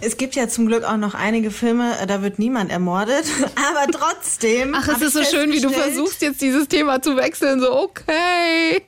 Es 0.05 0.17
gibt 0.17 0.35
ja 0.35 0.49
zum 0.49 0.67
Glück 0.67 0.85
auch 0.85 0.97
noch 0.97 1.15
einige 1.15 1.51
Filme, 1.51 1.99
äh, 2.01 2.07
da 2.07 2.23
wird 2.23 2.39
niemand 2.39 2.71
ermordet, 2.71 3.25
aber 3.55 3.91
trotzdem. 3.91 4.75
Ach, 4.77 4.87
es 4.89 5.01
ist 5.01 5.13
so 5.15 5.25
schön, 5.25 5.51
wie 5.53 5.61
du 5.61 5.71
versuchst, 5.71 6.23
jetzt 6.23 6.41
dieses 6.41 6.69
Thema 6.69 7.01
zu 7.01 7.17
wechseln. 7.17 7.61
So, 7.61 7.73
okay. 7.73 8.83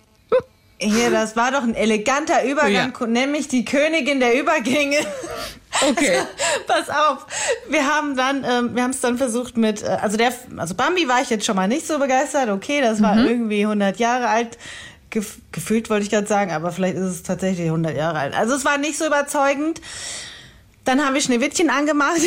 Hier, 0.78 1.10
das 1.10 1.36
war 1.36 1.52
doch 1.52 1.62
ein 1.62 1.74
eleganter 1.74 2.44
Übergang, 2.44 2.92
Ja. 3.00 3.06
nämlich 3.06 3.48
die 3.48 3.64
Königin 3.64 4.20
der 4.20 4.38
Übergänge. 4.40 4.98
Okay. 5.90 6.20
Pass 6.66 6.88
auf, 6.88 7.26
wir 7.68 7.86
haben 7.86 8.16
dann, 8.16 8.44
ähm, 8.44 8.74
wir 8.74 8.82
haben 8.82 8.92
es 8.92 9.00
dann 9.02 9.18
versucht 9.18 9.58
mit, 9.58 9.82
äh, 9.82 9.98
also 10.00 10.16
der, 10.16 10.32
also 10.56 10.74
Bambi 10.74 11.06
war 11.06 11.20
ich 11.20 11.28
jetzt 11.28 11.44
schon 11.44 11.54
mal 11.54 11.68
nicht 11.68 11.86
so 11.86 11.98
begeistert. 11.98 12.48
Okay, 12.48 12.80
das 12.80 13.02
war 13.02 13.18
irgendwie 13.18 13.60
100 13.60 13.98
Jahre 13.98 14.28
alt. 14.28 14.56
Gef 15.10 15.36
gefühlt 15.52 15.90
wollte 15.90 16.04
ich 16.04 16.10
gerade 16.10 16.26
sagen, 16.26 16.50
aber 16.50 16.72
vielleicht 16.72 16.96
ist 16.96 17.02
es 17.04 17.22
tatsächlich 17.24 17.66
100 17.66 17.94
Jahre 17.94 18.18
alt. 18.18 18.34
Also 18.34 18.54
es 18.54 18.64
war 18.64 18.78
nicht 18.78 18.96
so 18.96 19.04
überzeugend. 19.06 19.82
Dann 20.86 21.04
haben 21.04 21.14
wir 21.14 21.20
Schneewittchen 21.20 21.68
angemacht. 21.70 22.20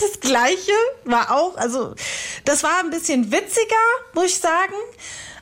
Das 0.00 0.20
gleiche 0.20 0.70
war 1.04 1.32
auch, 1.32 1.56
also 1.56 1.92
das 2.44 2.62
war 2.62 2.78
ein 2.84 2.90
bisschen 2.90 3.32
witziger, 3.32 3.74
muss 4.14 4.26
ich 4.26 4.38
sagen. 4.38 4.74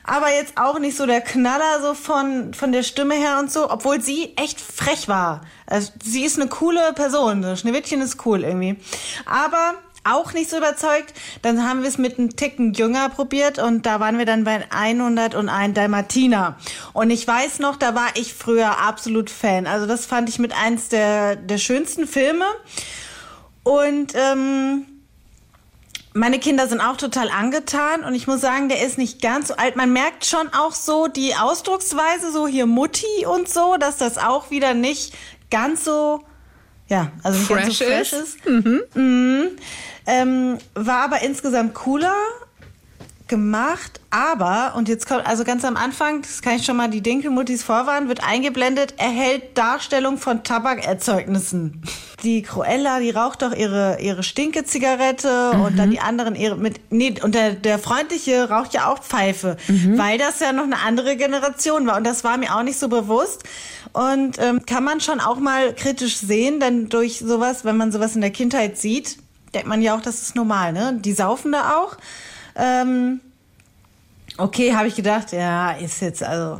Aber 0.03 0.33
jetzt 0.33 0.53
auch 0.57 0.79
nicht 0.79 0.97
so 0.97 1.05
der 1.05 1.21
Knaller 1.21 1.81
so 1.81 1.93
von, 1.93 2.55
von 2.55 2.71
der 2.71 2.81
Stimme 2.81 3.13
her 3.13 3.37
und 3.39 3.51
so, 3.51 3.69
obwohl 3.69 4.01
sie 4.01 4.33
echt 4.35 4.59
frech 4.59 5.07
war. 5.07 5.41
Also, 5.67 5.91
sie 6.03 6.25
ist 6.25 6.39
eine 6.39 6.49
coole 6.49 6.93
Person. 6.93 7.55
Schneewittchen 7.55 8.01
ist 8.01 8.25
cool 8.25 8.43
irgendwie. 8.43 8.77
Aber 9.25 9.75
auch 10.13 10.33
nicht 10.33 10.49
so 10.49 10.57
überzeugt. 10.57 11.13
Dann 11.41 11.67
haben 11.67 11.81
wir 11.81 11.89
es 11.89 11.97
mit 11.97 12.17
einem 12.17 12.35
Ticken 12.35 12.73
jünger 12.73 13.09
probiert 13.09 13.59
und 13.59 13.85
da 13.85 13.99
waren 13.99 14.17
wir 14.17 14.25
dann 14.25 14.43
bei 14.43 14.65
101 14.71 15.73
Dalmatiner. 15.73 16.57
Und 16.93 17.09
ich 17.09 17.27
weiß 17.27 17.59
noch, 17.59 17.75
da 17.75 17.95
war 17.95 18.09
ich 18.15 18.33
früher 18.33 18.79
absolut 18.79 19.29
Fan. 19.29 19.67
Also 19.67 19.85
das 19.85 20.05
fand 20.05 20.29
ich 20.29 20.39
mit 20.39 20.53
eins 20.53 20.89
der, 20.89 21.35
der 21.35 21.57
schönsten 21.57 22.07
Filme. 22.07 22.45
Und 23.63 24.13
ähm, 24.15 24.85
meine 26.17 26.39
Kinder 26.39 26.67
sind 26.67 26.81
auch 26.81 26.97
total 26.97 27.29
angetan 27.29 28.03
und 28.03 28.15
ich 28.15 28.27
muss 28.27 28.41
sagen, 28.41 28.69
der 28.69 28.83
ist 28.83 28.97
nicht 28.97 29.21
ganz 29.21 29.49
so 29.49 29.55
alt. 29.55 29.75
Man 29.75 29.93
merkt 29.93 30.25
schon 30.25 30.49
auch 30.53 30.73
so 30.73 31.07
die 31.07 31.35
Ausdrucksweise, 31.35 32.31
so 32.31 32.47
hier 32.47 32.65
Mutti 32.65 33.25
und 33.27 33.47
so, 33.47 33.77
dass 33.77 33.97
das 33.97 34.17
auch 34.17 34.49
wieder 34.49 34.73
nicht 34.73 35.13
ganz 35.51 35.85
so, 35.85 36.23
ja, 36.87 37.11
also 37.23 37.37
nicht 37.37 37.49
ganz 37.49 37.77
so 37.77 37.85
Fresh 37.85 38.09
fresh 38.09 38.13
ist. 38.13 38.35
ist. 38.45 38.45
Mhm. 38.95 39.49
Ähm, 40.07 40.57
war 40.73 41.03
aber 41.03 41.21
insgesamt 41.21 41.73
cooler 41.73 42.15
gemacht, 43.27 43.99
aber, 44.09 44.73
und 44.75 44.87
jetzt 44.87 45.05
kommt, 45.07 45.27
also 45.27 45.43
ganz 45.43 45.65
am 45.65 45.75
Anfang, 45.75 46.21
das 46.21 46.41
kann 46.41 46.55
ich 46.55 46.65
schon 46.65 46.77
mal 46.77 46.89
die 46.89 47.01
Dinkelmuttis 47.01 47.61
vorwarnen, 47.61 48.07
wird 48.07 48.23
eingeblendet, 48.23 48.93
erhält 48.97 49.57
Darstellung 49.57 50.17
von 50.17 50.43
Tabakerzeugnissen. 50.43 51.81
die 52.23 52.41
Cruella, 52.41 52.99
die 52.99 53.11
raucht 53.11 53.41
doch 53.41 53.53
ihre, 53.53 53.99
ihre 53.99 54.23
Stinke-Zigarette 54.23 55.51
und 55.51 55.77
dann 55.77 55.91
die 55.91 55.99
anderen 55.99 56.35
ihre 56.35 56.55
mit, 56.55 56.79
nee, 56.89 57.15
und 57.21 57.35
der, 57.35 57.51
der 57.51 57.79
freundliche 57.79 58.49
raucht 58.49 58.73
ja 58.73 58.91
auch 58.91 58.99
Pfeife, 58.99 59.57
weil 59.97 60.17
das 60.17 60.39
ja 60.39 60.53
noch 60.53 60.63
eine 60.63 60.79
andere 60.79 61.15
Generation 61.17 61.85
war 61.85 61.97
und 61.97 62.05
das 62.05 62.23
war 62.23 62.37
mir 62.37 62.55
auch 62.55 62.63
nicht 62.63 62.79
so 62.79 62.87
bewusst. 62.87 63.43
Und 63.93 64.37
ähm, 64.39 64.65
kann 64.65 64.83
man 64.83 64.99
schon 65.01 65.19
auch 65.19 65.39
mal 65.39 65.73
kritisch 65.73 66.17
sehen, 66.17 66.59
denn 66.59 66.89
durch 66.89 67.19
sowas, 67.19 67.65
wenn 67.65 67.77
man 67.77 67.91
sowas 67.91 68.15
in 68.15 68.21
der 68.21 68.31
Kindheit 68.31 68.77
sieht, 68.77 69.17
denkt 69.53 69.67
man 69.67 69.81
ja 69.81 69.95
auch, 69.95 70.01
das 70.01 70.21
ist 70.21 70.35
normal, 70.35 70.73
ne? 70.73 70.97
Die 70.99 71.13
saufen 71.13 71.51
da 71.51 71.77
auch. 71.77 71.97
Ähm, 72.55 73.19
okay, 74.37 74.73
habe 74.75 74.87
ich 74.87 74.95
gedacht, 74.95 75.31
ja, 75.31 75.71
ist 75.71 76.01
jetzt 76.01 76.23
also. 76.23 76.59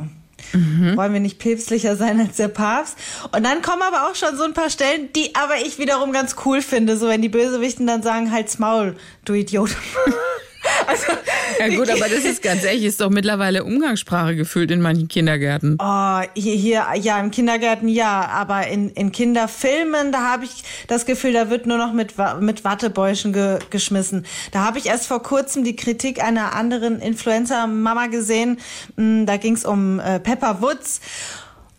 Wollen 0.52 1.12
wir 1.12 1.20
nicht 1.20 1.38
päpstlicher 1.38 1.96
sein 1.96 2.20
als 2.20 2.36
der 2.36 2.48
Papst? 2.48 2.96
Und 3.32 3.44
dann 3.44 3.60
kommen 3.60 3.82
aber 3.82 4.08
auch 4.08 4.14
schon 4.14 4.36
so 4.36 4.44
ein 4.44 4.54
paar 4.54 4.70
Stellen, 4.70 5.12
die 5.12 5.34
aber 5.34 5.56
ich 5.56 5.78
wiederum 5.78 6.12
ganz 6.12 6.36
cool 6.46 6.62
finde, 6.62 6.96
so 6.96 7.08
wenn 7.08 7.20
die 7.20 7.28
Bösewichten 7.28 7.86
dann 7.86 8.02
sagen, 8.02 8.32
halt's 8.32 8.58
Maul, 8.58 8.96
du 9.24 9.34
Idiot. 9.34 9.70
also, 10.86 11.12
Ja 11.58 11.68
gut, 11.68 11.90
aber 11.90 12.08
das 12.08 12.24
ist 12.24 12.42
ganz 12.42 12.64
ehrlich, 12.64 12.84
ist 12.84 13.00
doch 13.00 13.10
mittlerweile 13.10 13.64
Umgangssprache 13.64 14.36
gefühlt 14.36 14.70
in 14.70 14.80
manchen 14.80 15.08
Kindergärten. 15.08 15.76
Oh, 15.80 16.20
hier, 16.34 16.54
hier, 16.54 16.86
ja, 17.00 17.18
im 17.18 17.30
Kindergarten 17.30 17.88
ja, 17.88 18.26
aber 18.28 18.66
in, 18.68 18.90
in 18.90 19.12
Kinderfilmen, 19.12 20.12
da 20.12 20.22
habe 20.22 20.44
ich 20.44 20.62
das 20.86 21.06
Gefühl, 21.06 21.32
da 21.32 21.50
wird 21.50 21.66
nur 21.66 21.78
noch 21.78 21.92
mit, 21.92 22.14
mit 22.40 22.64
Wattebäuschen 22.64 23.32
ge, 23.32 23.58
geschmissen. 23.70 24.26
Da 24.52 24.64
habe 24.64 24.78
ich 24.78 24.86
erst 24.86 25.06
vor 25.06 25.22
kurzem 25.22 25.64
die 25.64 25.76
Kritik 25.76 26.22
einer 26.22 26.54
anderen 26.54 27.00
Influencer-Mama 27.00 28.06
gesehen. 28.06 28.58
Mm, 28.96 29.24
Da 29.26 29.36
ging 29.36 29.54
es 29.54 29.64
um 29.64 30.00
äh, 30.00 30.20
Pepper 30.20 30.62
Woods. 30.62 31.00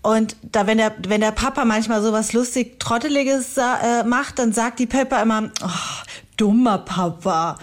Und 0.02 0.36
da, 0.41 0.65
wenn 0.65 0.78
der, 0.78 0.93
wenn 1.08 1.21
der 1.21 1.32
Papa 1.32 1.65
manchmal 1.65 2.02
sowas 2.02 2.34
lustig 2.34 2.80
Trotteliges 2.80 3.58
äh, 3.58 4.04
macht, 4.04 4.39
dann 4.39 4.54
sagt 4.54 4.80
die 4.80 4.86
Pepper 4.86 5.21
immer, 5.21 5.52
oh, 5.62 5.69
dummer 6.38 6.80
Papa. 6.80 7.58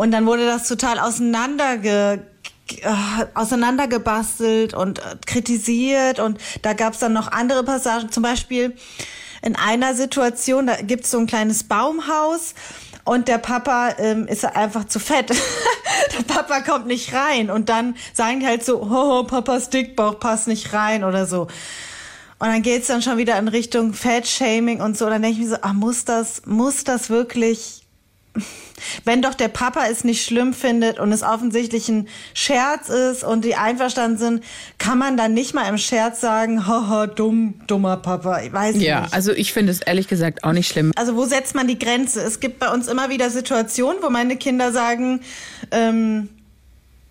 Und 0.00 0.12
dann 0.12 0.24
wurde 0.24 0.46
das 0.46 0.66
total 0.66 0.98
auseinanderge 0.98 2.24
äh, 2.70 3.26
auseinandergebastelt 3.34 4.72
und 4.72 4.98
äh, 4.98 5.02
kritisiert 5.26 6.20
und 6.20 6.38
da 6.62 6.72
gab 6.72 6.94
es 6.94 7.00
dann 7.00 7.12
noch 7.12 7.30
andere 7.30 7.64
Passagen, 7.64 8.10
zum 8.10 8.22
Beispiel 8.22 8.74
in 9.42 9.56
einer 9.56 9.92
Situation, 9.94 10.68
da 10.68 10.76
gibt 10.76 11.04
es 11.04 11.10
so 11.10 11.18
ein 11.18 11.26
kleines 11.26 11.64
Baumhaus 11.64 12.54
und 13.04 13.28
der 13.28 13.36
Papa 13.36 13.90
ähm, 13.98 14.26
ist 14.26 14.46
einfach 14.46 14.86
zu 14.86 15.00
fett. 15.00 15.28
der 16.18 16.22
Papa 16.26 16.62
kommt 16.62 16.86
nicht 16.86 17.12
rein 17.12 17.50
und 17.50 17.68
dann 17.68 17.94
sagen 18.14 18.40
die 18.40 18.46
halt 18.46 18.64
so, 18.64 18.80
oh, 18.80 19.24
Papas 19.24 19.68
Dickbauch 19.68 20.18
passt 20.18 20.48
nicht 20.48 20.72
rein 20.72 21.04
oder 21.04 21.26
so. 21.26 21.42
Und 21.42 22.48
dann 22.48 22.62
geht's 22.62 22.86
dann 22.86 23.02
schon 23.02 23.18
wieder 23.18 23.38
in 23.38 23.48
Richtung 23.48 23.92
Fat-Shaming 23.92 24.80
und 24.80 24.96
so. 24.96 25.04
Und 25.04 25.10
dann 25.10 25.20
denke 25.20 25.38
ich 25.38 25.44
mir 25.44 25.56
so, 25.56 25.60
ah, 25.60 25.74
muss 25.74 26.06
das, 26.06 26.40
muss 26.46 26.84
das 26.84 27.10
wirklich 27.10 27.80
wenn 29.04 29.22
doch 29.22 29.34
der 29.34 29.48
Papa 29.48 29.86
es 29.90 30.04
nicht 30.04 30.24
schlimm 30.24 30.54
findet 30.54 30.98
und 30.98 31.12
es 31.12 31.22
offensichtlich 31.22 31.88
ein 31.88 32.08
Scherz 32.34 32.88
ist 32.88 33.24
und 33.24 33.44
die 33.44 33.54
einverstanden 33.56 34.18
sind, 34.18 34.44
kann 34.78 34.98
man 34.98 35.16
dann 35.16 35.34
nicht 35.34 35.52
mal 35.54 35.68
im 35.68 35.78
Scherz 35.78 36.20
sagen, 36.20 36.66
haha, 36.66 37.06
dumm, 37.06 37.54
dummer 37.66 37.96
Papa. 37.96 38.40
Ich 38.40 38.52
weiß 38.52 38.76
Ja, 38.80 39.02
nicht. 39.02 39.14
also 39.14 39.32
ich 39.32 39.52
finde 39.52 39.72
es 39.72 39.80
ehrlich 39.80 40.08
gesagt 40.08 40.44
auch 40.44 40.52
nicht 40.52 40.68
schlimm. 40.68 40.92
Also 40.96 41.16
wo 41.16 41.24
setzt 41.24 41.54
man 41.54 41.66
die 41.68 41.78
Grenze? 41.78 42.22
Es 42.22 42.40
gibt 42.40 42.58
bei 42.58 42.72
uns 42.72 42.88
immer 42.88 43.10
wieder 43.10 43.30
Situationen, 43.30 44.02
wo 44.02 44.10
meine 44.10 44.36
Kinder 44.36 44.72
sagen, 44.72 45.20
ähm, 45.72 46.28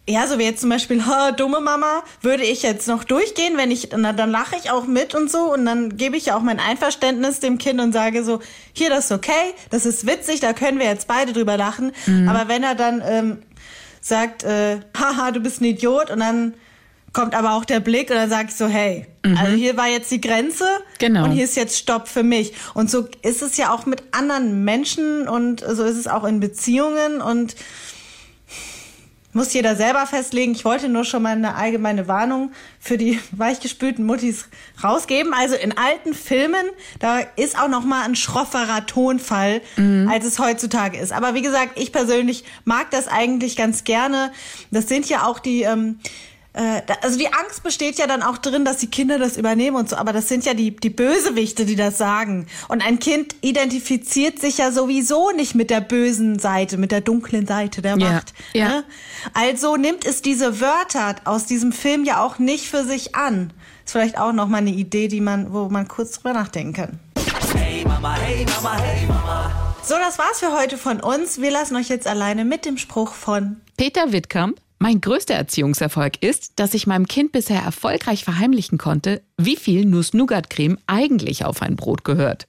ja, 0.09 0.25
so 0.27 0.39
wie 0.39 0.43
jetzt 0.43 0.61
zum 0.61 0.69
Beispiel, 0.69 1.05
ha, 1.05 1.31
dumme 1.31 1.59
Mama, 1.61 2.03
würde 2.21 2.43
ich 2.43 2.63
jetzt 2.63 2.87
noch 2.87 3.03
durchgehen, 3.03 3.57
wenn 3.57 3.69
ich, 3.69 3.89
na, 3.95 4.11
dann 4.11 4.31
lache 4.31 4.55
ich 4.61 4.71
auch 4.71 4.85
mit 4.85 5.13
und 5.13 5.29
so 5.31 5.53
und 5.53 5.65
dann 5.65 5.97
gebe 5.97 6.17
ich 6.17 6.25
ja 6.27 6.35
auch 6.35 6.41
mein 6.41 6.59
Einverständnis 6.59 7.39
dem 7.39 7.57
Kind 7.59 7.79
und 7.79 7.93
sage 7.93 8.23
so, 8.23 8.39
hier, 8.73 8.89
das 8.89 9.05
ist 9.05 9.11
okay, 9.11 9.53
das 9.69 9.85
ist 9.85 10.07
witzig, 10.07 10.39
da 10.39 10.53
können 10.53 10.79
wir 10.79 10.87
jetzt 10.87 11.07
beide 11.07 11.31
drüber 11.33 11.57
lachen. 11.57 11.91
Aber 12.27 12.47
wenn 12.47 12.63
er 12.63 12.73
dann 12.75 13.03
ähm, 13.05 13.37
sagt, 14.01 14.43
äh, 14.43 14.79
haha, 14.97 15.31
du 15.31 15.39
bist 15.41 15.61
ein 15.61 15.65
Idiot 15.65 16.09
und 16.09 16.19
dann 16.21 16.55
kommt 17.13 17.33
aber 17.35 17.53
auch 17.53 17.65
der 17.65 17.79
Blick 17.79 18.09
und 18.09 18.15
dann 18.15 18.29
sage 18.29 18.47
ich 18.49 18.55
so, 18.55 18.67
hey, 18.67 19.05
also 19.37 19.53
hier 19.55 19.77
war 19.77 19.87
jetzt 19.87 20.09
die 20.11 20.21
Grenze 20.21 20.65
Genau. 20.99 21.23
und 21.25 21.31
hier 21.31 21.43
ist 21.43 21.55
jetzt 21.55 21.77
Stopp 21.77 22.07
für 22.07 22.23
mich. 22.23 22.53
Und 22.73 22.89
so 22.89 23.07
ist 23.21 23.41
es 23.41 23.57
ja 23.57 23.73
auch 23.73 23.85
mit 23.85 24.03
anderen 24.11 24.63
Menschen 24.63 25.27
und 25.27 25.61
so 25.61 25.83
ist 25.83 25.97
es 25.97 26.07
auch 26.07 26.23
in 26.23 26.39
Beziehungen 26.39 27.21
und 27.21 27.55
muss 29.31 29.53
jeder 29.53 29.75
selber 29.75 30.05
festlegen. 30.07 30.53
Ich 30.53 30.65
wollte 30.65 30.89
nur 30.89 31.03
schon 31.03 31.21
mal 31.21 31.35
eine 31.35 31.55
allgemeine 31.55 32.07
Warnung 32.07 32.51
für 32.79 32.97
die 32.97 33.19
weichgespülten 33.31 34.05
Muttis 34.05 34.47
rausgeben. 34.83 35.33
Also 35.33 35.55
in 35.55 35.77
alten 35.77 36.13
Filmen, 36.13 36.65
da 36.99 37.19
ist 37.35 37.59
auch 37.59 37.67
noch 37.67 37.83
mal 37.83 38.03
ein 38.03 38.15
schrofferer 38.15 38.85
Tonfall, 38.85 39.61
als 40.09 40.25
es 40.25 40.39
heutzutage 40.39 40.97
ist. 40.97 41.11
Aber 41.11 41.33
wie 41.35 41.41
gesagt, 41.41 41.79
ich 41.79 41.91
persönlich 41.91 42.43
mag 42.65 42.89
das 42.91 43.07
eigentlich 43.07 43.55
ganz 43.55 43.83
gerne. 43.83 44.31
Das 44.71 44.87
sind 44.87 45.07
ja 45.09 45.25
auch 45.25 45.39
die 45.39 45.61
ähm, 45.63 45.99
äh, 46.59 46.81
da- 46.85 46.95
also 47.01 47.17
die 47.17 47.27
Angst 47.31 47.63
besteht 47.63 47.97
ja 47.97 48.05
dann 48.07 48.21
auch 48.21 48.37
drin, 48.37 48.65
dass 48.65 48.77
die 48.77 48.87
Kinder 48.91 49.17
das 49.17 49.37
übernehmen 49.37 49.77
und 49.77 49.89
so, 49.89 49.95
aber 49.95 50.11
das 50.13 50.27
sind 50.27 50.45
ja 50.45 50.53
die, 50.53 50.75
die 50.75 50.89
Bösewichte, 50.89 51.65
die 51.65 51.75
das 51.75 51.97
sagen. 51.97 52.47
Und 52.67 52.81
ein 52.85 52.99
Kind 52.99 53.35
identifiziert 53.41 54.39
sich 54.39 54.57
ja 54.57 54.71
sowieso 54.71 55.31
nicht 55.31 55.55
mit 55.55 55.69
der 55.69 55.81
bösen 55.81 56.37
Seite, 56.39 56.77
mit 56.77 56.91
der 56.91 57.01
dunklen 57.01 57.47
Seite 57.47 57.81
der 57.81 57.97
Ja, 57.97 58.11
Macht. 58.13 58.33
ja. 58.53 58.67
Ne? 58.67 58.83
Also 59.33 59.77
nimmt 59.77 60.05
es 60.05 60.21
diese 60.21 60.59
Wörter 60.59 61.15
aus 61.25 61.45
diesem 61.45 61.71
Film 61.71 62.03
ja 62.03 62.21
auch 62.23 62.39
nicht 62.39 62.67
für 62.69 62.83
sich 62.83 63.15
an. 63.15 63.53
Ist 63.85 63.91
vielleicht 63.93 64.17
auch 64.19 64.33
noch 64.33 64.47
mal 64.47 64.57
eine 64.57 64.69
Idee, 64.71 65.07
die 65.07 65.21
man, 65.21 65.53
wo 65.53 65.69
man 65.69 65.87
kurz 65.87 66.11
drüber 66.13 66.33
nachdenken 66.33 66.73
kann. 66.73 66.99
Hey 67.55 67.83
Mama, 67.85 68.15
hey 68.17 68.45
Mama, 68.45 68.77
hey 68.79 69.05
Mama. 69.07 69.51
So, 69.83 69.95
das 69.95 70.19
war's 70.19 70.39
für 70.39 70.51
heute 70.55 70.77
von 70.77 70.99
uns. 70.99 71.41
Wir 71.41 71.51
lassen 71.51 71.75
euch 71.75 71.89
jetzt 71.89 72.05
alleine 72.05 72.45
mit 72.45 72.65
dem 72.65 72.77
Spruch 72.77 73.13
von 73.13 73.61
Peter 73.77 74.11
Wittkamp, 74.11 74.59
mein 74.79 75.01
größter 75.01 75.35
Erziehungserfolg 75.35 76.23
ist, 76.23 76.53
dass 76.55 76.73
ich 76.73 76.87
meinem 76.87 77.07
Kind 77.07 77.33
bisher 77.33 77.61
erfolgreich 77.61 78.23
verheimlichen 78.23 78.77
konnte, 78.77 79.21
wie 79.37 79.57
viel 79.57 79.85
Nuss-Nougat-Creme 79.85 80.77
eigentlich 80.87 81.43
auf 81.43 81.61
ein 81.61 81.75
Brot 81.75 82.05
gehört. 82.05 82.47